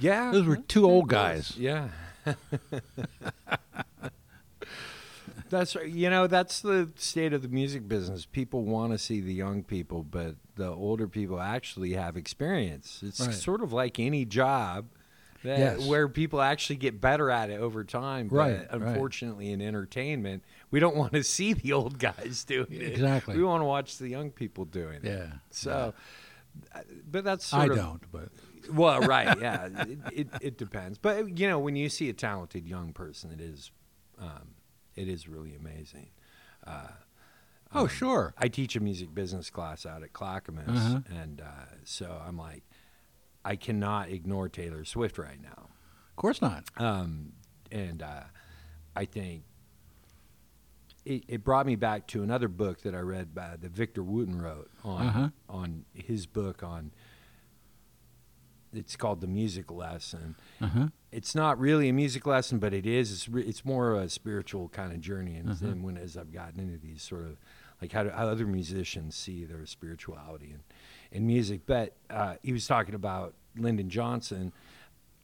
Yeah. 0.00 0.30
Those 0.30 0.46
were 0.46 0.56
two 0.56 0.84
old 0.84 1.08
guys. 1.08 1.56
Yeah. 1.56 1.88
that's 5.50 5.76
right. 5.76 5.88
You 5.88 6.10
know, 6.10 6.26
that's 6.26 6.60
the 6.60 6.90
state 6.96 7.32
of 7.32 7.42
the 7.42 7.48
music 7.48 7.86
business. 7.88 8.26
People 8.26 8.62
want 8.64 8.92
to 8.92 8.98
see 8.98 9.20
the 9.20 9.32
young 9.34 9.62
people, 9.62 10.02
but 10.02 10.36
the 10.56 10.68
older 10.68 11.06
people 11.08 11.40
actually 11.40 11.92
have 11.94 12.16
experience. 12.16 13.02
It's 13.04 13.20
Right. 13.20 13.34
sort 13.34 13.62
of 13.62 13.72
like 13.72 13.98
any 13.98 14.24
job. 14.24 14.86
That, 15.42 15.58
Yes. 15.58 15.86
Where 15.86 16.08
people 16.08 16.40
actually 16.40 16.76
get 16.76 17.02
better 17.02 17.30
at 17.30 17.50
it 17.50 17.60
over 17.60 17.84
time. 17.84 18.28
But 18.28 18.36
Right, 18.36 18.56
right. 18.60 18.68
unfortunately, 18.70 19.50
in 19.52 19.60
entertainment, 19.60 20.42
we 20.70 20.80
don't 20.80 20.96
want 20.96 21.12
to 21.12 21.22
see 21.36 21.52
the 21.52 21.72
old 21.74 21.98
guys 21.98 22.44
doing 22.44 22.68
it. 22.72 22.92
Exactly. 22.92 23.36
We 23.36 23.44
want 23.44 23.60
to 23.60 23.66
watch 23.66 23.98
the 23.98 24.08
young 24.08 24.30
people 24.30 24.64
doing 24.64 25.00
it. 25.02 25.04
Yeah. 25.04 25.32
So, 25.50 25.92
uh, 26.74 26.80
but 27.10 27.24
that's 27.24 27.44
sort 27.44 27.62
I 27.62 27.66
of, 27.66 27.76
don't, 27.76 28.02
but 28.10 28.30
well, 28.72 29.00
right, 29.06 29.38
yeah, 29.38 29.68
it, 29.82 29.98
it, 30.12 30.28
it 30.40 30.56
depends. 30.58 30.96
But 30.96 31.38
you 31.38 31.46
know, 31.46 31.58
when 31.58 31.76
you 31.76 31.90
see 31.90 32.08
a 32.08 32.14
talented 32.14 32.66
young 32.66 32.94
person, 32.94 33.30
it 33.30 33.40
is, 33.42 33.70
um, 34.18 34.54
it 34.96 35.08
is 35.08 35.28
really 35.28 35.54
amazing. 35.54 36.10
Uh, 36.66 36.88
oh, 37.74 37.82
um, 37.82 37.88
sure. 37.88 38.34
I 38.38 38.48
teach 38.48 38.76
a 38.76 38.80
music 38.80 39.14
business 39.14 39.50
class 39.50 39.84
out 39.86 40.02
at 40.02 40.12
Clackamas, 40.12 40.68
Uh-huh. 40.68 41.00
and 41.14 41.40
uh, 41.40 41.66
so 41.84 42.20
I'm 42.26 42.36
like, 42.38 42.62
I 43.44 43.56
cannot 43.56 44.08
ignore 44.10 44.48
Taylor 44.48 44.84
Swift 44.84 45.18
right 45.18 45.40
now. 45.42 45.68
Of 46.10 46.16
course 46.16 46.40
not. 46.40 46.64
Um, 46.76 47.32
and 47.70 48.02
uh, 48.02 48.22
I 48.96 49.04
think 49.04 49.42
it, 51.04 51.24
it 51.28 51.44
brought 51.44 51.66
me 51.66 51.76
back 51.76 52.06
to 52.08 52.22
another 52.22 52.48
book 52.48 52.80
that 52.82 52.94
I 52.94 53.00
read 53.00 53.34
by 53.34 53.56
that 53.60 53.70
Victor 53.72 54.02
Wooten 54.02 54.40
wrote 54.40 54.70
on 54.82 55.06
Uh-huh. 55.06 55.28
on 55.48 55.84
his 55.92 56.26
book 56.26 56.62
on. 56.62 56.92
It's 58.76 58.96
called 58.96 59.20
the 59.20 59.26
music 59.26 59.70
lesson. 59.70 60.36
Uh-huh. 60.60 60.88
It's 61.12 61.34
not 61.34 61.58
really 61.58 61.88
a 61.88 61.92
music 61.92 62.26
lesson, 62.26 62.58
but 62.58 62.74
it 62.74 62.86
is. 62.86 63.12
It's, 63.12 63.28
re- 63.28 63.44
it's 63.44 63.64
more 63.64 63.94
a 63.94 64.08
spiritual 64.08 64.68
kind 64.70 64.92
of 64.92 65.00
journey. 65.00 65.36
And 65.36 65.50
Uh-huh. 65.50 65.58
then 65.66 65.82
when 65.82 65.96
as 65.96 66.16
I've 66.16 66.32
gotten 66.32 66.60
into 66.60 66.76
these 66.78 67.02
sort 67.02 67.22
of 67.26 67.36
like 67.82 67.92
how, 67.92 68.04
do, 68.04 68.10
how 68.10 68.26
other 68.28 68.46
musicians 68.46 69.14
see 69.14 69.44
their 69.44 69.64
spirituality 69.66 70.50
and 70.52 70.62
in 71.12 71.26
music, 71.26 71.60
but 71.66 71.96
uh, 72.10 72.34
he 72.42 72.52
was 72.52 72.66
talking 72.66 72.94
about 72.94 73.34
Lyndon 73.56 73.88
Johnson 73.90 74.52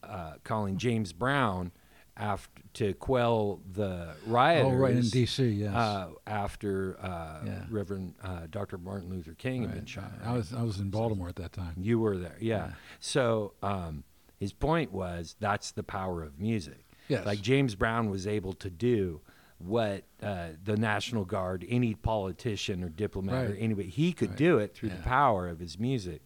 uh, 0.02 0.34
calling 0.44 0.76
James 0.78 1.12
Brown 1.12 1.72
after 2.16 2.62
to 2.74 2.94
quell 2.94 3.60
the 3.72 4.14
rioters. 4.26 4.66
Oh, 4.72 4.76
right 4.76 4.94
in 4.96 5.08
D.C. 5.08 5.44
Yes. 5.48 5.74
Uh, 5.74 6.10
after 6.26 6.98
uh, 7.00 7.40
Yeah. 7.46 7.64
Reverend 7.70 8.14
uh, 8.22 8.46
Dr. 8.50 8.78
Martin 8.78 9.08
Luther 9.10 9.34
King 9.34 9.62
had 9.62 9.70
been 9.72 9.80
Right. 9.80 9.88
shot. 9.88 10.12
I 10.24 10.32
was 10.32 10.52
I 10.52 10.62
was 10.62 10.78
in 10.78 10.90
Baltimore 10.90 11.28
at 11.28 11.36
that 11.36 11.52
time. 11.52 11.74
You 11.78 11.98
were 11.98 12.16
there, 12.18 12.36
yeah. 12.40 12.56
Yeah. 12.68 12.72
So 13.00 13.54
um, 13.62 14.04
his 14.38 14.52
point 14.52 14.92
was 14.92 15.36
that's 15.40 15.72
the 15.72 15.82
power 15.82 16.22
of 16.22 16.38
music. 16.38 16.84
Yes. 17.08 17.26
Like 17.26 17.40
James 17.40 17.74
Brown 17.74 18.08
was 18.10 18.26
able 18.26 18.52
to 18.54 18.70
do 18.70 19.20
what 19.58 20.04
uh, 20.22 20.48
the 20.64 20.76
National 20.76 21.24
Guard, 21.24 21.66
any 21.68 21.94
politician 21.94 22.82
or 22.84 22.88
diplomat 22.88 23.50
or 23.50 23.54
anybody, 23.56 23.88
he 23.88 24.12
could 24.12 24.30
Right. 24.30 24.38
do 24.38 24.58
it 24.58 24.74
through 24.74 24.90
Yeah. 24.90 24.96
the 24.96 25.02
power 25.02 25.48
of 25.48 25.58
his 25.58 25.78
music. 25.78 26.22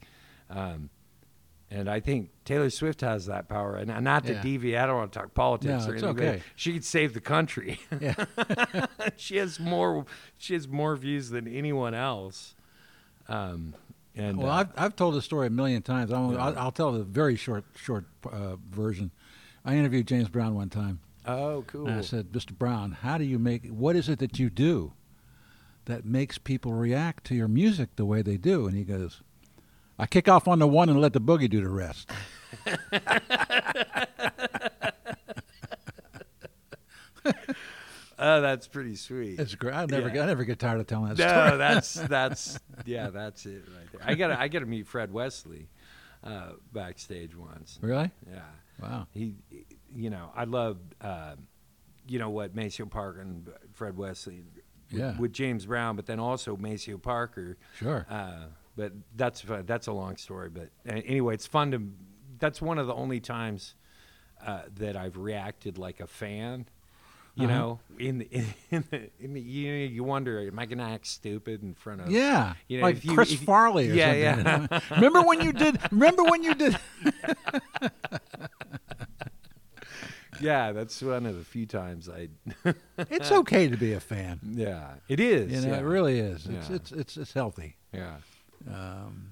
Um, 0.50 0.90
and 1.74 1.88
I 1.90 2.00
think 2.00 2.30
Taylor 2.44 2.70
Swift 2.70 3.00
has 3.00 3.26
that 3.26 3.48
power. 3.48 3.76
And 3.76 3.88
not 4.04 4.24
to 4.26 4.34
Yeah. 4.34 4.42
deviate, 4.42 4.80
I 4.80 4.86
don't 4.86 4.96
want 4.96 5.12
to 5.12 5.18
talk 5.18 5.34
politics 5.34 5.84
No, 5.86 5.90
or 5.90 5.94
anything. 5.94 6.08
okay. 6.10 6.42
She 6.56 6.72
could 6.74 6.84
save 6.84 7.12
the 7.14 7.20
country. 7.20 7.80
Yeah. 8.00 8.14
she 9.16 9.36
has 9.38 9.58
more. 9.58 10.06
She 10.38 10.54
has 10.54 10.68
more 10.68 10.96
views 10.96 11.30
than 11.30 11.48
anyone 11.48 11.94
else. 11.94 12.54
Um, 13.28 13.74
and 14.14 14.38
well, 14.38 14.50
uh, 14.50 14.60
I've 14.60 14.68
I've 14.76 14.96
told 14.96 15.14
this 15.14 15.24
story 15.24 15.46
a 15.48 15.50
million 15.50 15.82
times. 15.82 16.12
I'm, 16.12 16.32
Yeah. 16.32 16.44
I'll, 16.44 16.58
I'll 16.58 16.72
tell 16.72 16.92
the 16.92 17.02
very 17.04 17.36
short 17.36 17.64
short 17.76 18.04
uh, 18.30 18.56
version. 18.70 19.10
I 19.64 19.76
interviewed 19.76 20.06
James 20.06 20.28
Brown 20.28 20.54
one 20.54 20.68
time. 20.68 21.00
oh, 21.26 21.64
cool. 21.66 21.86
And 21.88 21.96
I 21.98 22.02
said, 22.02 22.32
Mr. 22.32 22.56
Brown, 22.56 22.92
how 22.92 23.16
do 23.16 23.24
you 23.24 23.38
make, 23.38 23.66
what 23.68 23.96
is 23.96 24.10
it 24.10 24.18
that 24.18 24.38
you 24.38 24.50
do 24.50 24.92
that 25.86 26.04
makes 26.04 26.36
people 26.36 26.74
react 26.74 27.24
to 27.24 27.34
your 27.34 27.48
music 27.48 27.96
the 27.96 28.04
way 28.04 28.20
they 28.20 28.36
do? 28.36 28.66
And 28.66 28.76
he 28.76 28.84
goes, 28.84 29.22
I 29.98 30.06
kick 30.06 30.28
off 30.28 30.48
on 30.48 30.58
the 30.58 30.66
one 30.66 30.88
and 30.88 31.00
let 31.00 31.12
the 31.12 31.20
boogie 31.20 31.48
do 31.48 31.60
the 31.62 31.68
rest. 31.68 32.10
Oh, 38.16 38.40
that's 38.40 38.68
pretty 38.68 38.94
sweet. 38.94 39.40
It's 39.40 39.56
great. 39.56 39.74
I 39.74 39.86
never, 39.86 40.06
Yeah. 40.06 40.14
get, 40.14 40.22
I 40.22 40.26
never 40.26 40.44
get 40.44 40.58
tired 40.60 40.80
of 40.80 40.86
telling 40.86 41.14
that 41.14 41.18
no, 41.18 41.46
story. 41.46 41.58
that's 41.58 41.94
that's 41.94 42.58
yeah, 42.86 43.10
that's 43.10 43.44
it 43.44 43.64
right 43.76 43.88
there. 43.92 44.00
I 44.04 44.14
got 44.14 44.28
to 44.28 44.40
I 44.40 44.46
got 44.48 44.60
to 44.60 44.66
meet 44.66 44.86
Fred 44.86 45.12
Wesley 45.12 45.68
uh, 46.22 46.50
backstage 46.72 47.34
once. 47.36 47.78
Really? 47.82 48.10
Yeah, 48.30 48.40
Wow. 48.80 49.08
he, 49.12 49.34
you 49.94 50.10
know, 50.10 50.30
I 50.34 50.44
loved, 50.44 50.94
uh, 51.00 51.34
you 52.06 52.18
know, 52.20 52.30
what 52.30 52.54
Maceo 52.54 52.86
Parker 52.86 53.20
and 53.20 53.48
Fred 53.72 53.96
Wesley, 53.96 54.42
with, 54.42 54.62
Yeah. 55.00 55.18
with 55.18 55.32
James 55.32 55.66
Brown, 55.66 55.96
but 55.96 56.06
then 56.06 56.20
also 56.20 56.56
Maceo 56.56 56.98
Parker. 56.98 57.56
Sure. 57.76 58.06
Uh, 58.08 58.44
but 58.76 58.92
that's 59.16 59.44
that's 59.66 59.86
a 59.86 59.92
long 59.92 60.16
story. 60.16 60.50
But 60.50 60.68
anyway, 60.86 61.34
it's 61.34 61.46
fun 61.46 61.70
to. 61.72 61.82
That's 62.38 62.60
one 62.60 62.78
of 62.78 62.86
the 62.86 62.94
only 62.94 63.20
times 63.20 63.74
uh, 64.44 64.62
that 64.76 64.96
I've 64.96 65.16
reacted 65.16 65.78
like 65.78 66.00
a 66.00 66.06
fan. 66.06 66.66
You 67.36 67.46
Uh-huh. 67.48 67.58
know, 67.58 67.80
in 67.98 68.18
the, 68.18 68.28
in 68.70 68.84
the, 68.92 69.10
in 69.18 69.34
the 69.34 69.40
you, 69.40 69.72
you 69.72 70.04
wonder, 70.04 70.38
am 70.46 70.56
I 70.56 70.66
going 70.66 70.78
to 70.78 70.84
act 70.84 71.08
stupid 71.08 71.64
in 71.64 71.74
front 71.74 72.02
of? 72.02 72.10
Yeah, 72.12 72.54
you 72.68 72.78
know, 72.78 72.84
like 72.84 73.04
you- 73.04 73.12
Chris 73.12 73.34
Farley 73.34 73.90
or 73.90 73.94
Yeah, 73.94 74.36
something. 74.36 74.68
yeah. 74.70 74.80
remember 74.94 75.22
when 75.22 75.40
you 75.40 75.52
did? 75.52 75.80
Remember 75.90 76.22
when 76.22 76.42
you 76.44 76.54
did? 76.54 76.78
Yeah, 80.40 80.72
that's 80.72 81.00
one 81.00 81.26
of 81.26 81.38
the 81.38 81.44
few 81.44 81.64
times 81.64 82.08
I. 82.08 82.28
It's 82.98 83.30
okay 83.30 83.68
to 83.68 83.76
be 83.76 83.92
a 83.92 84.00
fan. 84.00 84.40
yeah, 84.42 84.94
it 85.08 85.20
is. 85.20 85.50
You 85.52 85.60
know, 85.60 85.74
yeah. 85.74 85.80
it 85.80 85.84
really 85.84 86.18
is. 86.18 86.46
It's 86.46 86.68
Yeah. 86.70 86.76
it's 86.76 86.92
it's 86.92 87.16
it's 87.16 87.32
healthy, 87.32 87.76
Yeah. 87.92 88.16
Um, 88.68 89.28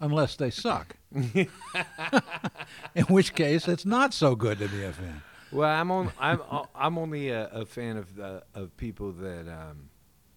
unless 0.00 0.36
they 0.36 0.50
suck. 0.50 0.96
In 1.14 3.04
which 3.08 3.34
case, 3.34 3.68
it's 3.68 3.86
not 3.86 4.14
so 4.14 4.34
good 4.34 4.58
to 4.58 4.68
be 4.68 4.84
a 4.84 4.92
fan. 4.92 5.22
Well, 5.52 5.68
I'm 5.68 5.90
on, 5.90 6.12
I'm 6.18 6.40
I'm 6.74 6.98
only 6.98 7.30
a, 7.30 7.48
a 7.48 7.66
fan 7.66 7.96
of 7.96 8.14
the, 8.16 8.42
of 8.54 8.76
people 8.76 9.12
that 9.12 9.48
um, 9.48 9.90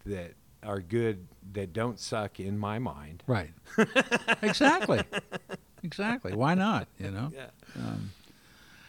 that 0.06 0.34
are 0.64 0.80
good 0.80 1.28
that 1.54 1.74
don't 1.74 2.00
suck 2.00 2.40
in 2.40 2.58
my 2.58 2.80
mind. 2.80 3.24
Right. 3.28 3.52
exactly. 4.42 5.02
Exactly. 5.84 6.34
Why 6.34 6.56
not? 6.56 6.88
You 7.00 7.12
know. 7.12 7.32
Yeah. 7.36 7.48
Um, 7.78 8.12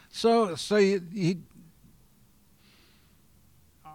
so 0.09 0.55
so 0.55 0.77
you, 0.77 1.01
you 1.11 1.41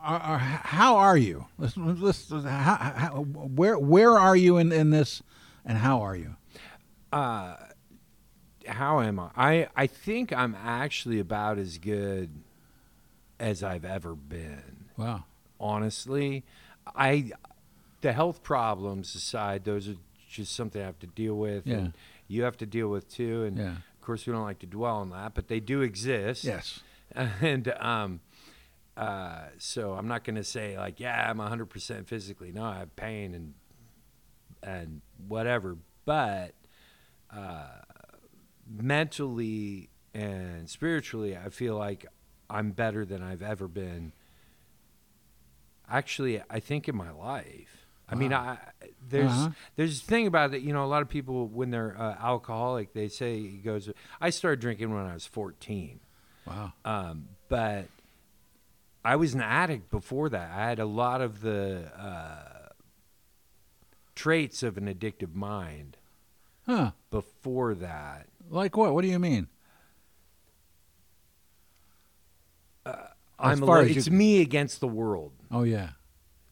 are, 0.02 0.20
are, 0.20 0.38
how 0.38 0.96
are 0.96 1.16
you? 1.16 1.46
Let's, 1.58 1.76
let's, 1.76 2.30
how, 2.30 2.42
how, 2.46 3.20
where 3.22 3.78
where 3.78 4.18
are 4.18 4.36
you 4.36 4.56
in, 4.58 4.72
in 4.72 4.90
this, 4.90 5.22
and 5.64 5.78
how 5.78 6.00
are 6.00 6.16
you? 6.16 6.36
Uh, 7.12 7.56
how 8.66 9.00
am 9.00 9.18
I? 9.18 9.30
I 9.36 9.68
I 9.76 9.86
think 9.86 10.32
I'm 10.32 10.54
actually 10.54 11.18
about 11.18 11.58
as 11.58 11.78
good 11.78 12.30
as 13.38 13.62
I've 13.62 13.84
ever 13.84 14.14
been. 14.14 14.86
Wow. 14.96 15.24
honestly. 15.58 16.44
I 16.94 17.32
the 18.02 18.12
health 18.12 18.42
problems 18.42 19.14
aside, 19.14 19.64
those 19.64 19.88
are 19.88 19.94
just 20.28 20.54
something 20.54 20.80
I 20.80 20.86
have 20.86 20.98
to 21.00 21.06
deal 21.06 21.34
with, 21.36 21.66
Yeah. 21.66 21.76
and 21.76 21.92
you 22.28 22.42
have 22.44 22.56
to 22.58 22.66
deal 22.66 22.88
with 22.88 23.08
too. 23.08 23.44
And 23.44 23.56
Yeah. 23.58 23.70
of 23.72 24.00
course, 24.02 24.26
we 24.26 24.32
don't 24.32 24.42
like 24.44 24.58
to 24.60 24.66
dwell 24.66 24.96
on 24.96 25.10
that, 25.10 25.34
but 25.34 25.48
they 25.48 25.60
do 25.60 25.80
exist. 25.82 26.44
Yes. 26.44 26.80
And 27.14 27.68
um, 27.80 28.20
uh, 28.96 29.46
so 29.58 29.92
I'm 29.94 30.08
not 30.08 30.24
going 30.24 30.36
to 30.36 30.44
say 30.44 30.76
like, 30.78 31.00
yeah, 31.00 31.28
I'm 31.30 31.38
100% 31.38 32.06
physically. 32.06 32.52
No, 32.52 32.64
I 32.64 32.78
have 32.78 32.94
pain 32.96 33.34
and 33.34 33.54
and 34.62 35.00
whatever, 35.26 35.76
but 36.04 36.52
uh, 37.34 37.68
mentally 38.68 39.88
and 40.12 40.68
spiritually, 40.68 41.36
I 41.36 41.48
feel 41.48 41.76
like 41.76 42.04
I'm 42.50 42.72
better 42.72 43.04
than 43.06 43.22
I've 43.22 43.42
ever 43.42 43.68
been. 43.68 44.12
Actually, 45.88 46.42
I 46.48 46.60
think 46.60 46.88
in 46.88 46.96
my 46.96 47.10
life, 47.10 47.86
I 48.08 48.14
mean, 48.16 48.32
I 48.32 48.58
there's 49.08 49.30
Uh-huh. 49.30 49.50
there's 49.76 50.00
a 50.00 50.04
thing 50.04 50.26
about 50.26 50.52
it. 50.54 50.62
You 50.62 50.72
know, 50.72 50.84
a 50.84 50.86
lot 50.86 51.02
of 51.02 51.08
people 51.08 51.48
when 51.48 51.70
they're 51.70 51.96
uh, 51.98 52.16
alcoholic, 52.20 52.92
they 52.92 53.08
say 53.08 53.38
it 53.38 53.64
goes. 53.64 53.88
I 54.20 54.30
started 54.30 54.60
drinking 54.60 54.92
when 54.94 55.06
I 55.06 55.14
was 55.14 55.26
14, 55.26 56.00
Wow. 56.46 56.72
um, 56.84 57.28
but 57.48 57.86
I 59.04 59.16
was 59.16 59.34
an 59.34 59.40
addict 59.40 59.90
before 59.90 60.28
that. 60.28 60.50
I 60.52 60.68
had 60.68 60.78
a 60.78 60.84
lot 60.86 61.20
of 61.22 61.40
the 61.40 61.90
uh, 61.98 62.68
traits 64.14 64.62
of 64.62 64.76
an 64.76 64.86
addictive 64.92 65.34
mind 65.34 65.96
Huh. 66.66 66.92
before 67.10 67.74
that. 67.74 68.28
Like 68.50 68.76
what? 68.76 68.92
What 68.94 69.02
do 69.02 69.08
you 69.08 69.18
mean? 69.18 69.48
I'm 73.38 73.62
a 73.62 73.66
far 73.66 73.78
li- 73.82 73.84
as 73.84 73.90
you 73.90 73.96
it's 74.00 74.08
can- 74.08 74.18
me 74.18 74.40
against 74.42 74.80
the 74.80 74.88
world. 74.88 75.32
Oh 75.50 75.62
yeah. 75.62 75.90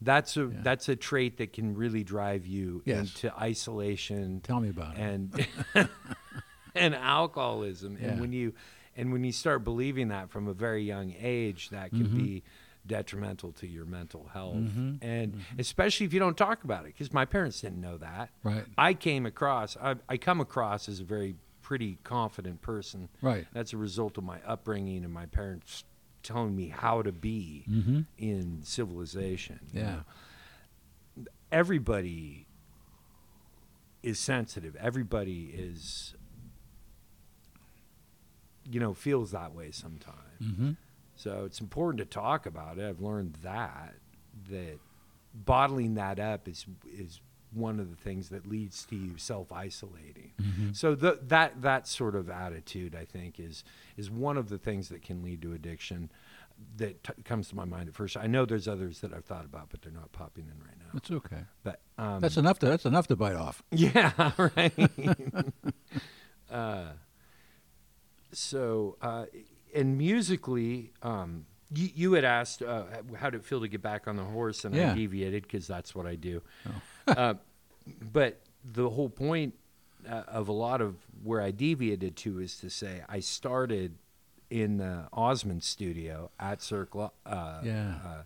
That's 0.01 0.37
a 0.37 0.41
Yeah. 0.45 0.61
that's 0.63 0.89
a 0.89 0.95
trait 0.95 1.37
that 1.37 1.53
can 1.53 1.75
really 1.75 2.03
drive 2.03 2.45
you 2.47 2.81
Yes. 2.85 2.99
into 3.23 3.37
isolation 3.39 4.41
Tell 4.41 4.59
me 4.59 4.69
about 4.69 4.95
it. 4.97 4.99
and 5.01 5.47
and 6.75 6.95
alcoholism. 6.95 7.97
Yeah. 8.01 8.09
And 8.09 8.21
when 8.21 8.31
you 8.33 8.53
and 8.99 9.11
when 9.13 9.23
you 9.23 9.31
start 9.31 9.63
believing 9.63 10.09
that 10.09 10.29
from 10.29 10.47
a 10.47 10.53
very 10.53 10.83
young 10.83 11.13
age, 11.19 11.69
that 11.69 11.89
can 11.91 12.07
Mhm. 12.09 12.17
be 12.17 12.43
detrimental 12.85 13.51
to 13.53 13.67
your 13.67 13.85
mental 13.85 14.27
health. 14.33 14.55
Mhm. 14.57 14.97
And 15.01 15.41
especially 15.57 16.05
if 16.05 16.13
you 16.13 16.19
don't 16.19 16.37
talk 16.37 16.63
about 16.63 16.85
it, 16.85 16.93
because 16.93 17.13
my 17.13 17.25
parents 17.25 17.61
didn't 17.61 17.81
know 17.81 17.97
that. 17.97 18.29
Right. 18.43 18.65
I 18.77 18.93
came 18.93 19.25
across 19.25 19.77
I, 19.77 19.95
I 20.07 20.17
come 20.17 20.41
across 20.41 20.89
as 20.89 20.99
a 20.99 21.03
very 21.03 21.35
pretty 21.61 21.99
confident 22.03 22.61
person. 22.61 23.09
Right. 23.21 23.45
That's 23.53 23.73
a 23.73 23.77
result 23.77 24.17
of 24.17 24.23
my 24.23 24.39
upbringing 24.43 25.03
and 25.03 25.13
my 25.13 25.27
parents 25.27 25.83
telling 26.23 26.55
me 26.55 26.69
how 26.69 27.01
to 27.01 27.11
be 27.11 27.65
Mm-hmm. 27.69 28.01
in 28.17 28.63
civilization. 28.63 29.59
you 29.71 29.81
Yeah. 29.81 29.95
know. 29.97 30.03
Everybody 31.51 32.47
is 34.03 34.19
sensitive. 34.19 34.75
Everybody 34.77 35.45
is, 35.53 36.15
you 38.69 38.79
know, 38.79 38.93
feels 38.93 39.31
that 39.31 39.53
way 39.53 39.71
sometimes. 39.71 40.43
Mm-hmm. 40.43 40.71
So 41.15 41.43
it's 41.45 41.59
important 41.59 41.99
to 41.99 42.05
talk 42.05 42.45
about 42.45 42.77
it. 42.77 42.87
I've 42.87 43.01
learned 43.01 43.37
that 43.43 43.95
that 44.49 44.79
bottling 45.33 45.95
that 45.95 46.19
up 46.19 46.47
is 46.47 46.65
is 46.85 47.21
one 47.51 47.79
of 47.79 47.89
the 47.89 47.95
things 47.95 48.29
that 48.29 48.45
leads 48.47 48.85
to 48.85 48.95
you 48.95 49.17
self 49.17 49.51
isolating. 49.51 50.31
Mm-hmm. 50.41 50.73
So 50.73 50.95
the, 50.95 51.19
that 51.23 51.61
that 51.61 51.87
sort 51.87 52.15
of 52.15 52.29
attitude, 52.29 52.95
I 52.95 53.05
think, 53.05 53.39
is 53.39 53.63
is 53.97 54.09
one 54.09 54.37
of 54.37 54.49
the 54.49 54.57
things 54.57 54.89
that 54.89 55.01
can 55.01 55.23
lead 55.23 55.41
to 55.43 55.53
addiction. 55.53 56.11
That 56.75 57.01
t- 57.05 57.13
comes 57.23 57.47
to 57.49 57.55
my 57.55 57.63
mind 57.63 57.87
at 57.87 57.95
first. 57.95 58.17
I 58.17 58.27
know 58.27 58.43
there's 58.45 58.67
others 58.67 58.99
that 58.99 59.13
I've 59.13 59.23
thought 59.23 59.45
about, 59.45 59.69
but 59.69 59.81
they're 59.81 59.93
not 59.93 60.11
popping 60.11 60.43
in 60.43 60.61
right 60.61 60.77
now. 60.77 60.89
That's 60.93 61.09
okay. 61.09 61.43
But 61.63 61.79
um, 61.97 62.19
That's 62.19 62.35
enough 62.35 62.59
to 62.59 62.65
that's 62.65 62.85
enough 62.85 63.07
to 63.07 63.15
bite 63.15 63.37
off. 63.37 63.63
yeah, 63.71 64.31
right. 64.37 64.73
uh, 66.51 66.87
so, 68.31 68.97
uh, 69.01 69.25
and 69.75 69.97
musically, 69.97 70.91
um, 71.03 71.45
you, 71.73 71.89
you 71.95 72.13
had 72.13 72.23
asked 72.25 72.61
uh, 72.61 72.83
how 73.17 73.29
did 73.29 73.41
it 73.41 73.45
feel 73.45 73.61
to 73.61 73.67
get 73.67 73.81
back 73.81 74.07
on 74.07 74.15
the 74.15 74.23
horse, 74.23 74.65
and 74.65 74.73
Yeah. 74.75 74.91
I 74.91 74.95
deviated 74.95 75.43
because 75.43 75.67
that's 75.67 75.93
what 75.93 76.05
I 76.05 76.15
do. 76.15 76.41
Oh. 76.67 76.71
uh, 77.13 77.33
but 78.11 78.41
the 78.63 78.89
whole 78.89 79.09
point 79.09 79.53
uh, 80.07 80.23
of 80.27 80.47
a 80.47 80.51
lot 80.53 80.81
of 80.81 80.95
where 81.23 81.41
I 81.41 81.51
deviated 81.51 82.15
to 82.17 82.39
is 82.39 82.57
to 82.59 82.69
say 82.69 83.01
I 83.09 83.19
started 83.19 83.95
in 84.49 84.77
the 84.77 85.07
Osmond 85.13 85.63
studio 85.63 86.31
at 86.39 86.61
Circle. 86.61 87.13
Uh, 87.25 87.61
Yeah. 87.63 87.95
uh, 88.05 88.23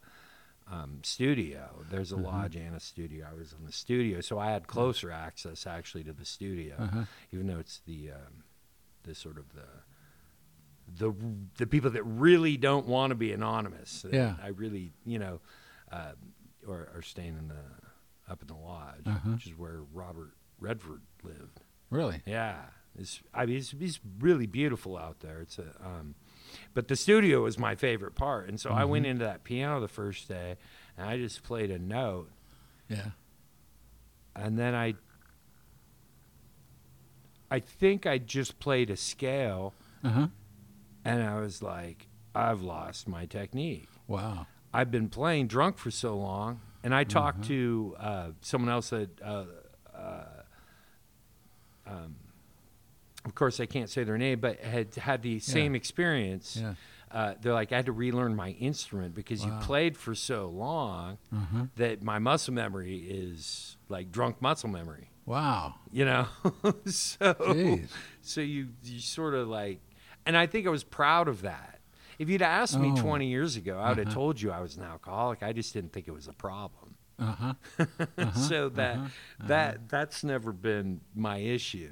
um, 0.74 1.00
studio. 1.04 1.84
There's 1.90 2.14
a 2.14 2.16
Mhm. 2.16 2.24
Lodge 2.24 2.56
and 2.56 2.74
a 2.74 2.80
studio. 2.80 3.28
I 3.30 3.34
was 3.38 3.52
in 3.52 3.66
the 3.66 3.72
studio, 3.74 4.22
so 4.22 4.40
I 4.40 4.52
had 4.52 4.66
closer 4.68 5.12
access 5.12 5.68
actually 5.68 6.06
to 6.06 6.14
the 6.14 6.24
studio, 6.24 6.76
Uh-huh. 6.80 7.04
even 7.34 7.48
though 7.48 7.60
it's 7.60 7.80
the 7.86 8.12
um, 8.12 8.44
the 9.04 9.14
sort 9.14 9.38
of 9.38 9.52
the 9.54 9.66
the 10.88 11.14
the 11.58 11.68
people 11.68 11.90
that 11.92 12.04
really 12.04 12.58
don't 12.58 12.88
want 12.88 13.12
to 13.12 13.16
be 13.16 13.32
anonymous. 13.32 14.06
Yeah. 14.12 14.36
I 14.44 14.48
really 14.50 14.92
you 15.06 15.20
know, 15.20 15.40
uh, 15.92 16.14
or 16.68 16.90
are 16.96 17.02
staying 17.02 17.38
in 17.38 17.48
the 17.48 18.32
up 18.32 18.42
in 18.42 18.48
the 18.48 18.56
lodge, 18.56 19.02
Uh-huh. 19.06 19.32
which 19.32 19.48
is 19.48 19.58
where 19.58 19.82
Robert 19.94 20.32
Redford 20.60 21.02
lived. 21.24 21.62
Really? 21.90 22.22
Yeah, 22.26 22.62
it's 22.98 23.22
I 23.34 23.46
mean 23.46 23.58
it's, 23.58 23.74
it's 23.80 24.00
really 24.20 24.48
beautiful 24.48 24.98
out 24.98 25.20
there. 25.20 25.42
It's 25.42 25.58
a 25.60 25.74
um, 25.84 26.16
but 26.74 26.88
the 26.88 26.96
studio 26.96 27.44
was 27.44 27.58
my 27.58 27.76
favorite 27.76 28.16
part, 28.16 28.48
and 28.50 28.60
so 28.60 28.70
I 28.72 28.86
went 28.86 29.06
Mhm. 29.06 29.10
into 29.10 29.26
that 29.26 29.44
piano 29.44 29.80
the 29.80 29.88
first 29.88 30.28
day, 30.28 30.58
and 30.98 31.08
I 31.08 31.18
just 31.18 31.44
played 31.44 31.72
a 31.72 31.80
note, 31.80 32.30
Yeah. 32.90 33.12
and 34.36 34.58
then 34.60 34.76
I 34.76 34.96
I 37.52 37.60
think 37.60 38.06
I 38.06 38.18
just 38.18 38.60
played 38.60 38.90
a 38.90 38.98
scale, 38.98 39.74
Uh 40.04 40.10
huh. 40.10 40.28
And 41.06 41.24
I 41.24 41.40
was 41.40 41.62
like, 41.62 42.08
I've 42.36 42.62
lost 42.62 43.08
my 43.08 43.26
technique. 43.26 43.88
Wow. 44.08 44.48
I've 44.74 44.90
been 44.92 45.10
playing 45.10 45.48
drunk 45.48 45.78
for 45.78 45.92
so 45.92 46.18
long, 46.18 46.60
and 46.84 46.94
I 46.96 47.04
talked 47.04 47.42
Mhm. 47.42 47.48
to 47.48 47.96
uh, 48.00 48.28
someone 48.42 48.72
else 48.72 48.90
that, 48.90 49.22
uh, 49.22 49.46
uh, 49.96 50.24
um, 51.86 52.16
of 53.26 53.36
course, 53.36 53.60
I 53.60 53.66
can't 53.66 53.90
say 53.90 54.04
their 54.04 54.18
name, 54.18 54.40
but 54.40 54.60
had 54.60 54.96
had 54.96 55.22
the 55.22 55.40
same 55.40 55.76
experience. 55.76 56.58
Yeah. 56.60 56.74
Uh, 57.12 57.36
they're 57.42 57.54
like, 57.54 57.72
I 57.72 57.76
had 57.76 57.86
to 57.86 57.92
relearn 57.92 58.36
my 58.36 58.50
instrument 58.52 59.14
because 59.14 59.46
Wow. 59.46 59.60
you 59.60 59.66
played 59.66 59.96
for 59.98 60.16
so 60.16 60.50
long 60.50 61.20
huh. 61.32 61.66
that 61.76 62.02
my 62.02 62.18
muscle 62.18 62.54
memory 62.56 62.98
is 62.98 63.78
like 63.88 64.12
drunk 64.12 64.42
muscle 64.42 64.70
memory. 64.70 65.10
Wow. 65.26 65.76
You 65.92 66.06
know, 66.06 66.28
so 66.86 67.34
Jeez. 67.36 67.90
so 68.22 68.42
you 68.42 68.70
you 68.84 69.00
sort 69.00 69.36
of 69.36 69.48
like, 69.48 69.80
and 70.26 70.36
I 70.38 70.46
think 70.48 70.68
I 70.68 70.70
was 70.70 70.84
proud 70.84 71.28
of 71.28 71.42
that. 71.44 71.80
If 72.20 72.30
you'd 72.30 72.42
asked 72.42 72.78
me 72.80 72.92
Oh. 72.92 73.02
20 73.02 73.28
years 73.28 73.56
ago, 73.56 73.80
I 73.80 73.90
would 73.90 73.98
have 73.98 74.08
Uh-huh. 74.08 74.14
told 74.16 74.42
you 74.42 74.52
I 74.52 74.62
was 74.62 74.78
an 74.78 74.84
alcoholic. 74.84 75.42
I 75.44 75.52
just 75.54 75.74
didn't 75.74 75.92
think 75.94 76.08
it 76.08 76.12
was 76.14 76.28
a 76.28 76.34
problem. 76.34 76.96
Uh 77.20 77.32
huh. 77.32 77.54
Uh-huh. 78.18 78.32
so 78.34 78.70
that 78.70 78.98
uh-huh, 78.98 79.08
that 79.48 79.90
that's 79.90 80.24
never 80.24 80.52
been 80.52 81.02
my 81.16 81.38
issue. 81.38 81.92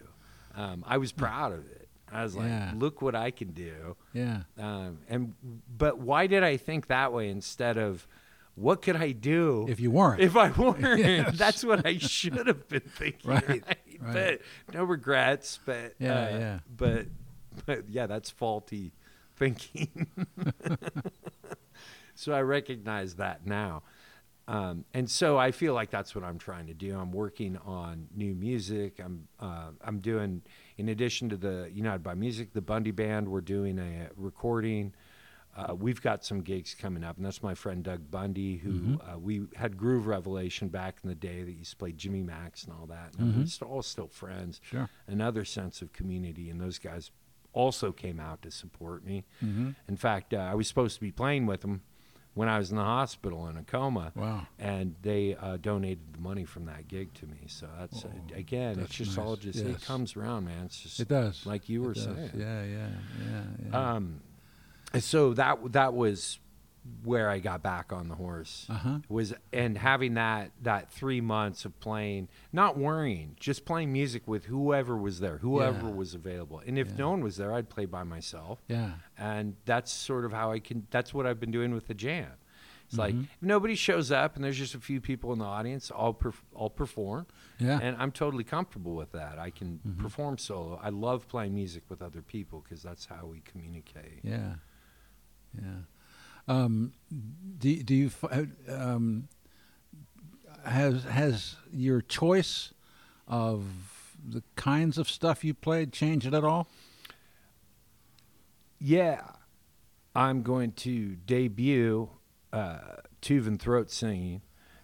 Um, 0.56 0.84
I 0.88 0.98
was 0.98 1.12
proud 1.12 1.54
of 1.54 1.66
it. 1.72 1.88
I 2.12 2.24
was 2.24 2.36
like, 2.36 2.48
Yeah. 2.48 2.74
look 2.76 3.02
what 3.02 3.16
I 3.16 3.32
can 3.32 3.52
do. 3.52 3.96
Yeah. 4.14 4.42
Um, 4.60 5.00
and 5.08 5.34
but 5.78 6.00
why 6.00 6.28
did 6.28 6.44
I 6.44 6.58
think 6.58 6.88
that 6.88 7.14
way 7.14 7.30
instead 7.30 7.78
of 7.78 8.08
what 8.56 8.82
could 8.82 8.98
I 8.98 9.12
do 9.14 9.66
If 9.70 9.80
you 9.80 9.92
weren't. 9.92 10.22
if 10.22 10.36
I 10.36 10.50
weren't? 10.62 11.00
Yes. 11.00 11.38
That's 11.38 11.64
what 11.64 11.86
I 11.86 11.98
should 11.98 12.48
have 12.48 12.68
been 12.68 12.82
thinking. 12.82 13.30
Right, 13.32 13.64
Right. 14.02 14.42
But 14.68 14.74
no 14.74 14.84
regrets. 14.84 15.60
But 15.66 15.94
Yeah, 16.00 16.14
uh, 16.14 16.38
yeah. 16.40 16.60
But 16.76 17.06
yeah, 17.90 18.08
that's 18.08 18.30
faulty 18.30 18.94
thinking. 19.36 20.08
so 22.16 22.34
I 22.34 22.42
recognize 22.42 23.16
that 23.16 23.46
now. 23.46 23.84
Um, 24.48 24.86
and 24.94 25.10
so 25.10 25.38
I 25.38 25.52
feel 25.52 25.74
like 25.74 25.92
that's 25.92 26.14
what 26.16 26.24
I'm 26.24 26.38
trying 26.38 26.68
to 26.68 26.74
do. 26.74 26.98
I'm 27.00 27.12
working 27.12 27.58
on 27.58 28.08
new 28.16 28.34
music. 28.34 29.00
I'm 29.04 29.28
uh, 29.40 29.70
I'm 29.84 30.00
doing, 30.00 30.42
in 30.78 30.90
addition 30.90 31.30
to 31.30 31.38
the 31.38 31.70
United 31.74 32.04
by 32.04 32.16
Music, 32.16 32.52
the 32.54 32.62
Bundy 32.62 32.92
Band. 32.92 33.30
We're 33.30 33.42
doing 33.42 33.80
a 33.80 34.10
recording. 34.18 34.94
Uh, 35.56 35.76
we've 35.76 36.02
got 36.02 36.24
some 36.26 36.42
gigs 36.42 36.74
coming 36.74 37.04
up, 37.04 37.18
and 37.18 37.26
that's 37.26 37.44
my 37.44 37.54
friend 37.54 37.84
Doug 37.84 38.10
Bundy, 38.10 38.58
who 38.58 38.72
Mhm. 38.98 39.14
uh, 39.16 39.20
we 39.20 39.44
had 39.56 39.76
Groove 39.78 40.08
Revelation 40.08 40.70
back 40.70 40.98
in 41.04 41.10
the 41.10 41.16
day 41.16 41.44
that 41.44 41.52
used 41.52 41.72
to 41.72 41.78
play 41.78 41.92
Jimmy 41.92 42.24
Mak's 42.24 42.64
and 42.64 42.74
all 42.74 42.86
that. 42.88 43.14
And 43.18 43.36
Mhm. 43.36 43.62
We're 43.62 43.68
all 43.68 43.82
still 43.82 44.08
friends. 44.08 44.60
Sure. 44.64 44.90
Another 45.08 45.44
sense 45.44 45.82
of 45.82 45.92
community, 45.92 46.50
and 46.50 46.60
those 46.60 46.80
guys 46.80 47.12
also 47.54 47.92
came 47.92 48.20
out 48.20 48.42
to 48.44 48.52
support 48.52 49.06
me. 49.06 49.24
Mm-hmm. 49.44 49.72
In 49.88 49.98
fact, 49.98 50.34
uh, 50.34 50.38
I 50.38 50.56
was 50.56 50.68
supposed 50.68 50.96
to 50.96 51.02
be 51.02 51.12
playing 51.12 51.46
with 51.46 51.62
them 51.62 51.82
when 52.34 52.48
I 52.48 52.58
was 52.58 52.72
in 52.72 52.78
the 52.78 52.84
hospital 52.84 53.48
in 53.50 53.58
a 53.58 53.64
coma, 53.64 54.14
Wow. 54.16 54.48
and 54.58 54.96
they 55.02 55.36
uh, 55.36 55.58
donated 55.58 56.14
the 56.14 56.20
money 56.22 56.46
from 56.46 56.64
that 56.68 56.88
gig 56.88 57.14
to 57.16 57.26
me. 57.26 57.40
So 57.48 57.68
that's 57.78 58.06
uh, 58.06 58.08
Oh, 58.14 58.38
again, 58.38 58.76
that's 58.78 58.88
it's 58.90 58.96
just 59.10 59.18
all 59.18 59.36
just 59.36 59.60
Yes. 59.60 59.68
it 59.68 59.86
comes 59.86 60.16
around, 60.16 60.46
man. 60.46 60.64
It's 60.66 60.80
just 60.80 61.00
It 61.02 61.10
does. 61.10 61.46
like 61.46 61.68
you 61.68 61.84
It 61.84 61.88
were 61.88 61.94
does. 61.94 62.06
saying. 62.06 62.32
Yeah. 62.36 62.64
Yeah. 62.64 62.88
Yeah. 63.26 63.42
Yeah. 63.70 63.92
Um, 63.96 64.22
so 65.00 65.34
that 65.34 65.58
that 65.74 65.94
was 65.94 66.40
where 67.04 67.30
I 67.30 67.38
got 67.40 67.62
back 67.62 67.94
on 67.94 68.08
the 68.10 68.16
horse 68.16 68.66
uh 68.70 68.74
huh. 68.74 68.98
was 69.08 69.34
and 69.54 69.78
having 69.78 70.16
that 70.16 70.52
that 70.64 70.92
three 70.92 71.22
months 71.22 71.64
of 71.66 71.80
playing, 71.80 72.28
not 72.52 72.78
worrying, 72.78 73.36
just 73.40 73.66
playing 73.66 73.94
music 73.94 74.28
with 74.28 74.46
whoever 74.46 74.98
was 74.98 75.20
there, 75.20 75.38
whoever 75.38 75.88
Yeah. 75.88 75.94
was 75.94 76.16
available. 76.16 76.60
And 76.66 76.80
if 76.80 76.88
Yeah. 76.90 76.96
no 76.98 77.10
one 77.12 77.22
was 77.24 77.38
there, 77.38 77.54
I'd 77.54 77.70
play 77.70 77.86
by 77.86 78.04
myself. 78.04 78.64
Yeah. 78.68 78.94
And 79.18 79.56
that's 79.66 79.92
sort 79.92 80.26
of 80.26 80.32
how 80.34 80.52
I 80.52 80.60
can. 80.60 80.88
That's 80.90 81.14
what 81.14 81.28
I've 81.28 81.40
been 81.40 81.52
doing 81.52 81.72
with 81.74 81.88
the 81.88 81.94
jam. 81.94 82.32
It's 82.88 82.98
like 82.98 83.14
Mhm. 83.16 83.24
if 83.24 83.42
nobody 83.42 83.76
shows 83.76 84.12
up 84.12 84.36
and 84.36 84.44
there's 84.44 84.58
just 84.58 84.76
a 84.76 84.80
few 84.80 85.00
people 85.00 85.32
in 85.32 85.40
the 85.40 85.46
audience, 85.46 85.92
I'll 85.96 86.14
perf- 86.14 86.44
I'll 86.58 86.70
perform, 86.70 87.26
Yeah. 87.58 87.80
and 87.82 87.96
I'm 87.96 88.12
totally 88.12 88.44
comfortable 88.44 88.96
with 88.96 89.14
that. 89.14 89.40
I 89.40 89.50
can 89.50 89.80
Mhm. 89.88 89.98
perform 90.00 90.38
solo. 90.38 90.78
I 90.84 90.90
love 90.90 91.28
playing 91.30 91.54
music 91.56 91.84
with 91.90 92.02
other 92.02 92.22
people 92.22 92.60
because 92.60 92.84
that's 92.84 93.06
how 93.06 93.28
we 93.28 93.40
communicate. 93.42 94.20
Yeah, 94.24 94.56
yeah. 95.54 95.84
Um, 96.48 96.94
do 97.58 97.84
do 97.84 97.96
you 97.96 98.12
um, 98.70 99.28
has 100.66 101.04
has 101.04 101.56
your 101.72 102.02
choice 102.02 102.74
of 103.28 103.64
the 104.28 104.44
kinds 104.56 104.98
of 104.98 105.10
stuff 105.10 105.44
you 105.44 105.54
played 105.54 105.92
changed 105.94 106.34
at 106.34 106.44
all? 106.44 106.68
Yeah, 108.80 109.22
I'm 110.16 110.42
going 110.42 110.72
to 110.74 111.16
debut 111.28 112.10
uh, 112.52 112.80
Tuvan 113.22 113.60
throat 113.60 113.92
singing 113.92 114.42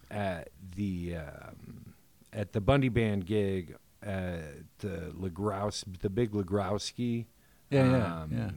at 0.09 0.49
the 0.75 1.15
um, 1.17 1.93
at 2.31 2.53
the 2.53 2.61
Bundy 2.61 2.89
Band 2.89 3.25
gig 3.25 3.75
at 4.01 4.79
the 4.79 5.13
Legrouse, 5.19 5.83
the 6.01 6.09
big 6.09 6.31
Legrowski. 6.31 7.25
Yeah, 7.69 7.91
yeah, 7.91 8.21
um, 8.21 8.29
yeah. 8.31 8.49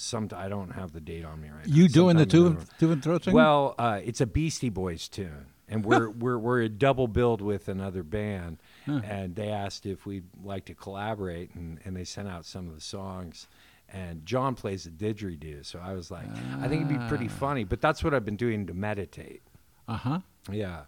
Some 0.00 0.28
I 0.36 0.48
don't 0.48 0.70
have 0.70 0.92
the 0.92 1.00
date 1.00 1.24
on 1.24 1.40
me 1.40 1.48
right 1.48 1.66
now. 1.66 1.74
You 1.74 1.88
doing 1.88 2.16
the 2.16 2.22
Sometime 2.30 2.46
in 2.60 2.66
two 2.66 2.66
two 2.78 2.92
and 2.92 3.02
throat 3.02 3.24
thing? 3.24 3.34
Well, 3.34 3.74
uh, 3.78 4.00
it's 4.04 4.20
a 4.20 4.26
Beastie 4.26 4.68
Boys 4.68 5.08
tune, 5.08 5.46
and 5.68 5.84
we're 5.84 6.08
we're 6.10 6.38
we're 6.38 6.60
a 6.62 6.68
double 6.68 7.08
build 7.08 7.40
with 7.42 7.68
another 7.68 8.04
band, 8.04 8.58
Huh. 8.86 9.00
and 9.04 9.34
they 9.34 9.48
asked 9.48 9.86
if 9.86 10.06
we'd 10.06 10.24
like 10.44 10.66
to 10.66 10.74
collaborate, 10.74 11.52
and, 11.56 11.80
and 11.84 11.96
they 11.96 12.04
sent 12.04 12.28
out 12.28 12.44
some 12.44 12.68
of 12.68 12.74
the 12.76 12.80
songs. 12.80 13.48
And 13.90 14.24
John 14.26 14.54
plays 14.54 14.84
the 14.84 14.90
didgeridoo, 14.90 15.64
so 15.64 15.78
I 15.82 15.94
was 15.94 16.10
like, 16.10 16.26
I 16.60 16.68
think 16.68 16.84
it'd 16.84 17.00
be 17.00 17.08
pretty 17.08 17.24
Ah. 17.26 17.38
funny. 17.40 17.64
But 17.64 17.80
that's 17.80 18.04
what 18.04 18.12
I've 18.14 18.24
been 18.24 18.36
doing 18.36 18.66
to 18.66 18.74
meditate. 18.74 19.42
uh 19.88 19.96
huh. 19.96 20.20
Yeah, 20.52 20.82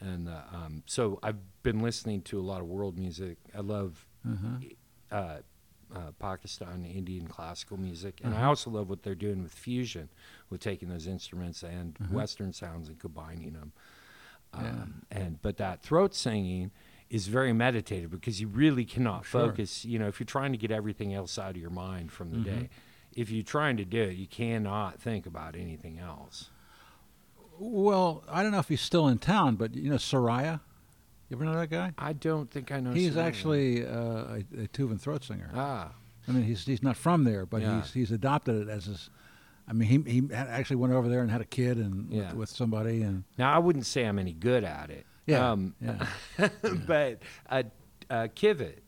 and 0.00 0.28
uh, 0.28 0.40
um, 0.52 0.82
so 0.86 1.18
I've 1.22 1.36
been 1.62 1.80
listening 1.80 2.22
to 2.22 2.40
a 2.40 2.42
lot 2.42 2.60
of 2.62 2.66
world 2.66 2.98
music. 2.98 3.36
I 3.56 3.60
love 3.60 4.06
Uh-huh. 4.28 5.16
uh, 5.16 5.36
uh, 5.96 6.10
Pakistan 6.18 6.84
Indian 6.84 7.26
classical 7.26 7.76
music, 7.78 8.20
and 8.22 8.34
I 8.34 8.38
Uh-huh. 8.38 8.48
also 8.50 8.70
love 8.70 8.88
what 8.90 9.02
they're 9.02 9.14
doing 9.26 9.42
with 9.42 9.52
fusion, 9.52 10.08
with 10.50 10.60
taking 10.60 10.88
those 10.88 11.06
instruments 11.06 11.62
and 11.62 11.96
Uh-huh. 12.00 12.14
Western 12.14 12.52
sounds 12.52 12.88
and 12.88 12.98
combining 12.98 13.52
them. 13.54 13.72
Yeah. 14.54 14.68
Um, 14.82 15.02
and 15.10 15.40
but 15.42 15.56
that 15.56 15.82
throat 15.82 16.14
singing 16.14 16.70
is 17.08 17.28
very 17.28 17.52
meditative 17.52 18.10
because 18.10 18.40
you 18.40 18.48
really 18.48 18.84
cannot 18.84 19.24
Sure. 19.24 19.48
focus. 19.48 19.84
You 19.84 19.98
know, 19.98 20.08
if 20.08 20.18
you're 20.20 20.26
trying 20.38 20.52
to 20.52 20.58
get 20.58 20.70
everything 20.70 21.14
else 21.14 21.38
out 21.38 21.50
of 21.50 21.56
your 21.56 21.70
mind 21.70 22.10
from 22.12 22.30
the 22.30 22.38
Mhm. 22.38 22.44
day, 22.44 22.68
if 23.12 23.30
you're 23.30 23.42
trying 23.44 23.76
to 23.78 23.84
do 23.84 24.02
it, 24.02 24.16
you 24.16 24.26
cannot 24.26 25.00
think 25.00 25.24
about 25.26 25.56
anything 25.56 25.98
else. 25.98 26.50
Well, 27.58 28.22
I 28.28 28.42
don't 28.42 28.52
know 28.52 28.58
if 28.58 28.68
he's 28.68 28.82
still 28.82 29.08
in 29.08 29.18
town, 29.18 29.56
but 29.56 29.74
you 29.74 29.88
know 29.90 29.96
Soraya. 29.96 30.60
You 31.28 31.36
ever 31.36 31.44
know 31.44 31.54
that 31.58 31.70
guy? 31.70 31.92
I 31.98 32.12
don't 32.12 32.50
think 32.50 32.70
I 32.70 32.80
know. 32.80 32.92
He's 32.92 33.16
actually 33.16 33.84
uh, 33.86 33.90
a, 33.90 34.44
a 34.62 34.68
Tuvan 34.68 35.00
throat 35.00 35.24
singer. 35.24 35.50
ah. 35.54 35.90
I 36.28 36.32
mean, 36.32 36.42
he's 36.42 36.64
he's 36.66 36.82
not 36.82 36.96
from 36.96 37.22
there, 37.24 37.46
but 37.46 37.62
Yeah. 37.62 37.82
he's 37.82 37.92
he's 37.92 38.10
adopted 38.12 38.56
it 38.62 38.68
as 38.68 38.86
his. 38.86 39.10
I 39.68 39.72
mean, 39.72 39.88
he 40.04 40.10
he 40.20 40.34
actually 40.34 40.76
went 40.76 40.92
over 40.92 41.08
there 41.08 41.20
and 41.22 41.30
had 41.30 41.40
a 41.40 41.44
kid 41.44 41.78
and 41.78 42.10
Yeah. 42.12 42.28
with, 42.30 42.34
with 42.36 42.48
somebody 42.50 43.02
and 43.02 43.24
Now 43.38 43.52
I 43.52 43.58
wouldn't 43.58 43.86
say 43.86 44.04
I'm 44.04 44.18
any 44.18 44.32
good 44.32 44.62
at 44.64 44.90
it. 44.90 45.06
Yeah, 45.26 45.50
Um, 45.52 45.74
yeah. 45.80 46.06
but 46.86 47.18
uh, 47.50 47.64
uh, 48.08 48.28
Kivit, 48.34 48.78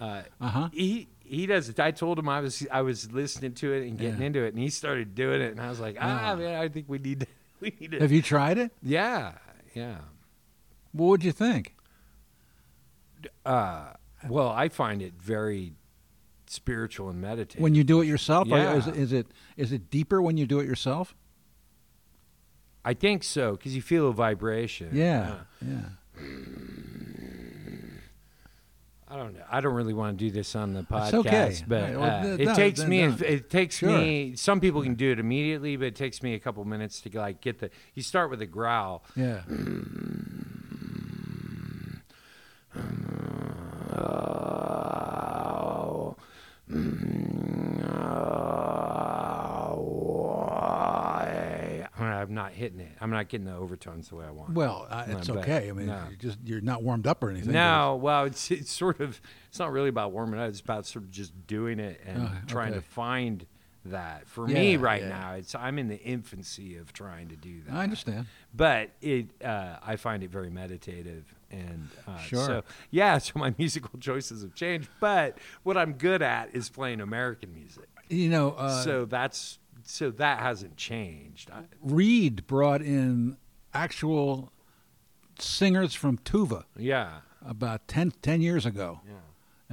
uh, 0.00 0.22
uh 0.40 0.48
huh. 0.48 0.68
he 0.72 1.08
he 1.20 1.44
does 1.46 1.68
it. 1.68 1.78
I 1.80 1.90
told 1.90 2.18
him 2.18 2.28
I 2.30 2.40
was 2.40 2.66
I 2.70 2.80
was 2.82 3.10
listening 3.12 3.52
to 3.54 3.72
it 3.74 3.86
and 3.86 3.98
getting 3.98 4.20
Yeah. 4.20 4.26
into 4.26 4.42
it, 4.44 4.48
and 4.54 4.58
he 4.58 4.70
started 4.70 5.14
doing 5.14 5.40
it, 5.42 5.50
and 5.52 5.60
I 5.60 5.68
was 5.68 5.80
like, 5.80 5.96
ah, 6.00 6.32
Ah. 6.32 6.36
man, 6.36 6.54
I 6.58 6.68
think 6.68 6.86
we 6.88 6.98
need 6.98 7.20
to, 7.20 7.26
we 7.60 7.74
need 7.80 7.90
to. 7.92 7.98
Have 8.00 8.12
you 8.12 8.22
tried 8.22 8.56
it? 8.58 8.70
yeah, 8.82 9.32
yeah. 9.74 9.96
What 10.96 11.06
would 11.08 11.24
you 11.24 11.32
think? 11.32 11.74
Uh, 13.44 13.92
well, 14.28 14.48
I 14.50 14.68
find 14.68 15.02
it 15.02 15.14
very 15.20 15.74
spiritual 16.46 17.08
and 17.08 17.20
meditative. 17.20 17.60
When 17.60 17.74
you 17.74 17.84
do 17.84 18.00
it 18.00 18.06
yourself, 18.06 18.46
is, 18.46 18.52
Yeah. 18.52 18.76
it- 18.88 18.96
is 18.96 19.12
it 19.12 19.26
is 19.56 19.72
it 19.72 19.90
deeper 19.90 20.22
when 20.22 20.36
you 20.36 20.46
do 20.46 20.60
it 20.60 20.66
yourself? 20.66 21.14
I 22.84 22.94
think 22.94 23.24
so 23.24 23.52
because 23.56 23.74
you 23.74 23.82
feel 23.82 24.08
a 24.08 24.12
vibration. 24.12 24.90
Yeah, 24.92 25.30
Uh, 25.30 25.64
yeah. 25.66 25.88
I 29.08 29.16
don't 29.16 29.34
know. 29.34 29.44
I 29.50 29.60
don't 29.60 29.74
really 29.74 29.94
want 29.94 30.18
to 30.18 30.24
do 30.24 30.30
this 30.32 30.56
on 30.56 30.72
the 30.74 30.82
podcast, 30.82 31.14
okay. 31.14 31.64
but 31.68 31.82
right, 31.82 31.96
well, 31.96 32.02
uh, 32.04 32.22
th- 32.24 32.40
it 32.40 32.44
no, 32.46 32.54
takes 32.54 32.80
th- 32.80 32.88
me. 32.88 33.06
no. 33.06 33.16
It 33.24 33.48
takes 33.50 33.76
Sure. 33.78 33.96
me. 33.96 34.34
Some 34.36 34.60
people 34.60 34.82
can 34.82 34.94
do 34.94 35.12
it 35.12 35.18
immediately, 35.20 35.76
but 35.76 35.86
it 35.86 35.94
takes 35.94 36.22
me 36.24 36.34
a 36.34 36.40
couple 36.40 36.64
minutes 36.64 37.00
to 37.02 37.10
like 37.18 37.40
get 37.40 37.60
the. 37.60 37.70
You 37.94 38.02
start 38.02 38.30
with 38.30 38.42
a 38.42 38.46
growl. 38.46 39.04
Yeah. 39.14 39.42
I'm 52.26 52.34
not 52.34 52.52
hitting 52.52 52.80
it. 52.80 52.92
I'm 53.00 53.10
not 53.10 53.28
getting 53.28 53.46
the 53.46 53.54
overtones 53.54 54.08
the 54.08 54.16
way 54.16 54.24
I 54.26 54.30
want. 54.30 54.54
Well, 54.54 54.86
uh, 54.90 55.04
it's 55.08 55.28
but- 55.28 55.38
okay. 55.38 55.68
I 55.68 55.72
mean, 55.72 55.86
no. 55.86 56.02
you're 56.08 56.18
just 56.18 56.38
you're 56.44 56.60
not 56.60 56.82
warmed 56.82 57.06
up 57.06 57.22
or 57.22 57.30
anything. 57.30 57.52
No, 57.52 57.98
well, 58.00 58.24
it's 58.24 58.50
it's 58.50 58.72
sort 58.72 59.00
of 59.00 59.20
it's 59.48 59.58
not 59.58 59.70
really 59.70 59.88
about 59.88 60.12
warming 60.12 60.40
up. 60.40 60.48
It's 60.48 60.60
about 60.60 60.86
sort 60.86 61.04
of 61.04 61.10
just 61.10 61.46
doing 61.46 61.78
it 61.78 62.00
and 62.04 62.22
Oh, 62.22 62.30
trying 62.46 62.72
okay. 62.72 62.80
to 62.80 62.84
find 62.86 63.46
that. 63.90 64.28
For 64.28 64.48
Yeah, 64.48 64.54
me, 64.54 64.76
right 64.76 65.02
yeah. 65.02 65.08
now, 65.08 65.32
it's 65.32 65.54
I'm 65.54 65.78
in 65.78 65.88
the 65.88 66.00
infancy 66.00 66.76
of 66.76 66.92
trying 66.92 67.28
to 67.28 67.36
do 67.36 67.60
that. 67.66 67.74
I 67.74 67.82
understand. 67.82 68.26
but 68.54 68.90
it 69.00 69.26
uh, 69.44 69.76
I 69.84 69.96
find 69.96 70.22
it 70.22 70.30
very 70.30 70.50
meditative 70.50 71.34
and 71.50 71.88
uh, 72.06 72.18
Sure. 72.18 72.46
So 72.46 72.64
yeah, 72.90 73.18
so 73.26 73.32
my 73.38 73.54
musical 73.58 73.98
choices 73.98 74.42
have 74.42 74.54
changed. 74.54 74.88
But 75.00 75.38
what 75.62 75.76
I'm 75.76 75.94
good 75.94 76.22
at 76.22 76.54
is 76.54 76.68
playing 76.68 77.00
American 77.00 77.52
music. 77.54 77.88
You 78.08 78.28
know, 78.28 78.52
uh, 78.52 78.82
so 78.82 79.04
that's 79.04 79.58
so 79.82 80.10
that 80.10 80.40
hasn't 80.40 80.76
changed. 80.76 81.50
Reed 81.82 82.46
brought 82.46 82.82
in 82.82 83.36
actual 83.72 84.52
singers 85.38 85.94
from 85.94 86.18
Tuva 86.18 86.64
yeah, 86.76 87.18
about 87.44 87.86
10, 87.88 88.12
10 88.22 88.40
years 88.40 88.66
ago, 88.66 89.00
yeah. 89.06 89.14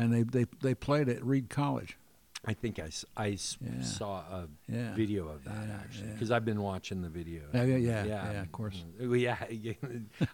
and 0.03 0.13
they, 0.13 0.23
they, 0.23 0.45
they 0.61 0.75
played 0.75 1.09
at 1.09 1.23
Reed 1.23 1.49
College. 1.49 1.97
I 2.45 2.53
think 2.53 2.77
I 2.79 2.89
Yeah. 3.25 3.81
saw 3.81 4.17
a 4.19 4.49
Yeah. 4.67 4.93
video 4.95 5.27
of 5.29 5.43
that 5.45 5.67
Yeah, 5.67 5.75
actually 5.81 6.11
because 6.11 6.29
I've 6.29 6.43
been 6.43 6.61
watching 6.61 7.01
the 7.01 7.09
video. 7.09 7.43
Yeah, 7.53 7.63
yeah, 7.63 7.77
yeah, 7.77 8.31
yeah, 8.33 8.41
of 8.41 8.51
course. 8.51 8.83
Yeah. 8.99 9.37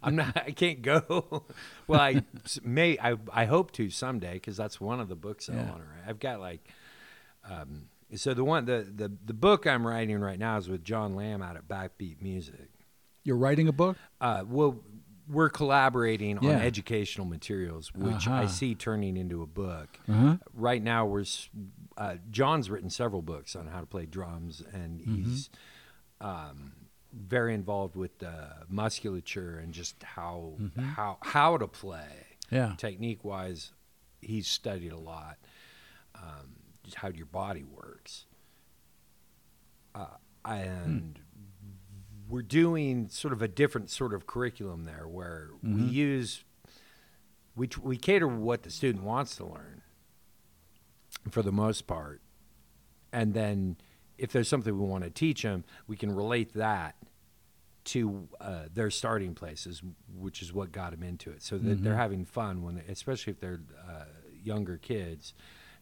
I'm 0.01 0.15
not. 0.15 0.35
I 0.37 0.51
can't 0.51 0.81
go. 0.81 1.45
well, 1.87 2.01
I 2.01 2.23
may. 2.63 2.97
I 2.99 3.15
I 3.31 3.45
hope 3.45 3.71
to 3.73 3.89
someday 3.89 4.33
because 4.33 4.57
that's 4.57 4.81
one 4.81 4.99
of 4.99 5.07
the 5.07 5.15
books 5.15 5.49
I 5.49 5.55
want 5.55 5.77
to 5.77 5.83
write. 5.83 6.07
I've 6.07 6.19
got 6.19 6.39
like. 6.39 6.67
Um, 7.49 7.89
so 8.15 8.33
the 8.33 8.43
one 8.43 8.65
the, 8.65 8.87
the 8.93 9.11
the 9.25 9.33
book 9.35 9.67
I'm 9.67 9.85
writing 9.85 10.19
right 10.19 10.39
now 10.39 10.57
is 10.57 10.67
with 10.67 10.83
John 10.83 11.15
Lamb 11.15 11.41
out 11.43 11.55
at 11.57 11.67
Backbeat 11.67 12.21
Music. 12.21 12.69
You're 13.23 13.37
writing 13.37 13.67
a 13.67 13.71
book? 13.71 13.97
Uh, 14.19 14.43
well, 14.47 14.79
we're 15.27 15.49
collaborating 15.49 16.39
Yeah. 16.41 16.49
on 16.49 16.55
educational 16.61 17.27
materials, 17.27 17.93
which 17.93 18.25
Uh-huh. 18.27 18.33
I 18.33 18.45
see 18.47 18.73
turning 18.73 19.15
into 19.15 19.43
a 19.43 19.45
book 19.47 19.99
Uh-huh. 20.07 20.37
right 20.55 20.81
now 20.81 21.05
we're 21.05 21.25
uh, 21.99 22.15
John's 22.31 22.69
written 22.71 22.89
several 22.89 23.21
books 23.21 23.55
on 23.55 23.67
how 23.67 23.81
to 23.81 23.85
play 23.85 24.05
drums, 24.07 24.63
and 24.73 25.01
Mm-hmm. 25.01 25.15
he's 25.25 25.49
um, 26.21 26.73
very 27.13 27.53
involved 27.53 27.95
with 27.95 28.23
uh, 28.23 28.63
musculature 28.69 29.57
and 29.59 29.73
just 29.73 30.01
how 30.03 30.55
Mhm. 30.59 30.81
how 30.95 31.17
how 31.21 31.57
to 31.57 31.67
play 31.67 32.37
Yeah. 32.49 32.73
technique 32.77 33.23
wise. 33.23 33.73
He's 34.21 34.47
studied 34.47 34.91
a 34.93 34.97
lot 34.97 35.37
um, 36.15 36.55
just 36.83 36.95
how 36.97 37.09
your 37.09 37.25
body 37.27 37.63
works, 37.63 38.25
uh, 39.95 40.17
and 40.45 41.19
we're 42.27 42.41
doing 42.41 43.09
sort 43.09 43.33
of 43.33 43.41
a 43.41 43.47
different 43.47 43.89
sort 43.89 44.13
of 44.13 44.25
curriculum 44.27 44.83
there, 44.85 45.07
where 45.07 45.49
we 45.61 45.81
Mhm. 45.81 45.91
use 45.91 46.43
we 47.55 47.67
tr- 47.67 47.81
we 47.81 47.97
cater 47.97 48.27
what 48.27 48.63
the 48.63 48.69
student 48.71 49.03
wants 49.03 49.35
to 49.35 49.45
learn 49.45 49.78
for 51.29 51.41
the 51.41 51.51
most 51.51 51.87
part, 51.87 52.21
and 53.11 53.33
then 53.33 53.77
if 54.17 54.31
there's 54.31 54.47
something 54.49 54.77
we 54.77 54.85
want 54.85 55.03
to 55.03 55.09
teach 55.09 55.43
them, 55.43 55.63
we 55.87 55.95
can 55.95 56.11
relate 56.13 56.53
that 56.53 56.95
to 57.85 58.27
uh, 58.41 58.65
their 58.73 58.91
starting 58.91 59.33
places, 59.33 59.81
which 60.17 60.41
is 60.41 60.53
what 60.53 60.71
got 60.71 60.91
them 60.91 61.01
into 61.03 61.31
it. 61.31 61.41
So 61.41 61.57
that 61.57 61.81
they're 61.83 61.93
Mhm. 61.93 61.97
having 61.97 62.25
fun 62.25 62.61
when, 62.61 62.75
they, 62.75 62.81
especially 62.89 63.31
if 63.31 63.39
they're 63.39 63.61
uh, 63.87 64.05
younger 64.43 64.77
kids, 64.77 65.33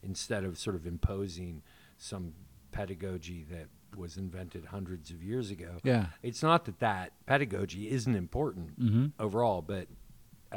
instead 0.04 0.44
of 0.44 0.58
sort 0.58 0.76
of 0.76 0.86
imposing 0.86 1.64
some 1.98 2.34
pedagogy 2.72 3.44
that 3.50 3.68
was 3.96 4.16
invented 4.18 4.66
hundreds 4.66 5.10
of 5.10 5.24
years 5.24 5.50
ago. 5.50 5.78
Yeah. 5.84 6.08
It's 6.22 6.44
not 6.44 6.66
that 6.66 6.80
that 6.80 7.14
pedagogy 7.26 7.90
isn't 7.90 8.16
important 8.16 8.80
Mm-hmm. 8.80 9.06
overall, 9.20 9.62
but 9.64 9.88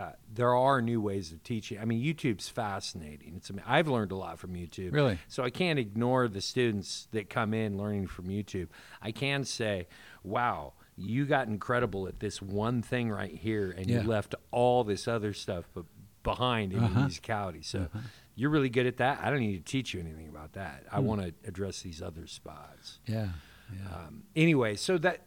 uh, 0.01 0.13
there 0.33 0.55
are 0.55 0.81
new 0.81 1.01
ways 1.01 1.31
of 1.33 1.43
teaching. 1.43 1.79
I 1.79 1.85
mean, 1.85 2.03
YouTube's 2.03 2.49
fascinating. 2.49 3.35
It's 3.37 3.51
I've 3.67 3.89
learned 3.89 4.13
a 4.13 4.17
lot 4.17 4.39
from 4.39 4.55
YouTube. 4.55 4.93
Really? 4.95 5.19
So 5.29 5.43
I 5.43 5.51
can't 5.51 5.79
ignore 5.79 6.27
the 6.29 6.41
students 6.41 7.09
that 7.13 7.29
come 7.29 7.53
in 7.53 7.77
learning 7.77 8.07
from 8.07 8.27
YouTube. 8.29 8.69
I 9.03 9.13
can 9.13 9.45
say, 9.45 9.89
"Wow, 10.23 10.73
you 10.97 11.27
got 11.27 11.49
incredible 11.49 12.07
at 12.09 12.21
this 12.21 12.41
one 12.41 12.83
thing 12.83 13.11
right 13.11 13.35
here, 13.35 13.71
and 13.71 13.87
Yeah. 13.89 14.03
you 14.03 14.09
left 14.09 14.35
all 14.51 14.85
this 14.85 15.07
other 15.07 15.33
stuff 15.33 15.69
be- 15.75 15.83
behind 16.23 16.73
in 16.73 16.81
Uh-huh. 16.85 17.01
musicality. 17.07 17.65
So 17.65 17.81
Uh-huh. 17.83 17.99
you're 18.35 18.51
really 18.51 18.69
good 18.71 18.87
at 18.87 18.97
that. 18.99 19.21
I 19.23 19.31
don't 19.31 19.41
need 19.41 19.57
to 19.65 19.71
teach 19.73 19.93
you 19.95 20.01
anything 20.01 20.29
about 20.29 20.53
that. 20.55 20.85
I 20.93 21.01
Hmm. 21.01 21.07
want 21.07 21.21
to 21.23 21.35
address 21.49 21.83
these 21.83 22.01
other 22.01 22.27
spots." 22.27 23.01
Yeah. 23.07 23.31
Yeah. 23.73 23.95
Um, 24.07 24.25
anyway, 24.35 24.77
so 24.77 24.99
that 24.99 25.27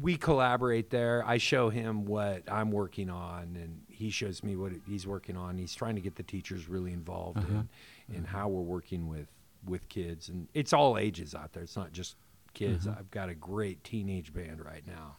we 0.00 0.16
collaborate 0.16 0.90
there. 0.90 1.22
I 1.26 1.36
show 1.38 1.68
him 1.70 2.04
what 2.06 2.50
I'm 2.50 2.70
working 2.70 3.10
on, 3.10 3.56
and 3.56 3.82
he 3.96 4.10
shows 4.10 4.42
me 4.42 4.56
what 4.56 4.72
he's 4.86 5.06
working 5.06 5.36
on. 5.36 5.58
He's 5.58 5.74
trying 5.74 5.94
to 5.94 6.00
get 6.00 6.16
the 6.16 6.22
teachers 6.22 6.68
really 6.68 6.92
involved 6.92 7.38
Uh-huh. 7.38 7.62
in, 8.08 8.14
in 8.16 8.24
how 8.24 8.48
we're 8.48 8.62
working 8.62 9.08
with 9.08 9.28
with 9.64 9.88
kids, 9.88 10.28
and 10.28 10.46
it's 10.54 10.72
all 10.72 10.96
ages 10.96 11.34
out 11.34 11.52
there. 11.52 11.62
It's 11.64 11.76
not 11.76 11.92
just 11.92 12.14
kids. 12.54 12.86
Mm-hmm. 12.86 12.98
I've 12.98 13.10
got 13.10 13.28
a 13.28 13.34
great 13.34 13.82
teenage 13.82 14.32
band 14.32 14.64
right 14.64 14.86
now. 14.86 15.16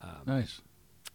Um, 0.00 0.22
Nice. 0.26 0.60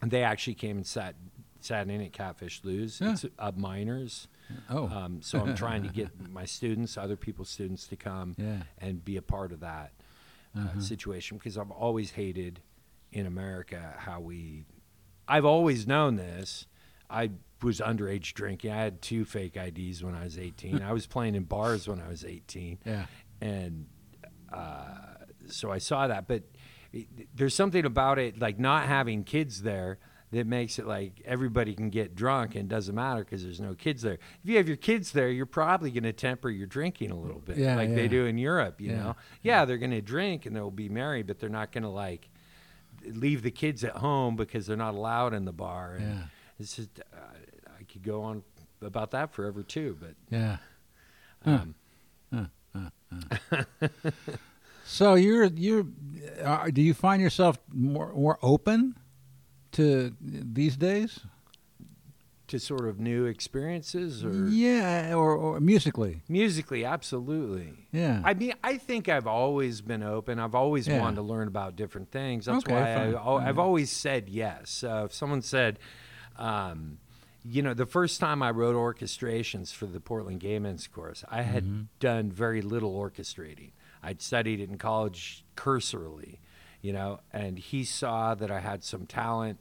And 0.02 0.10
they 0.12 0.24
actually 0.24 0.54
came 0.56 0.78
and 0.78 0.86
sat 0.88 1.16
sat 1.60 1.90
in 1.90 2.02
at 2.02 2.14
Catfish 2.14 2.62
Lou's. 2.64 3.00
Yeah. 3.02 3.12
It's 3.14 3.26
uh, 3.40 3.52
minors. 3.56 4.28
Oh. 4.70 4.88
Um, 4.88 5.22
so 5.22 5.40
I'm 5.42 5.56
trying 5.56 5.84
to 5.84 5.90
get 5.90 6.10
my 6.30 6.46
students, 6.46 6.98
other 6.98 7.16
people's 7.16 7.50
students, 7.50 7.88
to 7.88 7.96
come 7.96 8.36
Yeah. 8.38 8.64
and 8.78 9.04
be 9.04 9.18
a 9.18 9.22
part 9.22 9.52
of 9.52 9.60
that 9.62 9.92
uh, 10.56 10.60
Uh-huh. 10.60 10.80
situation 10.82 11.38
because 11.38 11.58
I've 11.58 11.72
always 11.72 12.12
hated 12.12 12.60
in 13.12 13.26
America 13.26 13.94
how 13.98 14.20
we. 14.20 14.66
I've 15.28 15.46
always 15.46 15.88
known 15.88 16.16
this. 16.18 16.68
I 17.14 17.30
was 17.62 17.80
underage 17.80 18.34
drinking. 18.34 18.72
I 18.72 18.78
had 18.84 19.02
two 19.02 19.24
fake 19.26 19.56
IDs 19.56 20.04
when 20.04 20.16
I 20.16 20.24
was 20.24 20.38
18. 20.38 20.82
I 20.82 20.92
was 20.92 21.08
playing 21.08 21.36
in 21.36 21.44
bars 21.44 21.88
when 21.88 22.02
I 22.02 22.08
was 22.10 22.26
18 22.26 22.80
Yeah. 22.86 23.06
and 23.40 23.86
uh, 24.52 24.86
so 25.48 25.72
I 25.72 25.78
saw 25.78 26.08
that. 26.08 26.28
But 26.28 26.44
it, 26.92 27.08
there's 27.36 27.56
something 27.56 27.86
about 27.86 28.20
it, 28.20 28.40
like 28.40 28.60
not 28.60 28.88
having 28.88 29.24
kids 29.24 29.62
there, 29.62 30.00
that 30.32 30.48
makes 30.48 30.80
it 30.80 30.88
like 30.88 31.22
everybody 31.26 31.76
can 31.76 31.92
get 31.92 32.16
drunk 32.16 32.56
and 32.56 32.64
it 32.64 32.68
doesn't 32.68 32.96
matter 32.96 33.24
because 33.24 33.44
there's 33.44 33.62
no 33.62 33.76
kids 33.76 34.02
there. 34.02 34.14
If 34.16 34.50
you 34.50 34.58
have 34.58 34.68
your 34.68 34.78
kids 34.78 35.12
there, 35.12 35.30
you're 35.30 35.46
probably 35.46 35.92
going 35.92 36.04
to 36.06 36.12
temper 36.14 36.50
your 36.50 36.66
drinking 36.66 37.12
a 37.12 37.16
little 37.16 37.40
bit, 37.40 37.56
Yeah, 37.58 37.76
like 37.76 37.90
yeah. 37.90 37.96
they 37.96 38.08
do 38.08 38.26
in 38.26 38.40
Europe. 38.40 38.82
You 38.82 38.90
Yeah. 38.92 38.98
know, 39.04 39.16
yeah, 39.44 39.64
they're 39.66 39.78
going 39.78 39.92
to 39.92 40.02
drink 40.02 40.48
and 40.48 40.56
they'll 40.56 40.72
be 40.72 40.90
merry, 40.90 41.22
but 41.22 41.38
they're 41.40 41.50
not 41.50 41.72
going 41.72 41.84
to 41.84 41.90
like 41.90 42.30
leave 43.06 43.44
the 43.44 43.52
kids 43.52 43.84
at 43.84 43.98
home 43.98 44.36
because 44.36 44.66
they're 44.66 44.76
not 44.78 44.96
allowed 44.96 45.34
in 45.36 45.46
the 45.46 45.54
bar. 45.54 45.96
And 45.96 46.04
Yeah. 46.16 46.24
It's 46.64 46.76
just 46.78 47.00
uh, 47.00 47.18
I 47.80 47.84
could 47.84 48.02
go 48.04 48.24
on 48.24 48.44
about 48.82 49.12
that 49.12 49.32
forever 49.34 49.62
too, 49.64 49.98
but. 50.00 50.16
Yeah. 50.30 50.58
Um, 51.46 51.76
So 54.86 55.16
you're 55.16 55.46
you're 55.46 55.86
uh, 56.44 56.68
do 56.72 56.82
you 56.82 56.94
find 56.94 57.22
yourself 57.22 57.58
more 57.74 58.12
more 58.14 58.38
open 58.42 58.96
to 59.74 60.14
these 60.22 60.76
days? 60.78 61.20
to 62.48 62.60
sort 62.60 62.86
of 62.88 63.00
new 63.00 63.26
experiences 63.26 64.24
or 64.24 64.48
Yeah, 64.50 65.16
or, 65.16 65.34
or 65.36 65.60
musically. 65.62 66.22
musically 66.28 66.84
absolutely 66.86 67.88
Yeah. 67.94 68.22
i 68.26 68.34
mean 68.36 68.54
i 68.64 68.78
think 68.78 69.08
i've 69.10 69.26
always 69.26 69.80
been 69.82 70.04
open 70.04 70.38
i've 70.40 70.54
always 70.54 70.86
Yeah. 70.88 71.00
wanted 71.00 71.16
to 71.16 71.22
learn 71.24 71.48
about 71.48 71.76
different 71.78 72.12
things 72.12 72.46
that's 72.46 72.60
Okay, 72.66 72.74
why 72.74 72.82
I, 72.92 72.96
fine. 72.96 73.16
al- 73.16 73.38
i've 73.40 73.56
Yeah. 73.56 73.62
always 73.64 73.90
said 73.92 74.28
yes 74.30 74.84
if 74.86 75.14
someone 75.14 75.42
said 75.42 75.80
um, 76.38 76.98
you 77.44 77.62
know 77.62 77.74
the 77.74 77.86
first 77.86 78.20
time 78.20 78.42
i 78.42 78.50
wrote 78.50 78.76
orchestrations 78.76 79.74
for 79.74 79.86
the 79.86 80.00
portland 80.00 80.40
gay 80.40 80.58
men's 80.60 80.88
chorus 80.88 81.24
i 81.30 81.42
had 81.42 81.64
Mm-hmm. 81.64 81.82
done 82.00 82.32
very 82.32 82.62
little 82.62 82.94
orchestrating 82.96 83.72
i'd 84.02 84.22
studied 84.22 84.60
it 84.62 84.70
in 84.70 84.78
college 84.78 85.44
cursorily 85.56 86.40
you 86.82 86.94
know 86.94 87.20
and 87.34 87.60
he 87.60 87.84
saw 87.84 88.34
that 88.34 88.50
i 88.50 88.60
had 88.60 88.84
some 88.84 89.06
talent 89.06 89.60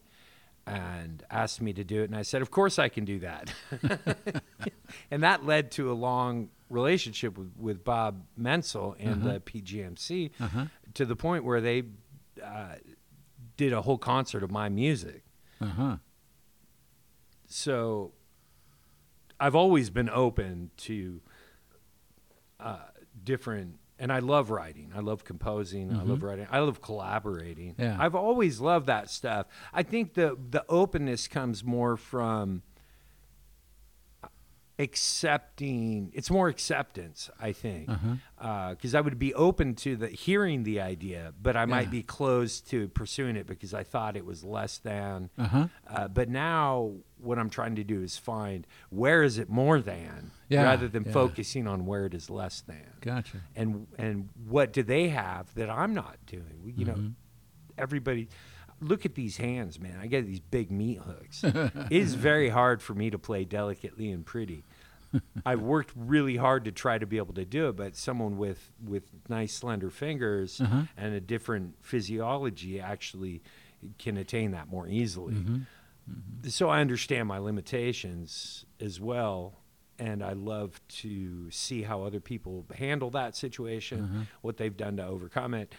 and 0.66 1.24
asked 1.30 1.60
me 1.60 1.72
to 1.72 1.82
do 1.82 2.02
it 2.02 2.04
and 2.04 2.16
i 2.16 2.22
said 2.22 2.40
of 2.40 2.50
course 2.52 2.78
i 2.78 2.88
can 2.88 3.04
do 3.04 3.18
that 3.18 3.52
and 5.10 5.22
that 5.22 5.44
led 5.44 5.70
to 5.72 5.90
a 5.90 5.94
long 5.94 6.48
relationship 6.70 7.36
with, 7.36 7.50
with 7.58 7.84
bob 7.84 8.22
menzel 8.36 8.94
and 9.00 9.22
Uh-huh. 9.22 9.32
the 9.34 9.40
pgmc 9.40 10.30
Uh-huh. 10.40 10.66
to 10.94 11.04
the 11.04 11.16
point 11.16 11.44
where 11.44 11.60
they 11.60 11.82
uh, 12.42 12.74
did 13.56 13.72
a 13.72 13.82
whole 13.82 13.98
concert 13.98 14.42
of 14.44 14.50
my 14.52 14.68
music 14.68 15.22
Uh-huh. 15.60 15.96
So 17.52 18.12
i've 19.38 19.54
always 19.54 19.90
been 19.90 20.08
open 20.10 20.70
to 20.76 21.20
uh, 22.60 22.76
different 23.22 23.78
and 23.98 24.12
i 24.12 24.18
love 24.18 24.50
writing. 24.50 24.90
I 24.96 25.00
love 25.00 25.24
composing. 25.24 25.92
I 25.92 26.02
love 26.02 26.22
writing. 26.24 26.46
I 26.50 26.58
love 26.58 26.80
collaborating. 26.80 27.74
Yeah. 27.78 27.96
i've 28.00 28.14
always 28.16 28.60
loved 28.60 28.86
that 28.86 29.10
stuff. 29.10 29.46
I 29.72 29.82
think 29.82 30.14
the 30.14 30.36
the 30.50 30.64
openness 30.68 31.28
comes 31.28 31.62
more 31.62 31.96
from 31.96 32.62
accepting 34.78 36.10
it's 36.14 36.30
more 36.30 36.48
acceptance 36.48 37.30
i 37.40 37.52
think 37.52 37.88
Uh-huh. 37.88 38.70
because 38.74 38.94
i 38.94 39.00
would 39.00 39.18
be 39.18 39.34
open 39.34 39.74
to 39.74 39.96
the 39.96 40.08
hearing 40.08 40.62
the 40.64 40.80
idea 40.80 41.32
but 41.40 41.56
i 41.56 41.60
Yeah. 41.62 41.66
might 41.66 41.90
be 41.90 42.02
closed 42.02 42.68
to 42.70 42.88
pursuing 42.88 43.36
it 43.36 43.46
because 43.46 43.74
i 43.74 43.82
thought 43.84 44.16
it 44.16 44.24
was 44.24 44.42
less 44.44 44.78
than 44.78 45.30
Uh-huh. 45.38 45.68
uh, 45.86 46.08
but 46.08 46.28
now 46.28 46.92
what 47.18 47.38
I'm 47.38 47.50
trying 47.50 47.76
to 47.76 47.84
do 47.84 48.02
is 48.02 48.16
find 48.18 48.66
where 48.90 49.22
is 49.22 49.38
it 49.38 49.48
more 49.48 49.80
than 49.80 50.32
Yeah, 50.48 50.64
rather 50.64 50.88
than 50.88 51.04
yeah. 51.04 51.12
focusing 51.12 51.68
on 51.68 51.86
where 51.86 52.04
it 52.04 52.14
is 52.14 52.28
less 52.28 52.60
than. 52.62 52.84
Gotcha. 53.00 53.38
And 53.54 53.86
and 53.96 54.28
what 54.44 54.72
do 54.72 54.82
they 54.82 55.08
have 55.10 55.54
that 55.54 55.70
I'm 55.70 55.94
not 55.94 56.16
doing? 56.26 56.74
You 56.76 56.84
know, 56.86 56.94
Mm-hmm. 56.94 57.10
everybody 57.78 58.28
look 58.82 59.06
at 59.06 59.14
these 59.14 59.36
hands, 59.36 59.78
man. 59.80 59.98
I 60.00 60.06
get 60.06 60.26
these 60.26 60.40
big 60.40 60.70
meat 60.70 60.98
hooks. 60.98 61.42
it 61.44 61.72
is 61.90 62.14
very 62.14 62.48
hard 62.50 62.82
for 62.82 62.94
me 62.94 63.10
to 63.10 63.18
play 63.18 63.44
delicately 63.44 64.10
and 64.10 64.24
pretty. 64.26 64.64
I've 65.46 65.60
worked 65.62 65.92
really 65.94 66.36
hard 66.36 66.64
to 66.64 66.72
try 66.72 66.98
to 66.98 67.06
be 67.06 67.18
able 67.18 67.34
to 67.34 67.44
do 67.44 67.68
it, 67.68 67.76
but 67.76 67.96
someone 67.96 68.38
with 68.38 68.72
with 68.84 69.04
nice 69.28 69.52
slender 69.54 69.90
fingers 69.90 70.60
Uh-huh. 70.60 70.82
and 70.96 71.14
a 71.14 71.20
different 71.20 71.74
physiology 71.82 72.80
actually 72.80 73.42
can 73.98 74.16
attain 74.16 74.52
that 74.52 74.68
more 74.68 74.86
easily. 74.88 75.34
Mm-hmm. 75.34 76.48
So 76.48 76.68
I 76.68 76.80
understand 76.80 77.28
my 77.28 77.38
limitations 77.38 78.64
as 78.80 79.00
well, 79.00 79.58
and 79.98 80.22
I 80.22 80.32
love 80.32 80.80
to 81.02 81.50
see 81.50 81.82
how 81.82 82.02
other 82.04 82.20
people 82.20 82.64
handle 82.74 83.10
that 83.10 83.36
situation, 83.36 84.04
Uh-huh. 84.04 84.24
what 84.40 84.56
they've 84.56 84.76
done 84.76 84.96
to 84.96 85.04
overcome 85.06 85.54
it, 85.54 85.74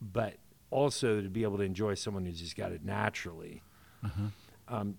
but 0.00 0.34
also 0.72 1.20
to 1.20 1.28
be 1.28 1.42
able 1.44 1.58
to 1.58 1.62
enjoy 1.64 1.94
someone 1.94 2.24
who's 2.24 2.40
just 2.40 2.56
got 2.56 2.72
it 2.72 2.84
naturally. 2.84 3.62
Uh-huh. 4.04 4.22
Um, 4.68 4.96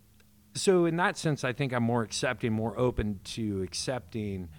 so 0.55 0.85
in 0.85 0.95
that 0.97 1.17
sense, 1.17 1.43
I 1.43 1.51
think 1.53 1.73
I'm 1.73 1.83
more 1.83 2.03
accepting, 2.03 2.53
more 2.53 2.77
open 2.77 3.19
to 3.35 3.61
accepting. 3.63 4.49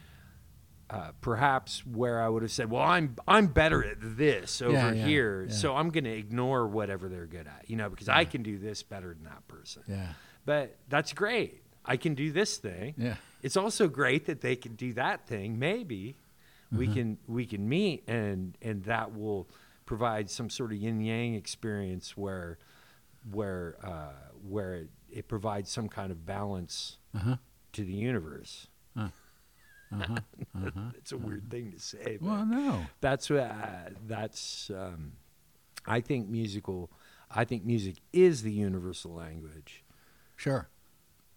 Uh, 0.90 1.12
perhaps 1.22 1.84
where 1.86 2.20
I 2.20 2.28
would 2.28 2.42
have 2.42 2.52
said, 2.52 2.70
"Well, 2.70 2.82
I'm 2.82 3.16
I'm 3.26 3.46
better 3.46 3.82
at 3.82 3.96
this 4.00 4.60
over 4.60 4.72
Yeah, 4.74 4.92
yeah, 4.92 5.06
here, 5.06 5.46
yeah. 5.48 5.54
so 5.54 5.74
I'm 5.74 5.88
going 5.88 6.04
to 6.04 6.10
ignore 6.12 6.66
whatever 6.66 7.08
they're 7.08 7.26
good 7.26 7.46
at, 7.46 7.64
you 7.70 7.76
know, 7.76 7.88
because 7.88 8.08
I 8.10 8.24
can 8.26 8.42
do 8.42 8.58
this 8.58 8.82
better 8.82 9.14
than 9.14 9.24
that 9.24 9.48
person." 9.48 9.82
Yeah. 9.88 10.08
But 10.44 10.76
that's 10.90 11.14
great. 11.14 11.62
I 11.86 11.96
can 11.96 12.14
do 12.14 12.32
this 12.32 12.58
thing. 12.58 12.94
Yeah. 12.98 13.14
It's 13.42 13.56
also 13.56 13.88
great 13.88 14.26
that 14.26 14.42
they 14.42 14.56
can 14.56 14.74
do 14.74 14.92
that 14.92 15.26
thing. 15.26 15.58
Maybe 15.58 16.16
we 16.70 16.86
Mm-hmm. 16.86 16.94
can 16.94 17.18
we 17.28 17.46
can 17.46 17.68
meet 17.68 18.04
and 18.08 18.56
and 18.60 18.84
that 18.84 19.16
will 19.16 19.48
provide 19.86 20.30
some 20.30 20.48
sort 20.50 20.72
of 20.72 20.78
yin 20.78 21.00
yang 21.00 21.34
experience 21.34 22.16
where 22.16 22.58
where 23.30 23.76
uh, 23.82 24.12
where 24.48 24.74
it, 24.74 24.90
it 25.10 25.28
provides 25.28 25.70
some 25.70 25.88
kind 25.88 26.10
of 26.12 26.24
balance 26.26 26.98
Uh-huh. 27.14 27.36
to 27.72 27.84
the 27.84 27.92
universe. 27.94 28.68
Uh-huh. 29.92 30.16
Uh-huh. 30.56 30.80
It's 30.96 31.12
a 31.12 31.16
weird 31.16 31.48
thing 31.50 31.70
to 31.70 31.78
say, 31.78 32.18
but 32.20 32.26
Well, 32.28 32.46
no. 32.46 32.86
that's 33.00 33.30
what 33.30 33.40
uh, 33.42 33.90
that's 34.08 34.68
um, 34.70 35.12
I 35.86 36.00
think 36.00 36.28
musical 36.28 36.90
I 37.30 37.44
think 37.44 37.64
music 37.64 37.96
is 38.12 38.42
the 38.42 38.50
universal 38.50 39.12
language. 39.14 39.84
Sure. 40.34 40.68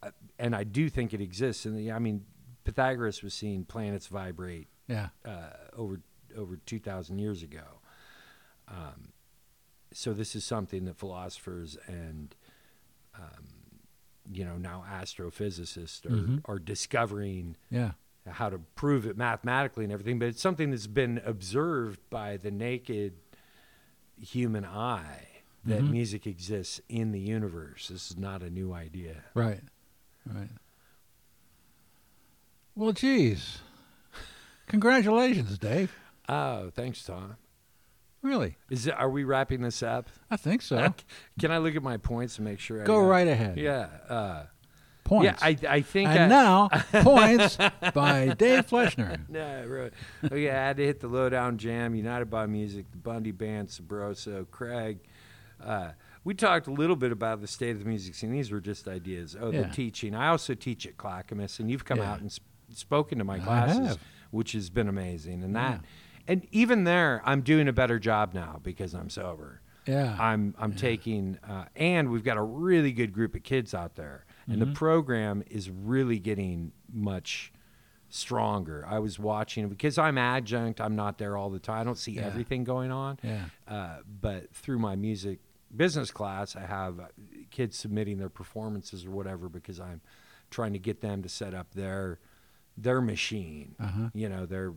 Uh, 0.02 0.10
and 0.40 0.56
I 0.56 0.64
do 0.64 0.90
think 0.90 1.14
it 1.14 1.22
exists. 1.22 1.66
And 1.66 1.78
the, 1.78 1.92
I 1.92 2.00
mean, 2.00 2.26
Pythagoras 2.64 3.22
was 3.22 3.34
seeing 3.36 3.64
planets 3.64 4.08
vibrate 4.08 4.68
Yeah. 4.88 5.10
uh, 5.24 5.52
over 5.76 6.00
over 6.36 6.58
two 6.66 6.80
thousand 6.80 7.20
years 7.20 7.44
ago. 7.44 7.80
Um, 8.68 9.14
so 9.94 10.14
this 10.14 10.36
is 10.36 10.44
something 10.44 10.86
that 10.86 10.98
philosophers 10.98 11.78
and 11.88 12.36
um, 13.16 13.46
you 14.32 14.44
know 14.46 14.58
now 14.58 14.84
astrophysicists 14.92 16.06
are, 16.06 16.10
Mhm. 16.10 16.42
are 16.46 16.60
discovering 16.60 17.56
Yeah. 17.72 17.94
how 18.28 18.50
to 18.50 18.60
prove 18.76 19.06
it 19.06 19.18
mathematically 19.18 19.86
and 19.86 19.94
everything. 19.94 20.20
But 20.20 20.28
it's 20.28 20.42
something 20.42 20.70
that's 20.72 20.86
been 20.88 21.20
observed 21.26 22.00
by 22.10 22.38
the 22.38 22.52
naked 22.52 23.14
human 24.20 24.66
eye 24.66 25.28
that 25.64 25.82
Mhm. 25.82 25.92
music 25.92 26.28
exists 26.28 26.82
in 26.90 27.12
the 27.12 27.20
universe. 27.20 27.88
This 27.88 28.12
is 28.12 28.18
not 28.18 28.42
a 28.44 28.50
new 28.50 28.74
idea. 28.74 29.24
Right. 29.34 29.64
Right. 30.26 30.50
Well, 32.76 32.92
geez. 32.92 33.60
Congratulations, 34.68 35.58
Dave. 35.58 35.96
Oh, 36.30 36.70
thanks, 36.72 37.04
Tom. 37.04 37.38
Really? 38.28 38.58
Is 38.70 38.88
it, 38.88 38.94
are 38.98 39.10
we 39.10 39.24
wrapping 39.24 39.62
this 39.62 39.82
up? 39.82 40.10
I 40.30 40.36
think 40.38 40.62
so. 40.62 40.94
Can 41.40 41.52
I 41.52 41.60
look 41.60 41.76
at 41.76 41.82
my 41.84 41.96
points 41.98 42.38
and 42.38 42.46
make 42.46 42.60
sure? 42.60 42.82
I 42.82 42.86
Go 42.86 43.00
got- 43.02 43.08
right 43.08 43.28
ahead. 43.28 43.58
Yeah. 43.58 43.88
Uh, 44.10 44.44
Points. 45.06 45.42
Yeah, 45.42 45.48
I, 45.70 45.76
I 45.78 45.82
think. 45.84 46.10
and 46.10 46.24
I, 46.24 46.28
now, 46.28 46.68
points 47.02 47.56
by 47.94 48.34
Dave 48.38 48.68
Fleschner. 48.68 49.22
No, 49.30 49.40
I 49.42 49.64
wrote. 49.64 49.94
Okay, 50.26 50.50
I 50.50 50.54
had 50.54 50.76
to 50.76 50.86
hit 50.86 51.00
the 51.00 51.08
lowdown 51.08 51.58
jam. 51.58 51.96
United 51.96 52.30
by 52.30 52.46
Music, 52.46 52.92
the 52.92 52.98
Bundy 52.98 53.32
Band, 53.32 53.70
Sabroso, 53.70 54.46
Craig, 54.52 55.00
uh, 55.64 55.92
we 56.26 56.34
talked 56.34 56.68
a 56.68 56.72
little 56.74 56.98
bit 56.98 57.14
about 57.14 57.40
the 57.40 57.48
state 57.48 57.72
of 57.72 57.80
the 57.80 57.86
music 57.88 58.16
scene. 58.16 58.34
These 58.34 58.52
were 58.52 58.60
just 58.60 58.86
ideas. 58.90 59.34
Oh, 59.40 59.50
Yeah. 59.50 59.62
the 59.62 59.68
teaching. 59.70 60.14
I 60.14 60.28
also 60.28 60.54
teach 60.54 60.86
at 60.86 60.98
Clackamas, 60.98 61.58
and 61.62 61.72
you've 61.72 61.86
come 61.86 62.00
Yeah. 62.00 62.12
out 62.12 62.20
and 62.20 62.30
sp- 62.30 62.44
spoken 62.74 63.18
to 63.20 63.24
my 63.24 63.40
classes, 63.40 63.98
which 64.32 64.52
has 64.52 64.70
been 64.70 64.90
amazing. 64.90 65.42
And 65.42 65.54
Yeah. 65.54 65.70
that, 65.78 65.86
and 66.28 66.46
even 66.52 66.84
there, 66.84 67.22
I'm 67.26 67.42
doing 67.42 67.68
a 67.68 67.74
better 67.74 68.00
job 68.00 68.34
now 68.34 68.60
because 68.62 68.94
I'm 68.94 69.10
sober. 69.10 69.62
Yeah. 69.86 70.18
I'm 70.20 70.54
I'm 70.60 70.74
taking, 70.74 71.38
uh, 71.48 71.66
and 71.76 72.10
we've 72.10 72.24
got 72.24 72.38
a 72.38 72.42
really 72.44 72.92
good 72.92 73.14
group 73.14 73.36
of 73.36 73.44
kids 73.44 73.74
out 73.74 73.96
there, 73.96 74.26
and 74.48 74.58
Mm-hmm. 74.62 74.70
the 74.72 74.76
program 74.76 75.44
is 75.50 75.70
really 75.70 76.20
getting 76.20 76.72
much 76.92 77.52
stronger. 78.10 78.86
I 78.88 79.00
was 79.00 79.20
watching 79.20 79.68
because 79.70 79.98
I'm 79.98 80.18
adjunct. 80.18 80.80
I'm 80.82 80.96
not 80.96 81.18
there 81.18 81.36
all 81.38 81.50
the 81.50 81.60
time. 81.60 81.82
I 81.82 81.84
don't 81.84 81.98
see 81.98 82.14
Yeah. 82.14 82.26
everything 82.28 82.64
going 82.64 82.92
on. 82.92 83.20
Yeah. 83.24 83.46
Uh, 83.68 83.98
but 84.22 84.54
through 84.54 84.80
my 84.80 84.96
music 84.96 85.40
business 85.76 86.12
class, 86.12 86.56
I 86.56 86.62
have 86.66 87.00
uh, 87.00 87.06
kids 87.52 87.78
submitting 87.78 88.18
their 88.18 88.30
performances 88.30 89.06
or 89.06 89.12
whatever 89.12 89.50
because 89.50 89.80
I'm 89.80 90.02
trying 90.50 90.74
to 90.74 90.80
get 90.80 91.02
them 91.02 91.22
to 91.24 91.30
set 91.30 91.54
up 91.54 91.74
their 91.74 92.20
their 92.78 93.02
machine. 93.02 93.76
Uh-huh. 93.80 94.10
You 94.14 94.30
know 94.30 94.46
their 94.46 94.74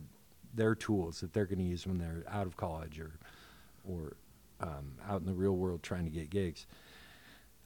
their 0.53 0.75
tools 0.75 1.21
that 1.21 1.33
they're 1.33 1.45
going 1.45 1.59
to 1.59 1.63
use 1.65 1.85
when 1.87 1.97
they're 1.97 2.23
out 2.29 2.45
of 2.47 2.55
college 2.57 2.99
or 2.99 3.11
or 3.83 4.13
um, 4.59 4.93
out 5.09 5.19
in 5.21 5.25
the 5.25 5.33
real 5.33 5.55
world 5.55 5.81
trying 5.81 6.05
to 6.05 6.11
get 6.11 6.29
gigs. 6.29 6.67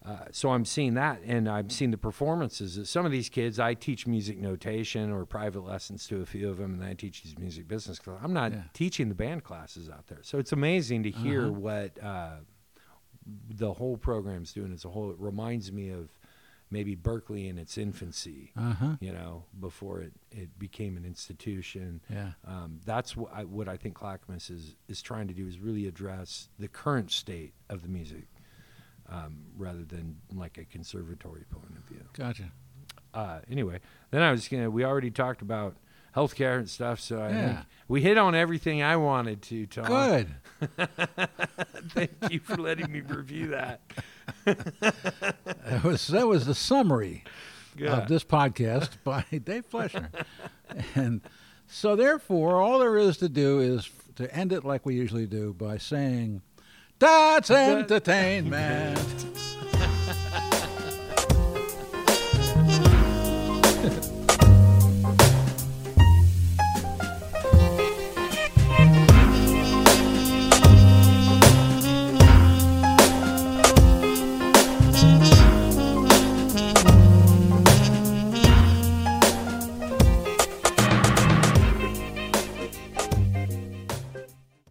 Uh, 0.06 0.20
so 0.32 0.52
I'm 0.52 0.66
seeing 0.66 0.94
that, 0.94 1.20
and 1.26 1.50
I'm 1.50 1.70
seeing 1.72 1.90
the 1.90 1.98
performances. 1.98 2.78
of 2.78 2.88
Some 2.88 3.06
of 3.08 3.12
these 3.12 3.28
kids, 3.28 3.60
I 3.60 3.74
teach 3.74 4.06
music 4.06 4.38
notation 4.38 5.12
or 5.12 5.26
private 5.26 5.62
lessons 5.66 6.08
to 6.08 6.22
a 6.22 6.26
few 6.28 6.48
of 6.48 6.58
them, 6.58 6.76
and 6.76 6.84
I 6.84 6.94
teach 6.94 7.24
these 7.24 7.38
music 7.40 7.68
business 7.68 7.98
classes. 7.98 8.22
I'm 8.24 8.32
not 8.34 8.52
Yeah. 8.52 8.64
teaching 8.74 9.10
the 9.10 9.16
band 9.16 9.44
classes 9.44 9.90
out 9.90 10.06
there, 10.08 10.20
so 10.22 10.38
it's 10.38 10.52
amazing 10.52 11.04
to 11.04 11.12
hear 11.12 11.44
Uh-huh. 11.48 11.52
what 11.54 12.04
uh, 12.04 12.38
the 13.50 13.74
whole 13.74 13.98
program's 13.98 14.54
doing 14.54 14.72
as 14.72 14.86
a 14.86 14.90
whole. 14.90 15.10
It 15.10 15.18
reminds 15.20 15.72
me 15.72 15.90
of 15.90 16.10
maybe 16.72 16.96
Berklee 16.96 17.50
in 17.50 17.58
its 17.58 17.78
infancy. 17.78 18.52
Uh 18.58 18.74
huh. 18.74 18.96
You 19.00 19.12
know, 19.14 19.46
before 19.60 20.02
it, 20.02 20.14
it 20.32 20.58
became 20.60 20.98
an 20.98 21.06
institution. 21.06 22.02
Yeah. 22.10 22.32
Um, 22.48 22.80
that's 22.86 23.16
what 23.16 23.32
I, 23.34 23.44
what 23.44 23.68
I 23.68 23.78
think 23.78 23.96
Clackamas 23.96 24.50
is 24.50 24.76
is 24.88 25.02
trying 25.02 25.28
to 25.28 25.34
do 25.34 25.48
is 25.48 25.60
really 25.60 25.88
address 25.88 26.50
the 26.60 26.68
current 26.68 27.12
state 27.12 27.54
of 27.70 27.82
the 27.82 27.90
music, 27.90 28.28
um, 29.10 29.46
rather 29.58 29.84
than 29.84 30.18
like 30.34 30.58
a 30.58 30.66
conservatory 30.66 31.46
point 31.50 31.78
of 31.78 31.84
view. 31.86 32.04
Gotcha. 32.14 32.52
Uh, 33.14 33.40
anyway, 33.50 33.80
then 34.12 34.22
I 34.22 34.32
was 34.32 34.48
gonna. 34.48 34.70
We 34.70 34.84
already 34.84 35.12
talked 35.12 35.42
about 35.42 35.78
healthcare 36.16 36.58
and 36.58 36.70
stuff, 36.70 37.00
so 37.00 37.20
I 37.22 37.30
Yeah. 37.30 37.48
think 37.56 37.60
we 37.88 38.02
hit 38.02 38.18
on 38.18 38.34
everything 38.36 38.82
I 38.82 38.96
wanted 38.98 39.42
to. 39.44 39.66
Tom. 39.68 39.86
Good. 39.86 40.28
Thank 41.90 42.12
you 42.32 42.40
for 42.40 42.56
letting 42.58 42.92
me 42.92 43.02
review 43.02 43.48
that. 43.48 43.82
That 45.66 45.84
was 45.84 46.08
that 46.08 46.28
was 46.28 46.46
the 46.46 46.56
summary 46.56 47.24
Yeah. 47.78 47.98
of 47.98 48.08
this 48.08 48.24
podcast 48.24 48.92
by 49.04 49.26
Dave 49.32 49.70
Fleschner. 49.70 50.10
and 50.96 51.22
so 51.68 51.96
therefore 51.96 52.62
all 52.62 52.80
there 52.80 52.98
is 52.98 53.18
to 53.18 53.30
do 53.30 53.60
is 53.60 53.90
to 54.16 54.34
end 54.36 54.54
it 54.54 54.64
like 54.64 54.86
we 54.86 54.96
usually 54.96 55.26
do 55.26 55.54
by 55.54 55.78
saying 55.78 56.42
that's 57.00 57.50
entertainment. 57.52 59.26